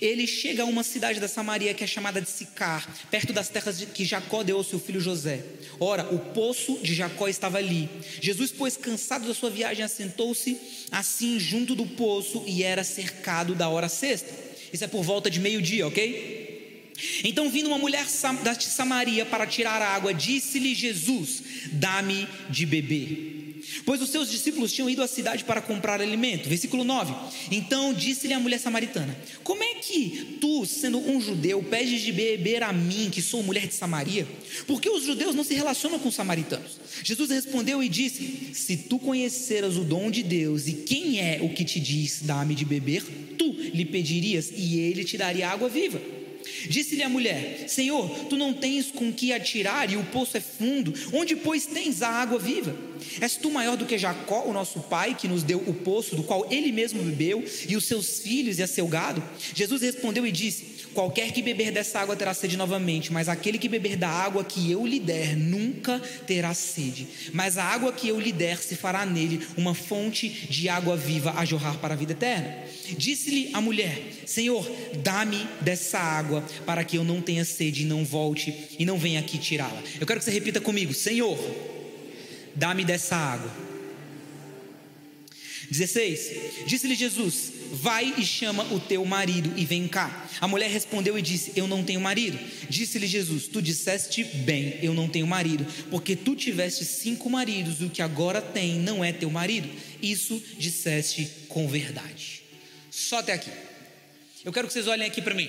ele 0.00 0.26
chega 0.26 0.62
a 0.62 0.66
uma 0.66 0.82
cidade 0.82 1.20
da 1.20 1.28
Samaria 1.28 1.74
que 1.74 1.84
é 1.84 1.86
chamada 1.86 2.20
de 2.20 2.28
Sicar, 2.28 2.88
perto 3.10 3.32
das 3.32 3.48
terras 3.48 3.84
que 3.94 4.04
Jacó 4.04 4.42
deu 4.42 4.56
ao 4.56 4.64
seu 4.64 4.78
filho 4.78 5.00
José. 5.00 5.44
Ora, 5.80 6.12
o 6.12 6.18
poço 6.18 6.78
de 6.82 6.94
Jacó 6.94 7.28
estava 7.28 7.58
ali. 7.58 7.88
Jesus, 8.20 8.52
pois, 8.52 8.76
cansado 8.76 9.26
da 9.26 9.34
sua 9.34 9.50
viagem, 9.50 9.84
assentou-se 9.84 10.58
assim 10.90 11.38
junto 11.38 11.74
do 11.74 11.86
poço 11.86 12.44
e 12.46 12.62
era 12.62 12.84
cercado 12.84 13.54
da 13.54 13.68
hora 13.68 13.88
sexta. 13.88 14.32
Isso 14.72 14.84
é 14.84 14.88
por 14.88 15.02
volta 15.02 15.30
de 15.30 15.40
meio-dia, 15.40 15.86
ok? 15.86 16.38
Então, 17.22 17.48
vindo 17.48 17.68
uma 17.68 17.78
mulher 17.78 18.04
da 18.42 18.54
Samaria 18.54 19.24
para 19.24 19.46
tirar 19.46 19.80
água, 19.80 20.12
disse-lhe 20.12 20.74
Jesus: 20.74 21.42
Dá-me 21.72 22.28
de 22.50 22.66
beber. 22.66 23.27
Pois 23.84 24.00
os 24.00 24.10
seus 24.10 24.30
discípulos 24.30 24.72
tinham 24.72 24.88
ido 24.88 25.02
à 25.02 25.06
cidade 25.06 25.44
para 25.44 25.60
comprar 25.60 26.00
alimento. 26.00 26.48
Versículo 26.48 26.84
9. 26.84 27.14
Então 27.50 27.92
disse-lhe 27.92 28.34
a 28.34 28.40
mulher 28.40 28.58
samaritana: 28.58 29.16
Como 29.42 29.62
é 29.62 29.74
que 29.74 30.38
tu, 30.40 30.64
sendo 30.66 30.98
um 30.98 31.20
judeu, 31.20 31.62
pedes 31.62 32.02
de 32.02 32.12
beber 32.12 32.62
a 32.62 32.72
mim, 32.72 33.10
que 33.10 33.22
sou 33.22 33.42
mulher 33.42 33.66
de 33.66 33.74
Samaria? 33.74 34.26
Porque 34.66 34.88
os 34.88 35.04
judeus 35.04 35.34
não 35.34 35.44
se 35.44 35.54
relacionam 35.54 35.98
com 35.98 36.08
os 36.08 36.14
samaritanos. 36.14 36.78
Jesus 37.02 37.30
respondeu 37.30 37.82
e 37.82 37.88
disse: 37.88 38.50
Se 38.54 38.76
tu 38.76 38.98
conheceras 38.98 39.76
o 39.76 39.84
dom 39.84 40.10
de 40.10 40.22
Deus 40.22 40.66
e 40.66 40.72
quem 40.72 41.20
é 41.20 41.40
o 41.42 41.50
que 41.50 41.64
te 41.64 41.80
diz, 41.80 42.20
dá-me 42.22 42.54
de 42.54 42.64
beber, 42.64 43.04
tu 43.36 43.52
lhe 43.52 43.84
pedirias 43.84 44.50
e 44.54 44.78
ele 44.78 45.04
te 45.04 45.16
daria 45.16 45.48
água 45.48 45.68
viva. 45.68 46.00
Disse-lhe 46.68 47.02
a 47.02 47.08
mulher: 47.08 47.68
Senhor, 47.68 48.08
tu 48.26 48.36
não 48.36 48.52
tens 48.52 48.90
com 48.90 49.12
que 49.12 49.32
atirar 49.32 49.90
e 49.92 49.96
o 49.96 50.04
poço 50.04 50.36
é 50.36 50.40
fundo, 50.40 50.92
onde 51.12 51.36
pois 51.36 51.66
tens 51.66 52.02
a 52.02 52.08
água 52.08 52.38
viva? 52.38 52.87
És 53.20 53.36
tu 53.36 53.50
maior 53.50 53.76
do 53.76 53.86
que 53.86 53.98
Jacó, 53.98 54.44
o 54.46 54.52
nosso 54.52 54.80
pai, 54.80 55.14
que 55.14 55.28
nos 55.28 55.42
deu 55.42 55.62
o 55.66 55.74
poço 55.74 56.16
do 56.16 56.22
qual 56.22 56.46
ele 56.50 56.72
mesmo 56.72 57.02
bebeu, 57.02 57.44
e 57.68 57.76
os 57.76 57.84
seus 57.84 58.20
filhos 58.20 58.58
e 58.58 58.62
a 58.62 58.66
seu 58.66 58.86
gado? 58.86 59.22
Jesus 59.54 59.82
respondeu 59.82 60.26
e 60.26 60.32
disse: 60.32 60.78
Qualquer 60.94 61.32
que 61.32 61.42
beber 61.42 61.70
dessa 61.70 62.00
água 62.00 62.16
terá 62.16 62.34
sede 62.34 62.56
novamente, 62.56 63.12
mas 63.12 63.28
aquele 63.28 63.58
que 63.58 63.68
beber 63.68 63.96
da 63.96 64.08
água 64.08 64.42
que 64.42 64.70
eu 64.70 64.86
lhe 64.86 64.98
der 64.98 65.36
nunca 65.36 66.00
terá 66.26 66.52
sede. 66.54 67.06
Mas 67.32 67.56
a 67.56 67.64
água 67.64 67.92
que 67.92 68.08
eu 68.08 68.18
lhe 68.18 68.32
der 68.32 68.58
se 68.58 68.74
fará 68.74 69.06
nele 69.06 69.46
uma 69.56 69.74
fonte 69.74 70.28
de 70.28 70.68
água 70.68 70.96
viva 70.96 71.34
a 71.36 71.44
jorrar 71.44 71.78
para 71.78 71.94
a 71.94 71.96
vida 71.96 72.12
eterna. 72.12 72.64
Disse-lhe 72.96 73.50
a 73.52 73.60
mulher: 73.60 73.96
Senhor, 74.26 74.68
dá-me 75.02 75.46
dessa 75.60 75.98
água 75.98 76.44
para 76.66 76.82
que 76.82 76.96
eu 76.96 77.04
não 77.04 77.20
tenha 77.20 77.44
sede 77.44 77.82
e 77.82 77.86
não 77.86 78.04
volte 78.04 78.52
e 78.78 78.84
não 78.84 78.98
venha 78.98 79.20
aqui 79.20 79.38
tirá-la. 79.38 79.82
Eu 80.00 80.06
quero 80.06 80.18
que 80.18 80.24
você 80.24 80.30
repita 80.30 80.60
comigo: 80.60 80.92
Senhor, 80.92 81.38
dá-me 82.58 82.84
dessa 82.84 83.16
água 83.16 83.68
16: 85.70 86.66
Disse-lhe 86.66 86.94
Jesus: 86.94 87.52
Vai 87.72 88.14
e 88.16 88.24
chama 88.24 88.64
o 88.72 88.80
teu 88.80 89.04
marido 89.04 89.52
e 89.56 89.64
vem 89.64 89.86
cá. 89.86 90.26
A 90.40 90.48
mulher 90.48 90.70
respondeu 90.70 91.18
e 91.18 91.22
disse: 91.22 91.52
Eu 91.54 91.66
não 91.66 91.84
tenho 91.84 92.00
marido. 92.00 92.38
Disse-lhe 92.68 93.06
Jesus: 93.06 93.48
Tu 93.48 93.60
disseste 93.60 94.24
bem, 94.24 94.78
eu 94.82 94.94
não 94.94 95.08
tenho 95.08 95.26
marido, 95.26 95.66
porque 95.90 96.16
tu 96.16 96.34
tiveste 96.34 96.84
cinco 96.84 97.28
maridos, 97.28 97.82
o 97.82 97.90
que 97.90 98.00
agora 98.00 98.40
tem 98.40 98.78
não 98.78 99.04
é 99.04 99.12
teu 99.12 99.30
marido. 99.30 99.68
Isso 100.00 100.42
disseste 100.58 101.28
com 101.48 101.68
verdade. 101.68 102.42
Só 102.90 103.18
até 103.18 103.34
aqui. 103.34 103.50
Eu 104.44 104.52
quero 104.52 104.66
que 104.66 104.72
vocês 104.72 104.86
olhem 104.86 105.06
aqui 105.06 105.20
para 105.20 105.34
mim. 105.34 105.48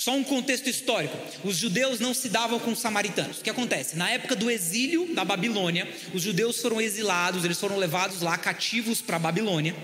Só 0.00 0.14
um 0.16 0.24
contexto 0.24 0.66
histórico: 0.66 1.14
os 1.44 1.58
judeus 1.58 2.00
não 2.00 2.14
se 2.14 2.30
davam 2.30 2.58
com 2.58 2.70
os 2.70 2.78
samaritanos. 2.78 3.40
O 3.40 3.42
que 3.42 3.50
acontece? 3.50 3.98
Na 3.98 4.10
época 4.10 4.34
do 4.34 4.50
exílio 4.50 5.14
da 5.14 5.26
Babilônia, 5.26 5.86
os 6.14 6.22
judeus 6.22 6.58
foram 6.58 6.80
exilados, 6.80 7.44
eles 7.44 7.60
foram 7.60 7.76
levados 7.76 8.22
lá 8.22 8.38
cativos 8.38 9.02
para 9.02 9.16
a 9.16 9.20
Babilônia. 9.20 9.76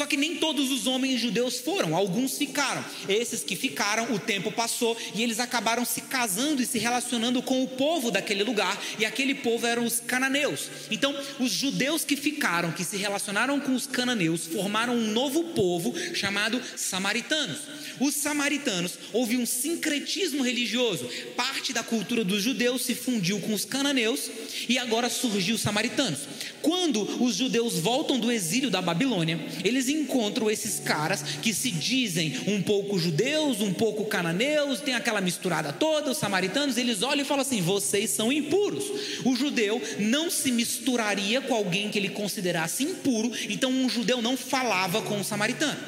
Só 0.00 0.06
que 0.06 0.16
nem 0.16 0.36
todos 0.36 0.70
os 0.70 0.86
homens 0.86 1.20
judeus 1.20 1.58
foram, 1.60 1.94
alguns 1.94 2.38
ficaram. 2.38 2.82
Esses 3.06 3.44
que 3.44 3.54
ficaram, 3.54 4.14
o 4.14 4.18
tempo 4.18 4.50
passou 4.50 4.96
e 5.14 5.22
eles 5.22 5.38
acabaram 5.38 5.84
se 5.84 6.00
casando 6.00 6.62
e 6.62 6.66
se 6.66 6.78
relacionando 6.78 7.42
com 7.42 7.62
o 7.62 7.68
povo 7.68 8.10
daquele 8.10 8.42
lugar, 8.42 8.82
e 8.98 9.04
aquele 9.04 9.34
povo 9.34 9.66
eram 9.66 9.84
os 9.84 10.00
cananeus. 10.00 10.70
Então, 10.90 11.14
os 11.38 11.52
judeus 11.52 12.02
que 12.02 12.16
ficaram, 12.16 12.72
que 12.72 12.82
se 12.82 12.96
relacionaram 12.96 13.60
com 13.60 13.74
os 13.74 13.86
cananeus, 13.86 14.46
formaram 14.46 14.94
um 14.94 15.12
novo 15.12 15.44
povo 15.52 15.94
chamado 16.14 16.58
samaritanos. 16.76 17.58
Os 18.00 18.14
samaritanos, 18.14 18.92
houve 19.12 19.36
um 19.36 19.44
sincretismo 19.44 20.42
religioso. 20.42 21.06
Parte 21.36 21.74
da 21.74 21.82
cultura 21.82 22.24
dos 22.24 22.42
judeus 22.42 22.86
se 22.86 22.94
fundiu 22.94 23.38
com 23.40 23.52
os 23.52 23.66
cananeus 23.66 24.30
e 24.66 24.78
agora 24.78 25.10
surgiu 25.10 25.56
os 25.56 25.60
samaritanos. 25.60 26.20
Quando 26.62 27.22
os 27.22 27.36
judeus 27.36 27.74
voltam 27.74 28.18
do 28.18 28.32
exílio 28.32 28.70
da 28.70 28.80
Babilônia, 28.80 29.38
eles 29.62 29.89
encontram 29.92 30.50
esses 30.50 30.80
caras 30.80 31.22
que 31.22 31.52
se 31.52 31.70
dizem 31.70 32.34
um 32.46 32.62
pouco 32.62 32.98
judeus, 32.98 33.60
um 33.60 33.72
pouco 33.72 34.04
cananeus, 34.04 34.80
tem 34.80 34.94
aquela 34.94 35.20
misturada 35.20 35.72
toda, 35.72 36.10
os 36.10 36.18
samaritanos, 36.18 36.76
eles 36.76 37.02
olham 37.02 37.22
e 37.22 37.28
falam 37.28 37.42
assim: 37.42 37.60
vocês 37.60 38.10
são 38.10 38.32
impuros. 38.32 38.84
O 39.24 39.34
judeu 39.36 39.80
não 39.98 40.30
se 40.30 40.50
misturaria 40.50 41.40
com 41.40 41.54
alguém 41.54 41.90
que 41.90 41.98
ele 41.98 42.10
considerasse 42.10 42.84
impuro, 42.84 43.32
então 43.48 43.70
um 43.70 43.88
judeu 43.88 44.20
não 44.22 44.36
falava 44.36 45.02
com 45.02 45.20
o 45.20 45.24
samaritano. 45.24 45.78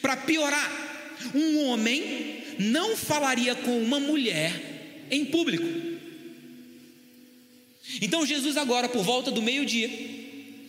Para 0.00 0.16
piorar, 0.16 0.70
um 1.34 1.66
homem 1.66 2.44
não 2.58 2.96
falaria 2.96 3.54
com 3.54 3.78
uma 3.82 4.00
mulher 4.00 5.06
em 5.10 5.24
público. 5.24 5.66
Então 8.00 8.26
Jesus 8.26 8.56
agora, 8.56 8.88
por 8.88 9.02
volta 9.02 9.30
do 9.30 9.42
meio-dia, 9.42 9.90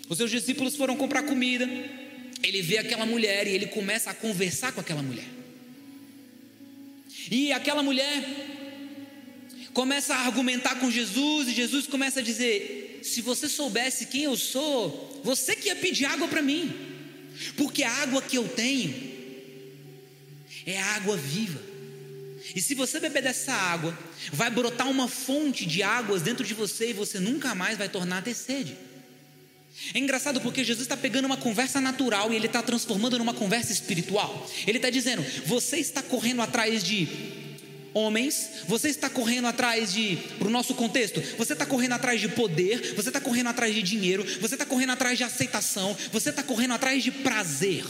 os 0.10 0.18
seus 0.18 0.32
discípulos 0.32 0.76
foram 0.76 0.96
comprar 0.96 1.24
comida. 1.24 1.68
Ele 2.44 2.62
vê 2.62 2.78
aquela 2.78 3.06
mulher 3.06 3.48
e 3.48 3.52
ele 3.52 3.68
começa 3.68 4.10
a 4.10 4.14
conversar 4.14 4.72
com 4.72 4.82
aquela 4.82 5.02
mulher. 5.02 5.28
E 7.30 7.52
aquela 7.52 7.84
mulher 7.84 8.24
começa 9.74 10.16
a 10.16 10.26
argumentar 10.26 10.76
com 10.76 10.90
Jesus 10.90 11.48
e 11.48 11.54
Jesus 11.54 11.88
começa 11.88 12.20
a 12.20 12.24
dizer: 12.24 13.02
"Se 13.04 13.22
você 13.22 13.50
soubesse 13.50 14.06
quem 14.06 14.24
eu 14.24 14.38
sou, 14.38 15.22
você 15.24 15.56
que 15.56 15.68
ia 15.68 15.76
pedir 15.76 16.06
água 16.06 16.28
para 16.28 16.42
mim. 16.42 16.74
Porque 17.56 17.84
a 17.84 17.92
água 17.92 18.22
que 18.22 18.38
eu 18.38 18.48
tenho 18.48 18.94
é 20.66 20.82
água 20.82 21.16
viva. 21.16 21.62
E 22.56 22.62
se 22.62 22.74
você 22.74 23.00
beber 23.00 23.22
dessa 23.22 23.54
água, 23.54 23.98
vai 24.32 24.50
brotar 24.50 24.90
uma 24.90 25.08
fonte 25.08 25.66
de 25.66 25.84
águas 25.84 26.22
dentro 26.22 26.46
de 26.46 26.54
você 26.54 26.90
e 26.90 26.94
você 26.94 27.20
nunca 27.20 27.54
mais 27.54 27.78
vai 27.78 27.90
tornar 27.90 28.20
a 28.20 28.22
ter 28.22 28.34
sede. 28.34 28.76
É 29.94 30.00
engraçado 30.00 30.42
porque 30.42 30.64
Jesus 30.64 30.86
está 30.86 30.98
pegando 30.98 31.26
uma 31.26 31.38
conversa 31.38 31.80
natural 31.80 32.34
e 32.34 32.36
ele 32.36 32.48
está 32.48 32.62
transformando 32.64 33.18
numa 33.18 33.34
conversa 33.34 33.72
espiritual. 33.72 34.50
Ele 34.66 34.78
está 34.78 34.90
dizendo: 34.90 35.24
você 35.46 35.78
está 35.78 36.02
correndo 36.02 36.42
atrás 36.42 36.84
de 36.84 37.08
homens, 37.94 38.50
você 38.68 38.90
está 38.90 39.10
correndo 39.10 39.48
atrás 39.48 39.94
de, 39.94 40.18
para 40.38 40.48
o 40.48 40.52
nosso 40.52 40.74
contexto, 40.76 41.22
você 41.38 41.54
está 41.54 41.66
correndo 41.66 41.94
atrás 41.94 42.20
de 42.20 42.28
poder, 42.30 42.96
você 42.96 43.10
está 43.10 43.22
correndo 43.22 43.48
atrás 43.48 43.74
de 43.74 43.82
dinheiro, 43.82 44.24
você 44.40 44.56
está 44.56 44.66
correndo 44.66 44.92
atrás 44.92 45.18
de 45.18 45.24
aceitação, 45.24 45.96
você 46.12 46.30
está 46.30 46.44
correndo 46.44 46.74
atrás 46.74 47.04
de 47.04 47.12
prazer. 47.12 47.84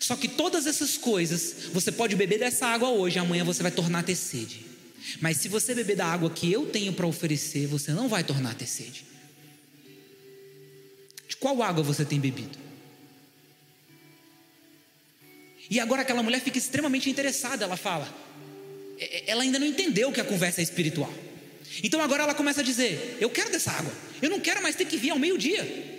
Só 0.00 0.16
que 0.16 0.28
todas 0.28 0.66
essas 0.66 0.98
coisas, 0.98 1.68
você 1.72 1.90
pode 1.90 2.14
beber 2.14 2.38
dessa 2.38 2.66
água 2.66 2.90
hoje, 2.90 3.18
amanhã 3.18 3.42
você 3.42 3.62
vai 3.62 3.72
tornar 3.72 4.00
a 4.00 4.02
ter 4.02 4.16
sede. 4.16 4.60
Mas 5.20 5.38
se 5.38 5.48
você 5.48 5.74
beber 5.74 5.96
da 5.96 6.06
água 6.06 6.28
que 6.28 6.50
eu 6.52 6.66
tenho 6.66 6.92
para 6.92 7.06
oferecer, 7.06 7.66
você 7.66 7.92
não 7.92 8.08
vai 8.08 8.22
tornar 8.22 8.50
a 8.50 8.54
ter 8.54 8.66
sede. 8.66 9.13
Qual 11.44 11.62
água 11.62 11.84
você 11.84 12.06
tem 12.06 12.18
bebido? 12.18 12.58
E 15.68 15.78
agora 15.78 16.00
aquela 16.00 16.22
mulher 16.22 16.40
fica 16.40 16.56
extremamente 16.56 17.10
interessada, 17.10 17.66
ela 17.66 17.76
fala. 17.76 18.08
É, 18.98 19.18
é, 19.18 19.24
ela 19.26 19.42
ainda 19.42 19.58
não 19.58 19.66
entendeu 19.66 20.10
que 20.10 20.22
a 20.22 20.24
conversa 20.24 20.62
é 20.62 20.64
espiritual. 20.64 21.12
Então 21.82 22.00
agora 22.00 22.22
ela 22.22 22.34
começa 22.34 22.62
a 22.62 22.64
dizer: 22.64 23.18
Eu 23.20 23.28
quero 23.28 23.52
dessa 23.52 23.72
água, 23.72 23.92
eu 24.22 24.30
não 24.30 24.40
quero 24.40 24.62
mais 24.62 24.74
ter 24.74 24.86
que 24.86 24.96
vir 24.96 25.10
ao 25.10 25.18
meio-dia. 25.18 25.93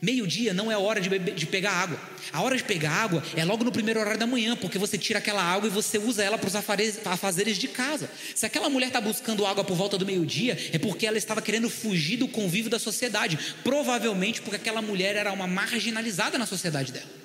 Meio-dia 0.00 0.54
não 0.54 0.70
é 0.70 0.78
hora 0.78 1.00
de, 1.00 1.08
beber, 1.08 1.34
de, 1.34 1.44
pegar 1.44 1.72
água. 1.72 2.00
A 2.32 2.40
hora 2.40 2.56
de 2.56 2.62
pegar 2.62 2.92
água 2.92 3.22
é 3.34 3.44
logo 3.44 3.64
no 3.64 3.72
primeiro 3.72 3.98
horário 3.98 4.18
da 4.18 4.28
manhã, 4.28 4.56
porque 4.56 4.78
você 4.78 4.96
tira 4.96 5.18
aquela 5.18 5.42
água 5.42 5.66
e 5.66 5.70
você 5.70 5.98
usa 5.98 6.22
ela 6.22 6.38
para 6.38 6.46
os 6.46 6.54
afazeres 6.54 7.58
de 7.58 7.66
casa. 7.66 8.08
Se 8.32 8.46
aquela 8.46 8.70
mulher 8.70 8.86
está 8.88 9.00
buscando 9.00 9.44
água 9.44 9.64
por 9.64 9.76
volta 9.76 9.98
do 9.98 10.06
meio-dia, 10.06 10.56
é 10.72 10.78
porque 10.78 11.04
ela 11.04 11.18
estava 11.18 11.42
querendo 11.42 11.68
fugir 11.68 12.16
do 12.16 12.28
convívio 12.28 12.70
da 12.70 12.78
sociedade. 12.78 13.56
Provavelmente 13.64 14.40
porque 14.40 14.56
aquela 14.56 14.80
mulher 14.80 15.16
era 15.16 15.32
uma 15.32 15.48
marginalizada 15.48 16.38
na 16.38 16.46
sociedade 16.46 16.92
dela. 16.92 17.18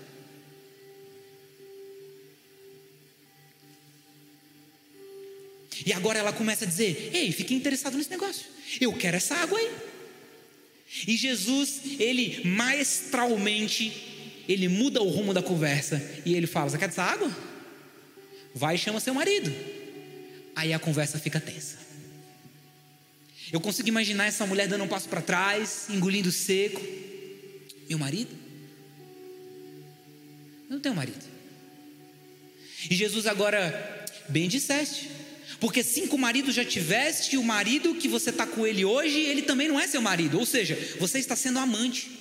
E 5.85 5.93
agora 5.93 6.17
ela 6.17 6.33
começa 6.33 6.65
a 6.65 6.67
dizer: 6.67 7.11
Ei, 7.13 7.31
fiquei 7.31 7.55
interessado 7.55 7.97
nesse 7.97 8.09
negócio. 8.09 8.45
Eu 8.81 8.93
quero 8.93 9.17
essa 9.17 9.35
água 9.35 9.59
aí. 9.59 9.92
E 11.07 11.17
Jesus, 11.17 11.81
ele 11.99 12.47
maestralmente, 12.47 14.43
ele 14.47 14.67
muda 14.67 15.01
o 15.01 15.09
rumo 15.09 15.33
da 15.33 15.41
conversa 15.41 16.01
e 16.25 16.35
ele 16.35 16.47
fala: 16.47 16.69
Você 16.69 16.77
quer 16.77 16.89
essa 16.89 17.03
água? 17.03 17.35
Vai 18.53 18.75
e 18.75 18.77
chama 18.77 18.99
seu 18.99 19.13
marido. 19.13 19.51
Aí 20.55 20.71
a 20.71 20.79
conversa 20.79 21.17
fica 21.17 21.39
tensa. 21.39 21.77
Eu 23.51 23.59
consigo 23.59 23.87
imaginar 23.87 24.25
essa 24.25 24.45
mulher 24.45 24.67
dando 24.67 24.83
um 24.83 24.87
passo 24.87 25.09
para 25.09 25.21
trás, 25.21 25.87
engolindo 25.89 26.31
seco. 26.31 26.81
Meu 27.89 27.99
marido? 27.99 28.31
Eu 30.69 30.75
não 30.75 30.79
tenho 30.79 30.95
marido. 30.95 31.23
E 32.89 32.95
Jesus 32.95 33.27
agora, 33.27 34.05
bem 34.29 34.47
disseste, 34.47 35.09
porque 35.63 35.81
cinco 35.81 36.17
maridos 36.17 36.53
já 36.53 36.65
tiveste, 36.65 37.35
e 37.35 37.37
o 37.37 37.43
marido 37.43 37.95
que 37.95 38.09
você 38.09 38.31
está 38.31 38.45
com 38.45 38.67
ele 38.67 38.83
hoje, 38.83 39.17
ele 39.17 39.43
também 39.43 39.69
não 39.69 39.79
é 39.79 39.87
seu 39.87 40.01
marido. 40.01 40.37
Ou 40.37 40.45
seja, 40.45 40.77
você 40.99 41.19
está 41.19 41.37
sendo 41.37 41.57
amante. 41.57 42.11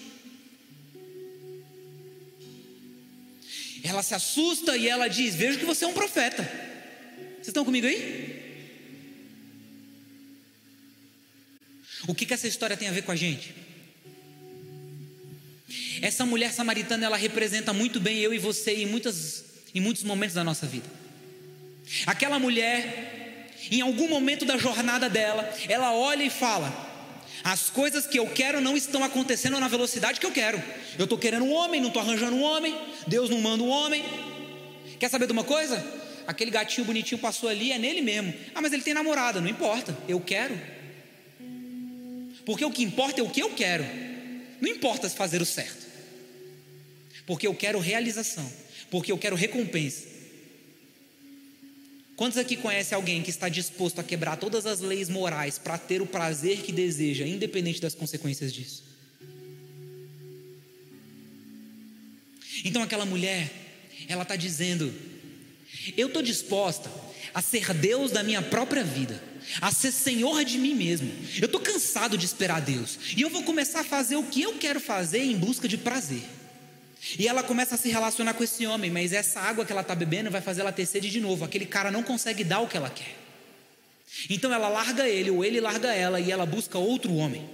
Ela 3.83 4.01
se 4.05 4.15
assusta 4.15 4.77
e 4.77 4.87
ela 4.89 5.09
diz: 5.09 5.35
Vejo 5.35 5.59
que 5.59 5.65
você 5.65 5.85
é 5.85 5.89
um 5.89 5.93
profeta. 5.93 6.45
Vocês 7.35 7.49
estão 7.49 7.65
comigo 7.65 7.85
aí? 7.85 8.71
O 12.07 12.15
que, 12.15 12.25
que 12.25 12.35
essa 12.35 12.47
história 12.47 12.77
tem 12.77 12.87
a 12.87 12.93
ver 12.93 13.03
com 13.03 13.11
a 13.11 13.17
gente? 13.17 13.53
Essa 16.01 16.25
mulher 16.25 16.53
samaritana, 16.53 17.07
ela 17.07 17.17
representa 17.17 17.73
muito 17.73 17.99
bem 17.99 18.21
eu 18.21 18.33
e 18.33 18.39
você 18.39 18.77
em, 18.77 18.87
muitas, 18.87 19.45
em 19.75 19.81
muitos 19.81 20.05
momentos 20.05 20.37
da 20.37 20.45
nossa 20.45 20.65
vida. 20.65 20.89
Aquela 22.07 22.39
mulher 22.39 23.22
em 23.71 23.81
algum 23.81 24.09
momento 24.09 24.45
da 24.45 24.57
jornada 24.57 25.09
dela, 25.09 25.49
ela 25.69 25.93
olha 25.95 26.23
e 26.25 26.31
fala: 26.31 26.73
as 27.45 27.69
coisas 27.71 28.07
que 28.07 28.19
eu 28.19 28.27
quero 28.29 28.61
não 28.61 28.77
estão 28.77 29.03
acontecendo 29.03 29.59
na 29.59 29.69
velocidade 29.69 30.21
que 30.21 30.27
eu 30.27 30.33
quero. 30.33 30.63
Eu 30.99 31.05
estou 31.05 31.19
querendo 31.19 31.45
um 31.45 31.53
homem, 31.53 31.81
não 31.81 31.89
estou 31.89 32.03
arranjando 32.03 32.37
um 32.37 32.43
homem. 32.43 32.77
Deus 33.07 33.29
não 33.29 33.41
manda 33.41 33.63
um 33.63 33.69
homem. 33.69 34.05
Quer 34.99 35.09
saber 35.09 35.27
de 35.27 35.33
uma 35.33 35.45
coisa? 35.45 35.85
Aquele 36.27 36.51
gatinho 36.51 36.87
bonitinho 36.87 37.21
passou 37.21 37.49
ali, 37.49 37.73
é 37.73 37.79
nele 37.79 38.01
mesmo. 38.01 38.33
Ah, 38.55 38.61
mas 38.61 38.73
ele 38.73 38.83
tem 38.83 38.95
namorada, 38.95 39.41
não 39.41 39.49
importa. 39.49 39.97
Eu 40.09 40.21
quero. 40.21 40.59
Porque 42.45 42.65
o 42.65 42.71
que 42.71 42.83
importa 42.83 43.21
é 43.21 43.25
o 43.25 43.31
que 43.31 43.43
eu 43.43 43.51
quero. 43.51 43.85
Não 44.61 44.71
importa 44.71 45.09
se 45.09 45.17
fazer 45.17 45.43
o 45.43 45.47
certo. 45.47 45.85
Porque 47.27 47.47
eu 47.47 47.55
quero 47.55 47.81
realização. 47.81 48.49
Porque 48.91 49.11
eu 49.11 49.19
quero 49.19 49.35
recompensa. 49.35 50.07
Quantos 52.17 52.39
aqui 52.39 52.57
conhecem 52.57 52.95
alguém 52.95 53.23
que 53.23 53.31
está 53.31 53.49
disposto 53.49 53.99
a 53.99 54.05
quebrar 54.05 54.37
todas 54.37 54.67
as 54.67 54.81
leis 54.81 55.09
morais 55.09 55.59
para 55.59 55.79
ter 55.79 56.03
o 56.03 56.07
prazer 56.07 56.59
que 56.63 56.71
deseja, 56.71 57.27
independente 57.27 57.81
das 57.81 57.95
consequências 57.95 58.53
disso? 58.53 58.85
Então 62.65 62.83
aquela 62.83 63.07
mulher, 63.07 63.51
ela 64.09 64.23
está 64.23 64.37
dizendo: 64.37 64.93
eu 65.97 66.09
estou 66.09 66.23
disposta 66.23 66.91
a 67.35 67.41
ser 67.41 67.73
Deus 67.73 68.11
da 68.11 68.23
minha 68.23 68.43
própria 68.43 68.85
vida, 68.85 69.23
a 69.61 69.73
ser 69.73 69.91
Senhor 69.91 70.45
de 70.45 70.59
mim 70.59 70.75
mesmo. 70.75 71.11
Eu 71.41 71.47
estou 71.47 71.61
cansado 71.61 72.19
de 72.19 72.27
esperar 72.27 72.61
Deus 72.61 72.99
e 73.17 73.23
eu 73.23 73.31
vou 73.31 73.43
começar 73.43 73.81
a 73.81 73.85
fazer 73.85 74.17
o 74.17 74.25
que 74.25 74.43
eu 74.43 74.59
quero 74.59 74.81
fazer 74.81 75.21
em 75.21 75.37
busca 75.37 75.67
de 75.67 75.79
prazer. 75.79 76.23
E 77.19 77.27
ela 77.27 77.43
começa 77.43 77.75
a 77.75 77.79
se 77.79 77.89
relacionar 77.89 78.35
com 78.35 78.45
esse 78.45 78.67
homem, 78.67 78.91
mas 78.91 79.13
essa 79.13 79.41
água 79.41 79.65
que 79.65 79.73
ela 79.73 79.83
está 79.83 79.95
bebendo 79.95 80.31
vai 80.31 80.41
fazer 80.41 80.61
ela 80.61 80.73
ter 80.73 80.87
sede 80.87 81.11
de 81.11 81.21
novo. 81.21 81.45
Aquele 81.45 81.67
cara 81.67 81.91
não 81.91 82.03
consegue 82.03 82.45
dar 82.45 82.61
o 82.61 82.69
que 82.69 82.77
ela 82.77 82.91
quer. 82.91 83.17
Então 84.31 84.53
ela 84.53 84.69
larga 84.69 85.09
ele, 85.09 85.31
ou 85.31 85.45
ele 85.45 85.61
larga 85.61 85.93
ela, 85.93 86.21
e 86.21 86.31
ela 86.31 86.47
busca 86.47 86.79
outro 86.79 87.15
homem. 87.15 87.49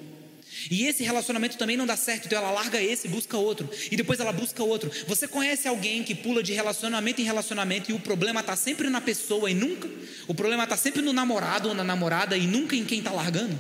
E 0.71 0.87
esse 0.87 1.03
relacionamento 1.03 1.57
também 1.57 1.77
não 1.77 1.87
dá 1.87 1.97
certo, 1.97 2.27
então 2.27 2.39
ela 2.39 2.51
larga 2.51 2.83
esse 2.83 3.07
e 3.07 3.11
busca 3.11 3.39
outro. 3.39 3.71
E 3.91 3.97
depois 3.97 4.21
ela 4.21 4.33
busca 4.33 4.63
outro. 4.63 4.91
Você 5.07 5.27
conhece 5.29 5.69
alguém 5.69 6.03
que 6.03 6.15
pula 6.15 6.43
de 6.43 6.53
relacionamento 6.53 7.21
em 7.21 7.25
relacionamento 7.25 7.91
e 7.91 7.95
o 7.95 8.01
problema 8.01 8.41
está 8.41 8.57
sempre 8.57 8.91
na 8.91 9.01
pessoa 9.01 9.51
e 9.51 9.55
nunca? 9.55 9.89
O 10.27 10.35
problema 10.35 10.65
está 10.65 10.77
sempre 10.77 11.01
no 11.01 11.13
namorado 11.13 11.69
ou 11.69 11.75
na 11.75 11.85
namorada 11.85 12.37
e 12.37 12.47
nunca 12.47 12.75
em 12.77 12.85
quem 12.85 12.99
está 12.99 13.13
largando? 13.13 13.59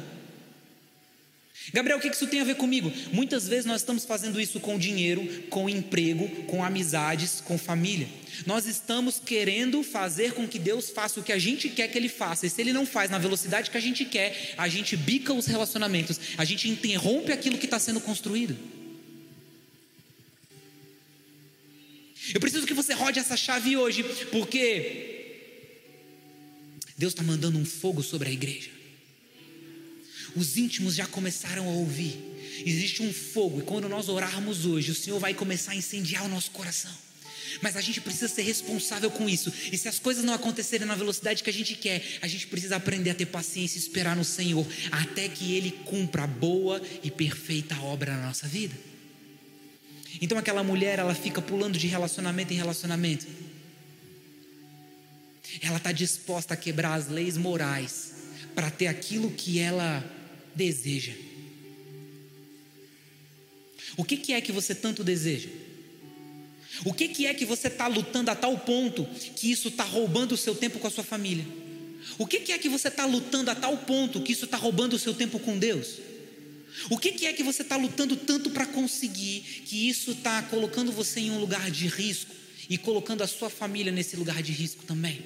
Gabriel, 1.72 1.98
o 1.98 2.00
que 2.00 2.08
isso 2.08 2.26
tem 2.26 2.40
a 2.40 2.44
ver 2.44 2.56
comigo? 2.56 2.90
Muitas 3.12 3.46
vezes 3.46 3.66
nós 3.66 3.82
estamos 3.82 4.04
fazendo 4.04 4.40
isso 4.40 4.58
com 4.58 4.78
dinheiro, 4.78 5.26
com 5.50 5.68
emprego, 5.68 6.28
com 6.46 6.64
amizades, 6.64 7.42
com 7.42 7.58
família. 7.58 8.08
Nós 8.46 8.66
estamos 8.66 9.20
querendo 9.20 9.82
fazer 9.82 10.32
com 10.32 10.46
que 10.46 10.58
Deus 10.58 10.90
faça 10.90 11.20
o 11.20 11.22
que 11.22 11.32
a 11.32 11.38
gente 11.38 11.68
quer 11.68 11.88
que 11.88 11.98
Ele 11.98 12.08
faça. 12.08 12.46
E 12.46 12.50
se 12.50 12.60
Ele 12.60 12.72
não 12.72 12.86
faz 12.86 13.10
na 13.10 13.18
velocidade 13.18 13.70
que 13.70 13.76
a 13.76 13.80
gente 13.80 14.04
quer, 14.04 14.54
a 14.56 14.68
gente 14.68 14.96
bica 14.96 15.32
os 15.32 15.46
relacionamentos, 15.46 16.18
a 16.38 16.44
gente 16.44 16.68
interrompe 16.68 17.32
aquilo 17.32 17.58
que 17.58 17.66
está 17.66 17.78
sendo 17.78 18.00
construído. 18.00 18.56
Eu 22.34 22.40
preciso 22.40 22.66
que 22.66 22.74
você 22.74 22.94
rode 22.94 23.18
essa 23.18 23.36
chave 23.36 23.76
hoje, 23.76 24.04
porque 24.30 25.18
Deus 26.96 27.12
está 27.12 27.22
mandando 27.22 27.58
um 27.58 27.64
fogo 27.64 28.02
sobre 28.02 28.28
a 28.28 28.32
igreja. 28.32 28.77
Os 30.36 30.56
íntimos 30.56 30.94
já 30.94 31.06
começaram 31.06 31.68
a 31.68 31.72
ouvir. 31.72 32.36
Existe 32.64 33.02
um 33.02 33.12
fogo, 33.12 33.60
e 33.60 33.62
quando 33.62 33.88
nós 33.88 34.08
orarmos 34.08 34.66
hoje, 34.66 34.90
o 34.90 34.94
Senhor 34.94 35.18
vai 35.18 35.34
começar 35.34 35.72
a 35.72 35.76
incendiar 35.76 36.24
o 36.24 36.28
nosso 36.28 36.50
coração. 36.50 36.90
Mas 37.62 37.76
a 37.76 37.80
gente 37.80 38.00
precisa 38.00 38.28
ser 38.28 38.42
responsável 38.42 39.10
com 39.10 39.28
isso. 39.28 39.52
E 39.72 39.78
se 39.78 39.88
as 39.88 39.98
coisas 39.98 40.24
não 40.24 40.34
acontecerem 40.34 40.86
na 40.86 40.94
velocidade 40.94 41.42
que 41.42 41.50
a 41.50 41.52
gente 41.52 41.74
quer, 41.74 42.02
a 42.20 42.28
gente 42.28 42.46
precisa 42.46 42.76
aprender 42.76 43.10
a 43.10 43.14
ter 43.14 43.26
paciência 43.26 43.78
e 43.78 43.80
esperar 43.80 44.16
no 44.16 44.24
Senhor, 44.24 44.66
até 44.90 45.28
que 45.28 45.54
Ele 45.54 45.70
cumpra 45.84 46.24
a 46.24 46.26
boa 46.26 46.82
e 47.02 47.10
perfeita 47.10 47.78
obra 47.80 48.16
na 48.16 48.26
nossa 48.26 48.46
vida. 48.46 48.74
Então 50.20 50.38
aquela 50.38 50.62
mulher, 50.62 50.98
ela 50.98 51.14
fica 51.14 51.40
pulando 51.40 51.78
de 51.78 51.86
relacionamento 51.86 52.52
em 52.52 52.56
relacionamento. 52.56 53.26
Ela 55.62 55.78
está 55.78 55.92
disposta 55.92 56.54
a 56.54 56.56
quebrar 56.56 56.94
as 56.94 57.08
leis 57.08 57.36
morais 57.36 58.12
para 58.54 58.70
ter 58.70 58.86
aquilo 58.86 59.30
que 59.30 59.58
ela 59.58 60.04
deseja. 60.54 61.12
O 63.96 64.04
que, 64.04 64.16
que 64.16 64.32
é 64.32 64.40
que 64.40 64.52
você 64.52 64.74
tanto 64.74 65.02
deseja? 65.02 65.48
O 66.84 66.92
que, 66.92 67.08
que 67.08 67.26
é 67.26 67.34
que 67.34 67.44
você 67.44 67.68
está 67.68 67.86
lutando 67.86 68.30
a 68.30 68.36
tal 68.36 68.56
ponto 68.58 69.04
que 69.34 69.50
isso 69.50 69.68
está 69.68 69.84
roubando 69.84 70.32
o 70.32 70.36
seu 70.36 70.54
tempo 70.54 70.78
com 70.78 70.86
a 70.86 70.90
sua 70.90 71.04
família? 71.04 71.44
O 72.16 72.26
que, 72.26 72.40
que 72.40 72.52
é 72.52 72.58
que 72.58 72.68
você 72.68 72.88
está 72.88 73.04
lutando 73.04 73.50
a 73.50 73.54
tal 73.54 73.76
ponto 73.78 74.22
que 74.22 74.32
isso 74.32 74.44
está 74.44 74.56
roubando 74.56 74.94
o 74.94 74.98
seu 74.98 75.14
tempo 75.14 75.38
com 75.38 75.58
Deus? 75.58 75.98
O 76.88 76.96
que, 76.96 77.12
que 77.12 77.26
é 77.26 77.32
que 77.32 77.42
você 77.42 77.62
está 77.62 77.76
lutando 77.76 78.16
tanto 78.16 78.50
para 78.50 78.64
conseguir 78.64 79.40
que 79.66 79.88
isso 79.88 80.12
está 80.12 80.42
colocando 80.42 80.92
você 80.92 81.20
em 81.20 81.30
um 81.30 81.40
lugar 81.40 81.70
de 81.70 81.88
risco 81.88 82.37
e 82.68 82.76
colocando 82.76 83.22
a 83.22 83.26
sua 83.26 83.48
família 83.48 83.90
nesse 83.90 84.16
lugar 84.16 84.42
de 84.42 84.52
risco 84.52 84.84
também? 84.84 85.22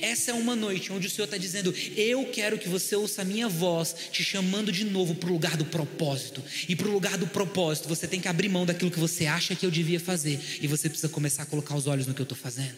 Essa 0.00 0.30
é 0.30 0.34
uma 0.34 0.54
noite 0.54 0.92
onde 0.92 1.06
o 1.06 1.10
Senhor 1.10 1.24
está 1.24 1.36
dizendo: 1.36 1.74
Eu 1.96 2.24
quero 2.26 2.58
que 2.58 2.68
você 2.68 2.94
ouça 2.94 3.22
a 3.22 3.24
minha 3.24 3.48
voz, 3.48 3.94
te 4.10 4.22
chamando 4.22 4.70
de 4.70 4.84
novo 4.84 5.14
para 5.14 5.28
o 5.28 5.32
lugar 5.32 5.56
do 5.56 5.64
propósito. 5.64 6.42
E 6.68 6.76
para 6.76 6.88
o 6.88 6.92
lugar 6.92 7.18
do 7.18 7.26
propósito, 7.26 7.88
você 7.88 8.06
tem 8.06 8.20
que 8.20 8.28
abrir 8.28 8.48
mão 8.48 8.64
daquilo 8.64 8.90
que 8.90 8.98
você 8.98 9.26
acha 9.26 9.54
que 9.54 9.66
eu 9.66 9.70
devia 9.70 10.00
fazer. 10.00 10.40
E 10.60 10.66
você 10.66 10.88
precisa 10.88 11.08
começar 11.08 11.42
a 11.42 11.46
colocar 11.46 11.74
os 11.76 11.86
olhos 11.86 12.06
no 12.06 12.14
que 12.14 12.20
eu 12.20 12.24
estou 12.24 12.38
fazendo. 12.38 12.76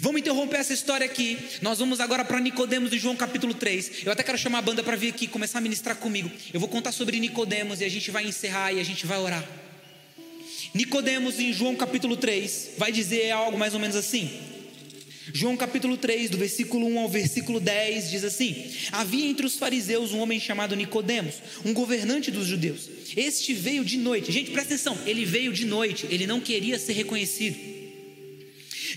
Vamos 0.00 0.20
interromper 0.20 0.56
essa 0.56 0.72
história 0.72 1.06
aqui. 1.06 1.38
Nós 1.62 1.78
vamos 1.78 2.00
agora 2.00 2.24
para 2.24 2.40
Nicodemos 2.40 2.90
de 2.90 2.98
João 2.98 3.14
capítulo 3.14 3.54
3. 3.54 4.04
Eu 4.04 4.10
até 4.10 4.24
quero 4.24 4.36
chamar 4.36 4.58
a 4.58 4.62
banda 4.62 4.82
para 4.82 4.96
vir 4.96 5.10
aqui 5.10 5.28
começar 5.28 5.58
a 5.58 5.60
ministrar 5.60 5.96
comigo. 5.96 6.28
Eu 6.52 6.58
vou 6.58 6.68
contar 6.68 6.90
sobre 6.90 7.20
Nicodemos 7.20 7.80
e 7.80 7.84
a 7.84 7.88
gente 7.88 8.10
vai 8.10 8.26
encerrar 8.26 8.72
e 8.72 8.80
a 8.80 8.84
gente 8.84 9.06
vai 9.06 9.18
orar. 9.18 9.48
Nicodemos 10.74 11.38
em 11.38 11.52
João 11.52 11.76
capítulo 11.76 12.16
3 12.16 12.70
vai 12.78 12.90
dizer 12.90 13.30
algo 13.30 13.58
mais 13.58 13.74
ou 13.74 13.80
menos 13.80 13.96
assim. 13.96 14.30
João 15.32 15.56
capítulo 15.56 15.96
3, 15.96 16.30
do 16.30 16.36
versículo 16.36 16.86
1 16.86 16.98
ao 16.98 17.08
versículo 17.08 17.60
10 17.60 18.10
diz 18.10 18.24
assim: 18.24 18.70
Havia 18.90 19.26
entre 19.26 19.46
os 19.46 19.56
fariseus 19.56 20.12
um 20.12 20.18
homem 20.18 20.40
chamado 20.40 20.74
Nicodemos, 20.74 21.36
um 21.64 21.72
governante 21.72 22.30
dos 22.30 22.46
judeus. 22.46 22.88
Este 23.16 23.54
veio 23.54 23.84
de 23.84 23.98
noite. 23.98 24.32
Gente, 24.32 24.50
presta 24.50 24.74
atenção, 24.74 24.98
ele 25.06 25.24
veio 25.24 25.52
de 25.52 25.64
noite, 25.64 26.06
ele 26.10 26.26
não 26.26 26.40
queria 26.40 26.78
ser 26.78 26.94
reconhecido. 26.94 27.56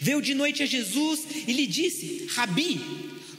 Veio 0.02 0.22
de 0.22 0.34
noite 0.34 0.64
a 0.64 0.66
Jesus 0.66 1.22
e 1.48 1.54
lhe 1.54 1.68
disse: 1.68 2.26
Rabi, 2.30 2.82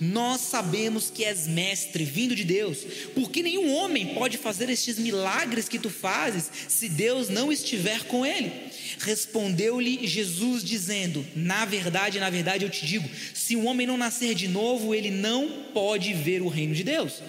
nós 0.01 0.41
sabemos 0.43 1.11
que 1.11 1.25
és 1.25 1.47
mestre, 1.47 2.05
vindo 2.05 2.35
de 2.35 2.45
Deus, 2.45 2.79
porque 3.15 3.43
nenhum 3.43 3.73
homem 3.75 4.15
pode 4.15 4.37
fazer 4.37 4.69
estes 4.69 4.99
milagres 4.99 5.69
que 5.69 5.79
tu 5.79 5.91
fazes 5.91 6.51
se 6.69 6.89
Deus 6.89 7.29
não 7.29 7.51
estiver 7.51 8.05
com 8.05 8.25
ele. 8.25 8.53
Respondeu-lhe 8.99 10.07
Jesus, 10.07 10.63
dizendo: 10.63 11.25
Na 11.35 11.65
verdade, 11.65 12.19
na 12.19 12.31
verdade 12.31 12.65
eu 12.65 12.71
te 12.71 12.85
digo: 12.87 13.09
se 13.35 13.57
um 13.57 13.67
homem 13.67 13.87
não 13.87 13.97
nascer 13.97 14.35
de 14.35 14.49
novo, 14.49 14.95
ele 14.95 15.11
não 15.11 15.65
pode 15.73 16.13
ver 16.13 16.43
o 16.43 16.49
reino 16.49 16.75
de 16.75 16.85
Deus. 16.85 17.23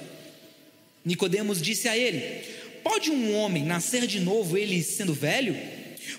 Nicodemos 1.04 1.62
disse 1.62 1.88
a 1.88 1.98
ele: 1.98 2.44
Pode 2.84 3.10
um 3.10 3.36
homem 3.36 3.64
nascer 3.64 4.08
de 4.08 4.20
novo, 4.20 4.58
ele 4.58 4.84
sendo 4.84 5.14
velho? 5.14 5.77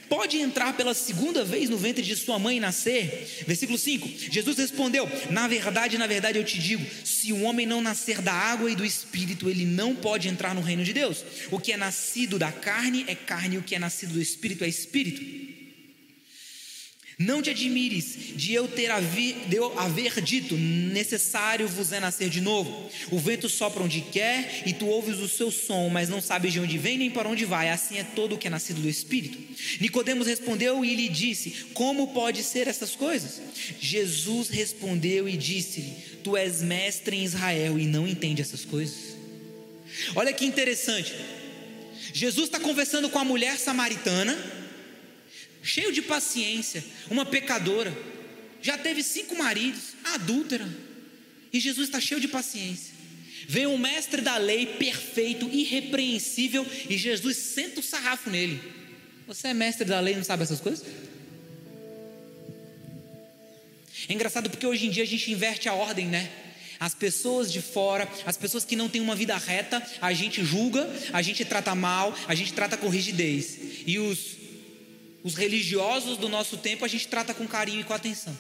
Pode 0.09 0.39
entrar 0.39 0.77
pela 0.77 0.95
segunda 0.95 1.45
vez 1.45 1.69
no 1.71 1.77
ventre 1.77 2.03
de 2.03 2.17
sua 2.17 2.39
mãe 2.39 2.57
e 2.57 2.61
nascer? 2.61 3.45
Versículo 3.47 3.79
5: 3.79 4.31
Jesus 4.31 4.57
respondeu: 4.57 5.09
Na 5.31 5.49
verdade, 5.49 5.99
na 5.99 6.07
verdade 6.07 6.39
eu 6.39 6.45
te 6.45 6.59
digo: 6.59 6.85
se 7.05 7.33
um 7.33 7.45
homem 7.45 7.67
não 7.67 7.81
nascer 7.81 8.21
da 8.21 8.33
água 8.33 8.71
e 8.71 8.77
do 8.77 8.85
espírito, 8.85 9.49
ele 9.49 9.65
não 9.65 9.95
pode 9.95 10.29
entrar 10.29 10.55
no 10.55 10.61
reino 10.61 10.85
de 10.85 10.93
Deus. 10.93 11.25
O 11.51 11.59
que 11.59 11.73
é 11.73 11.77
nascido 11.77 12.39
da 12.39 12.53
carne 12.53 13.05
é 13.09 13.15
carne, 13.15 13.59
o 13.59 13.63
que 13.63 13.75
é 13.75 13.79
nascido 13.79 14.15
do 14.15 14.23
espírito 14.23 14.65
é 14.65 14.69
espírito. 14.69 15.58
Não 17.19 17.43
te 17.43 17.51
admires 17.51 18.17
de 18.37 18.55
eu 18.55 18.69
ter 18.69 18.93
haver, 18.93 19.35
de 19.49 19.57
eu 19.57 19.77
haver 19.77 20.21
dito: 20.21 20.57
necessário 20.57 21.67
vos 21.67 21.91
é 21.91 21.99
nascer 21.99 22.31
de 22.31 22.41
novo. 22.41 22.89
O 23.11 23.19
vento 23.19 23.49
sopra 23.49 23.83
onde 23.83 24.03
quer 24.03 24.63
e 24.65 24.73
tu 24.73 24.87
ouves 24.87 25.19
o 25.19 25.29
seu 25.29 25.51
som, 25.51 25.89
mas 25.89 26.09
não 26.09 26.21
sabes 26.21 26.53
de 26.53 26.61
onde 26.61 26.79
vem 26.79 26.97
nem 26.97 27.11
para 27.11 27.29
onde 27.29 27.45
vai. 27.45 27.71
Assim 27.71 27.99
é 27.99 28.05
todo 28.05 28.37
o 28.37 28.39
que 28.39 28.47
é 28.47 28.51
nascido 28.51 28.81
do 28.81 28.89
Espírito. 28.89 29.37
Nicodemos 29.81 30.29
respondeu 30.29 30.85
e 30.85 30.95
lhe 30.95 31.09
disse: 31.09 31.67
Como 31.75 32.15
pode 32.15 32.45
ser 32.45 32.69
essas 32.69 32.95
coisas? 32.95 33.43
Jesus 33.81 34.49
respondeu 34.49 35.29
e 35.29 35.37
disse-lhe: 35.37 35.97
Tu 36.23 36.37
és 36.37 36.63
mestre 36.63 37.17
em 37.17 37.25
Israel 37.25 37.81
e 37.81 37.85
não 37.85 38.07
entende 38.07 38.43
essas 38.43 38.65
coisas. 38.65 39.17
Olha 40.15 40.33
que 40.33 40.45
interessante. 40.45 41.13
Jesus 42.13 42.47
está 42.47 42.61
conversando 42.61 43.11
com 43.11 43.19
a 43.19 43.25
mulher 43.25 43.59
samaritana 43.59 44.58
cheio 45.69 45.93
de 45.93 46.01
paciência, 46.01 46.83
uma 47.11 47.27
pecadora, 47.27 47.95
já 48.63 48.79
teve 48.79 49.03
cinco 49.03 49.37
maridos, 49.37 49.93
adúltera, 50.03 50.67
e 51.53 51.61
Jesus 51.61 51.89
está 51.89 52.01
cheio 52.01 52.21
de 52.21 52.27
paciência. 52.27 52.95
Veio 53.47 53.71
um 53.71 53.79
mestre 53.79 54.23
da 54.23 54.37
lei 54.39 54.65
perfeito, 54.65 55.49
irrepreensível, 55.53 56.67
e 56.89 56.97
Jesus 56.97 57.37
senta 57.37 57.81
o 57.81 57.83
sarrafo 57.83 58.31
nele. 58.31 58.61
Você 59.27 59.49
é 59.49 59.55
mestre 59.55 59.85
da 59.85 60.01
lei 60.01 60.15
e 60.15 60.17
não 60.17 60.25
sabe 60.25 60.43
essas 60.43 60.61
coisas? 60.61 60.87
É 64.09 64.13
engraçado 64.13 64.49
porque 64.49 64.67
hoje 64.67 64.87
em 64.87 64.91
dia 64.91 65.03
a 65.03 65.07
gente 65.07 65.31
inverte 65.31 65.69
a 65.69 65.75
ordem, 65.75 66.07
né? 66.07 66.31
As 66.81 66.95
pessoas 66.95 67.53
de 67.53 67.61
fora, 67.61 68.09
as 68.25 68.37
pessoas 68.37 68.65
que 68.65 68.77
não 68.77 68.89
têm 68.89 69.03
uma 69.03 69.15
vida 69.15 69.37
reta, 69.37 69.83
a 70.01 70.15
gente 70.15 70.43
julga, 70.45 70.89
a 71.13 71.21
gente 71.21 71.45
trata 71.45 71.75
mal, 71.75 72.17
a 72.27 72.35
gente 72.35 72.55
trata 72.55 72.77
com 72.77 72.89
rigidez. 72.89 73.59
E 73.87 73.99
os 73.99 74.48
os 75.23 75.35
religiosos 75.35 76.17
do 76.17 76.29
nosso 76.29 76.57
tempo 76.57 76.85
a 76.85 76.89
gente 76.89 77.09
trata 77.09 77.35
com 77.35 77.47
carinho 77.47 77.81
e 77.81 77.85
com 77.85 77.93
atenção. 77.93 78.37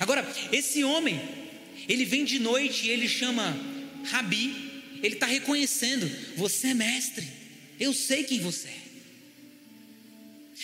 Agora, 0.00 0.26
esse 0.52 0.84
homem, 0.84 1.20
Ele 1.88 2.04
vem 2.04 2.24
de 2.24 2.38
noite 2.38 2.86
e 2.86 2.90
ele 2.90 3.08
chama 3.08 3.56
Rabi. 4.04 4.54
Ele 5.02 5.14
está 5.14 5.26
reconhecendo: 5.26 6.10
você 6.36 6.68
é 6.68 6.74
mestre, 6.74 7.26
eu 7.78 7.94
sei 7.94 8.24
quem 8.24 8.40
você 8.40 8.68
é. 8.68 8.88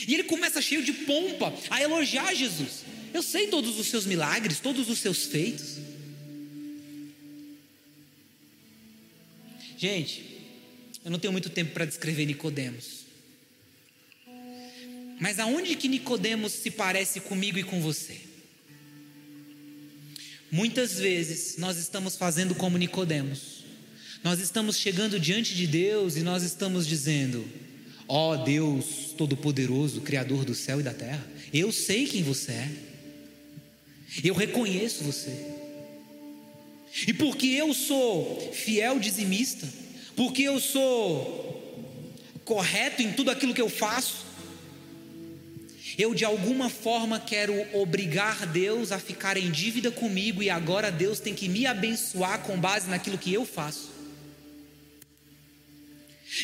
E 0.08 0.14
ele 0.14 0.24
começa 0.24 0.60
cheio 0.60 0.82
de 0.82 0.92
pompa 0.92 1.54
a 1.70 1.80
elogiar 1.80 2.34
Jesus. 2.34 2.84
Eu 3.12 3.22
sei 3.22 3.46
todos 3.46 3.78
os 3.78 3.86
seus 3.86 4.04
milagres, 4.04 4.58
todos 4.58 4.90
os 4.90 4.98
seus 4.98 5.26
feitos. 5.26 5.78
Gente, 9.78 10.33
eu 11.04 11.10
não 11.10 11.18
tenho 11.18 11.32
muito 11.32 11.50
tempo 11.50 11.72
para 11.72 11.84
descrever 11.84 12.24
Nicodemos. 12.24 13.04
Mas 15.20 15.38
aonde 15.38 15.76
que 15.76 15.88
Nicodemos 15.88 16.52
se 16.52 16.70
parece 16.70 17.20
comigo 17.20 17.58
e 17.58 17.62
com 17.62 17.80
você? 17.80 18.20
Muitas 20.50 20.98
vezes 20.98 21.56
nós 21.58 21.76
estamos 21.76 22.16
fazendo 22.16 22.54
como 22.54 22.78
Nicodemos. 22.78 23.64
Nós 24.22 24.40
estamos 24.40 24.76
chegando 24.76 25.20
diante 25.20 25.54
de 25.54 25.66
Deus 25.66 26.16
e 26.16 26.20
nós 26.20 26.42
estamos 26.42 26.86
dizendo: 26.86 27.44
Ó 28.08 28.32
oh, 28.32 28.44
Deus 28.44 29.14
Todo-Poderoso, 29.16 30.00
Criador 30.00 30.44
do 30.44 30.54
céu 30.54 30.80
e 30.80 30.82
da 30.82 30.94
terra, 30.94 31.24
eu 31.52 31.70
sei 31.70 32.06
quem 32.06 32.22
você 32.22 32.52
é. 32.52 32.70
Eu 34.22 34.34
reconheço 34.34 35.04
você. 35.04 35.34
E 37.06 37.12
porque 37.12 37.48
eu 37.48 37.74
sou 37.74 38.52
fiel 38.52 38.98
dizimista, 38.98 39.68
porque 40.16 40.42
eu 40.42 40.60
sou 40.60 41.52
correto 42.44 43.02
em 43.02 43.12
tudo 43.12 43.30
aquilo 43.30 43.54
que 43.54 43.60
eu 43.60 43.68
faço, 43.68 44.24
eu 45.96 46.14
de 46.14 46.24
alguma 46.24 46.68
forma 46.68 47.20
quero 47.20 47.54
obrigar 47.72 48.46
Deus 48.46 48.90
a 48.90 48.98
ficar 48.98 49.36
em 49.36 49.50
dívida 49.50 49.90
comigo 49.90 50.42
e 50.42 50.50
agora 50.50 50.90
Deus 50.90 51.20
tem 51.20 51.34
que 51.34 51.48
me 51.48 51.66
abençoar 51.66 52.40
com 52.40 52.58
base 52.58 52.88
naquilo 52.88 53.18
que 53.18 53.32
eu 53.32 53.46
faço. 53.46 53.94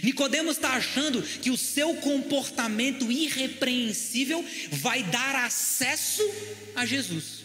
Nicodemos 0.04 0.56
está 0.56 0.70
achando 0.70 1.20
que 1.20 1.50
o 1.50 1.56
seu 1.56 1.94
comportamento 1.96 3.10
irrepreensível 3.10 4.44
vai 4.70 5.02
dar 5.02 5.34
acesso 5.34 6.22
a 6.76 6.86
Jesus. 6.86 7.39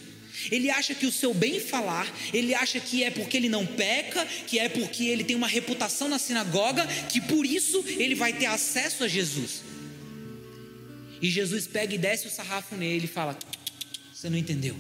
Ele 0.52 0.70
acha 0.70 0.94
que 0.94 1.06
o 1.06 1.12
seu 1.12 1.34
bem 1.34 1.60
falar, 1.60 2.12
ele 2.34 2.54
acha 2.54 2.80
que 2.80 3.04
é 3.04 3.12
porque 3.12 3.38
ele 3.38 3.50
não 3.50 3.66
peca, 3.66 4.26
que 4.48 4.60
é 4.60 4.70
porque 4.70 5.06
ele 5.06 5.24
tem 5.24 5.36
uma 5.36 5.48
reputação 5.48 6.08
na 6.08 6.20
sinagoga, 6.20 6.86
que 7.10 7.22
por 7.22 7.46
isso 7.46 7.84
ele 7.88 8.16
vai 8.16 8.34
ter 8.34 8.46
acesso 8.46 9.04
a 9.04 9.08
Jesus. 9.08 9.64
E 11.22 11.30
Jesus 11.30 11.66
pega 11.66 11.96
e 11.96 11.98
desce 11.98 12.28
o 12.28 12.32
sarrafo 12.32 12.76
nele 12.76 13.06
e 13.06 13.08
fala: 13.08 13.38
Você 14.14 14.30
não 14.30 14.38
entendeu. 14.38 14.76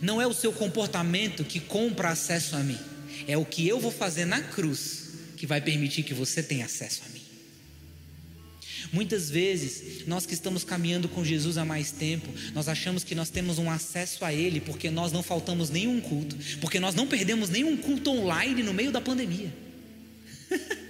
Não 0.00 0.20
é 0.20 0.26
o 0.26 0.34
seu 0.34 0.52
comportamento 0.52 1.44
que 1.44 1.58
compra 1.58 2.10
acesso 2.10 2.56
a 2.56 2.60
mim, 2.60 2.78
é 3.26 3.36
o 3.36 3.44
que 3.44 3.66
eu 3.66 3.80
vou 3.80 3.90
fazer 3.90 4.24
na 4.24 4.40
cruz 4.40 5.06
que 5.36 5.46
vai 5.46 5.60
permitir 5.60 6.02
que 6.02 6.14
você 6.14 6.42
tenha 6.42 6.64
acesso 6.64 7.02
a 7.06 7.08
mim. 7.10 7.25
Muitas 8.92 9.30
vezes, 9.30 10.06
nós 10.06 10.26
que 10.26 10.34
estamos 10.34 10.64
caminhando 10.64 11.08
com 11.08 11.24
Jesus 11.24 11.58
há 11.58 11.64
mais 11.64 11.90
tempo, 11.90 12.28
nós 12.54 12.68
achamos 12.68 13.04
que 13.04 13.14
nós 13.14 13.30
temos 13.30 13.58
um 13.58 13.70
acesso 13.70 14.24
a 14.24 14.32
Ele 14.32 14.60
porque 14.60 14.90
nós 14.90 15.12
não 15.12 15.22
faltamos 15.22 15.70
nenhum 15.70 16.00
culto, 16.00 16.36
porque 16.60 16.78
nós 16.78 16.94
não 16.94 17.06
perdemos 17.06 17.48
nenhum 17.48 17.76
culto 17.76 18.10
online 18.10 18.62
no 18.62 18.72
meio 18.72 18.92
da 18.92 19.00
pandemia. 19.00 19.52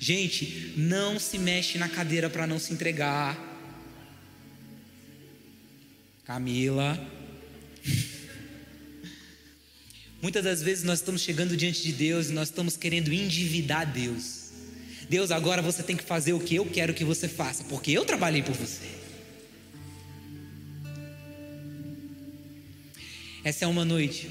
Gente, 0.00 0.74
não 0.76 1.18
se 1.18 1.38
mexe 1.38 1.78
na 1.78 1.88
cadeira 1.88 2.30
para 2.30 2.46
não 2.46 2.58
se 2.58 2.72
entregar. 2.72 3.46
Camila. 6.24 6.98
Muitas 10.20 10.44
das 10.44 10.62
vezes 10.62 10.84
nós 10.84 11.00
estamos 11.00 11.22
chegando 11.22 11.56
diante 11.56 11.82
de 11.82 11.92
Deus 11.92 12.28
e 12.28 12.32
nós 12.32 12.48
estamos 12.48 12.76
querendo 12.76 13.12
endividar 13.12 13.90
Deus. 13.90 14.37
Deus, 15.08 15.30
agora 15.30 15.62
você 15.62 15.82
tem 15.82 15.96
que 15.96 16.04
fazer 16.04 16.34
o 16.34 16.40
que 16.40 16.54
eu 16.54 16.66
quero 16.66 16.92
que 16.92 17.04
você 17.04 17.26
faça, 17.28 17.64
porque 17.64 17.90
eu 17.90 18.04
trabalhei 18.04 18.42
por 18.42 18.54
você. 18.54 18.86
Essa 23.42 23.64
é 23.64 23.68
uma 23.68 23.84
noite 23.84 24.28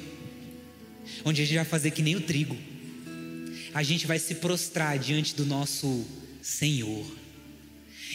onde 1.25 1.41
a 1.41 1.45
gente 1.45 1.55
vai 1.55 1.65
fazer 1.65 1.91
que 1.91 2.01
nem 2.01 2.15
o 2.15 2.21
trigo. 2.21 2.55
A 3.73 3.81
gente 3.81 4.05
vai 4.05 4.19
se 4.19 4.35
prostrar 4.35 4.99
diante 4.99 5.35
do 5.35 5.45
nosso 5.45 6.05
Senhor. 6.41 7.05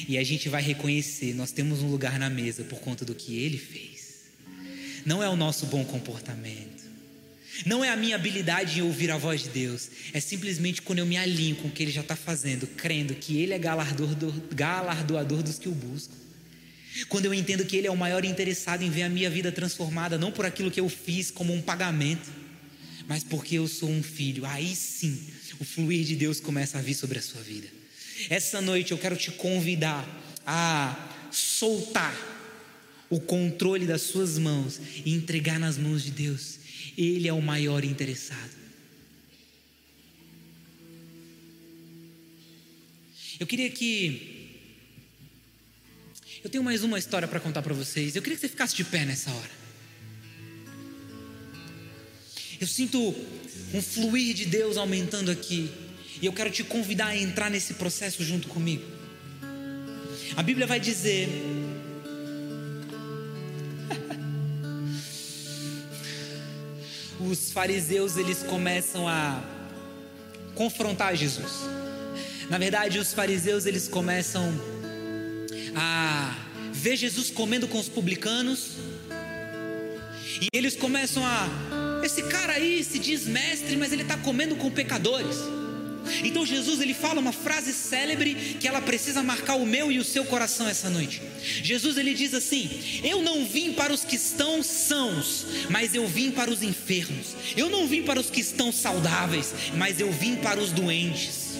E 0.08 0.16
a 0.16 0.24
gente 0.24 0.48
vai 0.48 0.62
reconhecer, 0.62 1.34
nós 1.34 1.52
temos 1.52 1.82
um 1.82 1.90
lugar 1.90 2.18
na 2.18 2.30
mesa 2.30 2.64
por 2.64 2.80
conta 2.80 3.04
do 3.04 3.14
que 3.14 3.38
ele 3.38 3.58
fez. 3.58 4.22
Não 5.04 5.22
é 5.22 5.28
o 5.28 5.36
nosso 5.36 5.66
bom 5.66 5.84
comportamento 5.84 6.81
não 7.66 7.84
é 7.84 7.90
a 7.90 7.96
minha 7.96 8.16
habilidade 8.16 8.78
em 8.78 8.82
ouvir 8.82 9.10
a 9.10 9.18
voz 9.18 9.42
de 9.42 9.50
Deus, 9.50 9.90
é 10.12 10.20
simplesmente 10.20 10.82
quando 10.82 11.00
eu 11.00 11.06
me 11.06 11.16
alinho 11.16 11.56
com 11.56 11.68
o 11.68 11.70
que 11.70 11.82
Ele 11.82 11.92
já 11.92 12.00
está 12.00 12.16
fazendo, 12.16 12.66
crendo 12.66 13.14
que 13.14 13.38
Ele 13.38 13.52
é 13.52 13.58
galardoador 13.58 15.42
dos 15.42 15.58
que 15.58 15.68
o 15.68 15.72
buscam. 15.72 16.14
Quando 17.08 17.26
eu 17.26 17.34
entendo 17.34 17.64
que 17.64 17.76
Ele 17.76 17.86
é 17.86 17.90
o 17.90 17.96
maior 17.96 18.24
interessado 18.24 18.82
em 18.82 18.90
ver 18.90 19.02
a 19.02 19.08
minha 19.08 19.30
vida 19.30 19.52
transformada, 19.52 20.18
não 20.18 20.32
por 20.32 20.46
aquilo 20.46 20.70
que 20.70 20.80
eu 20.80 20.88
fiz 20.88 21.30
como 21.30 21.52
um 21.52 21.60
pagamento, 21.60 22.30
mas 23.06 23.22
porque 23.22 23.56
eu 23.56 23.68
sou 23.68 23.90
um 23.90 24.02
filho, 24.02 24.44
aí 24.46 24.74
sim 24.74 25.20
o 25.58 25.64
fluir 25.64 26.04
de 26.04 26.16
Deus 26.16 26.40
começa 26.40 26.78
a 26.78 26.82
vir 26.82 26.94
sobre 26.94 27.18
a 27.18 27.22
sua 27.22 27.40
vida. 27.42 27.68
Essa 28.30 28.60
noite 28.60 28.92
eu 28.92 28.98
quero 28.98 29.16
te 29.16 29.30
convidar 29.30 30.06
a 30.46 31.28
soltar 31.30 32.14
o 33.10 33.20
controle 33.20 33.86
das 33.86 34.02
suas 34.02 34.38
mãos 34.38 34.80
e 35.04 35.12
entregar 35.12 35.58
nas 35.58 35.76
mãos 35.76 36.02
de 36.02 36.10
Deus 36.10 36.61
ele 36.96 37.28
é 37.28 37.32
o 37.32 37.40
maior 37.40 37.84
interessado. 37.84 38.62
Eu 43.38 43.46
queria 43.46 43.70
que. 43.70 44.50
Eu 46.44 46.50
tenho 46.50 46.62
mais 46.62 46.82
uma 46.82 46.98
história 46.98 47.26
para 47.26 47.40
contar 47.40 47.62
para 47.62 47.74
vocês. 47.74 48.14
Eu 48.14 48.22
queria 48.22 48.36
que 48.36 48.40
você 48.40 48.48
ficasse 48.48 48.74
de 48.74 48.84
pé 48.84 49.04
nessa 49.04 49.30
hora. 49.30 49.50
Eu 52.60 52.66
sinto 52.66 53.14
um 53.74 53.82
fluir 53.82 54.34
de 54.34 54.46
Deus 54.46 54.76
aumentando 54.76 55.30
aqui. 55.30 55.70
E 56.20 56.26
eu 56.26 56.32
quero 56.32 56.50
te 56.50 56.62
convidar 56.62 57.06
a 57.06 57.16
entrar 57.16 57.50
nesse 57.50 57.74
processo 57.74 58.22
junto 58.22 58.46
comigo. 58.48 58.84
A 60.36 60.42
Bíblia 60.42 60.66
vai 60.66 60.78
dizer 60.78 61.28
os 67.28 67.52
fariseus 67.52 68.16
eles 68.16 68.42
começam 68.42 69.08
a 69.08 69.42
confrontar 70.54 71.14
Jesus. 71.14 71.52
Na 72.50 72.58
verdade, 72.58 72.98
os 72.98 73.12
fariseus 73.12 73.66
eles 73.66 73.88
começam 73.88 74.52
a 75.74 76.34
ver 76.72 76.96
Jesus 76.96 77.30
comendo 77.30 77.68
com 77.68 77.78
os 77.78 77.88
publicanos. 77.88 78.72
E 80.40 80.48
eles 80.52 80.74
começam 80.76 81.24
a 81.24 81.48
esse 82.02 82.24
cara 82.24 82.54
aí 82.54 82.82
se 82.82 82.98
diz 82.98 83.26
mestre, 83.26 83.76
mas 83.76 83.92
ele 83.92 84.02
está 84.02 84.16
comendo 84.16 84.56
com 84.56 84.70
pecadores. 84.70 85.36
Então 86.24 86.44
Jesus 86.44 86.80
ele 86.80 86.94
fala 86.94 87.20
uma 87.20 87.32
frase 87.32 87.72
célebre 87.72 88.56
que 88.60 88.68
ela 88.68 88.80
precisa 88.80 89.22
marcar 89.22 89.54
o 89.54 89.66
meu 89.66 89.90
e 89.90 89.98
o 89.98 90.04
seu 90.04 90.24
coração 90.24 90.68
essa 90.68 90.90
noite. 90.90 91.22
Jesus 91.62 91.96
ele 91.96 92.14
diz 92.14 92.34
assim: 92.34 92.70
Eu 93.02 93.22
não 93.22 93.44
vim 93.44 93.72
para 93.72 93.92
os 93.92 94.04
que 94.04 94.16
estão 94.16 94.62
sãos, 94.62 95.46
mas 95.68 95.94
eu 95.94 96.06
vim 96.06 96.30
para 96.30 96.50
os 96.50 96.62
enfermos. 96.62 97.34
Eu 97.56 97.68
não 97.68 97.86
vim 97.86 98.02
para 98.02 98.20
os 98.20 98.30
que 98.30 98.40
estão 98.40 98.72
saudáveis, 98.72 99.54
mas 99.76 100.00
eu 100.00 100.10
vim 100.10 100.36
para 100.36 100.60
os 100.60 100.72
doentes. 100.72 101.52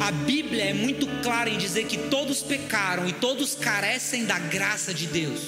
A 0.00 0.10
Bíblia 0.10 0.64
é 0.64 0.74
muito 0.74 1.06
clara 1.22 1.48
em 1.48 1.58
dizer 1.58 1.86
que 1.86 1.96
todos 1.96 2.42
pecaram 2.42 3.08
e 3.08 3.12
todos 3.12 3.54
carecem 3.54 4.24
da 4.24 4.38
graça 4.38 4.92
de 4.92 5.06
Deus. 5.06 5.40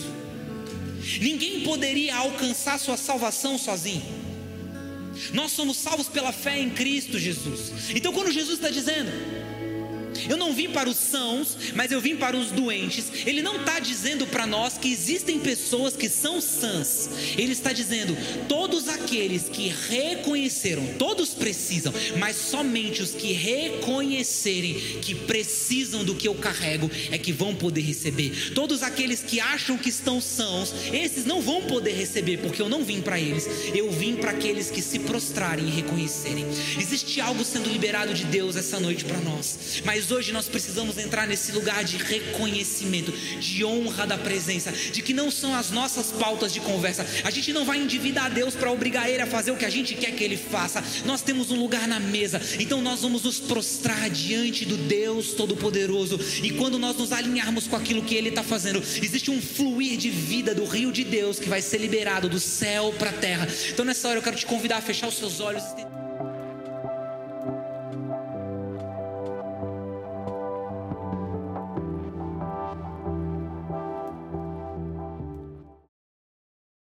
Ninguém 1.21 1.61
poderia 1.61 2.16
alcançar 2.16 2.79
sua 2.79 2.97
salvação 2.97 3.59
sozinho. 3.59 4.20
Nós 5.33 5.53
somos 5.53 5.77
salvos 5.77 6.09
pela 6.09 6.33
fé 6.33 6.59
em 6.59 6.71
Cristo 6.71 7.18
Jesus. 7.18 7.91
Então, 7.95 8.12
quando 8.12 8.33
Jesus 8.33 8.59
está 8.59 8.71
dizendo, 8.71 9.11
eu 10.29 10.37
não 10.37 10.53
vim 10.53 10.71
para 10.71 10.89
os 10.89 10.97
sãos, 10.97 11.57
mas 11.75 11.93
eu 11.93 12.01
vim 12.01 12.16
para 12.16 12.37
os 12.37 12.51
doentes. 12.51 13.11
Ele 13.27 13.43
não 13.43 13.57
está 13.57 13.79
dizendo 13.79 14.27
para 14.27 14.47
nós 14.47 14.77
que 14.79 14.91
existem 14.91 15.39
pessoas 15.39 15.97
que 15.97 16.09
são 16.09 16.41
sãs. 16.41 17.09
Ele 17.37 17.53
está 17.53 17.73
dizendo: 17.73 18.16
todos 18.49 18.89
aqueles 18.89 19.45
que 19.45 19.73
reconheceram, 19.89 20.87
todos 20.99 21.31
precisam, 21.31 21.93
mas 22.18 22.37
somente 22.37 23.03
os 23.03 23.12
que 23.12 23.33
reconhecerem 23.33 24.75
que 25.01 25.14
precisam 25.14 26.05
do 26.05 26.14
que 26.14 26.29
eu 26.29 26.35
carrego 26.35 26.91
é 27.11 27.18
que 27.18 27.33
vão 27.33 27.55
poder 27.55 27.83
receber. 27.83 28.53
Todos 28.55 28.83
aqueles 28.83 29.21
que 29.21 29.41
acham 29.41 29.77
que 29.77 29.89
estão 29.89 30.21
sãos, 30.21 30.75
esses 30.93 31.25
não 31.25 31.41
vão 31.41 31.62
poder 31.62 31.93
receber, 31.93 32.39
porque 32.39 32.61
eu 32.61 32.68
não 32.68 32.85
vim 32.85 33.01
para 33.01 33.18
eles. 33.18 33.49
Eu 33.75 33.91
vim 33.91 34.16
para 34.16 34.31
aqueles 34.31 34.71
que 34.71 34.83
se 34.83 34.99
prostrarem 35.01 35.66
e 35.66 35.71
reconhecerem. 35.71 36.47
Existe 36.79 37.21
algo 37.21 37.45
sendo 37.45 37.71
liberado 37.71 38.14
de 38.14 38.25
Deus 38.25 38.57
essa 38.57 38.79
noite 38.81 39.05
para 39.05 39.21
nós, 39.21 39.83
mas 39.85 40.09
Hoje 40.11 40.32
nós 40.32 40.48
precisamos 40.48 40.98
entrar 40.98 41.26
nesse 41.26 41.52
lugar 41.52 41.84
de 41.84 41.96
reconhecimento, 41.96 43.12
de 43.12 43.64
honra 43.64 44.06
da 44.06 44.18
presença, 44.18 44.72
de 44.72 45.02
que 45.02 45.12
não 45.12 45.30
são 45.30 45.54
as 45.54 45.70
nossas 45.70 46.11
pautas 46.11 46.52
de 46.52 46.61
conversa. 46.61 47.06
A 47.24 47.30
gente 47.30 47.52
não 47.52 47.64
vai 47.64 47.78
endividar 47.78 48.30
Deus 48.30 48.54
para 48.54 48.72
obrigar 48.72 49.08
Ele 49.08 49.22
a 49.22 49.26
fazer 49.26 49.50
o 49.50 49.56
que 49.56 49.64
a 49.64 49.70
gente 49.70 49.94
quer 49.94 50.12
que 50.12 50.24
Ele 50.24 50.36
faça. 50.36 50.82
Nós 51.04 51.22
temos 51.22 51.50
um 51.50 51.58
lugar 51.58 51.86
na 51.86 52.00
mesa, 52.00 52.40
então 52.58 52.80
nós 52.80 53.02
vamos 53.02 53.22
nos 53.22 53.38
prostrar 53.38 54.11
diante 54.11 54.64
do 54.64 54.76
Deus 54.76 55.32
Todo-Poderoso. 55.32 56.18
E 56.42 56.50
quando 56.50 56.78
nós 56.78 56.96
nos 56.96 57.12
alinharmos 57.12 57.66
com 57.66 57.76
aquilo 57.76 58.02
que 58.02 58.14
Ele 58.14 58.30
está 58.30 58.42
fazendo, 58.42 58.78
existe 58.78 59.30
um 59.30 59.40
fluir 59.40 59.96
de 59.96 60.11
vida 60.11 60.54
do 60.54 60.64
rio 60.64 60.92
de 60.92 61.04
Deus 61.04 61.38
que 61.38 61.48
vai 61.48 61.62
ser 61.62 61.78
liberado 61.78 62.28
do 62.28 62.40
céu 62.40 62.94
para 62.98 63.11
a 63.11 63.14
terra. 63.14 63.48
Então 63.70 63.84
nessa 63.84 64.08
hora 64.08 64.18
eu 64.18 64.22
quero 64.22 64.36
te 64.36 64.46
convidar 64.46 64.78
a 64.78 64.82
fechar 64.82 65.08
os 65.08 65.16
seus 65.16 65.40
olhos. 65.40 65.62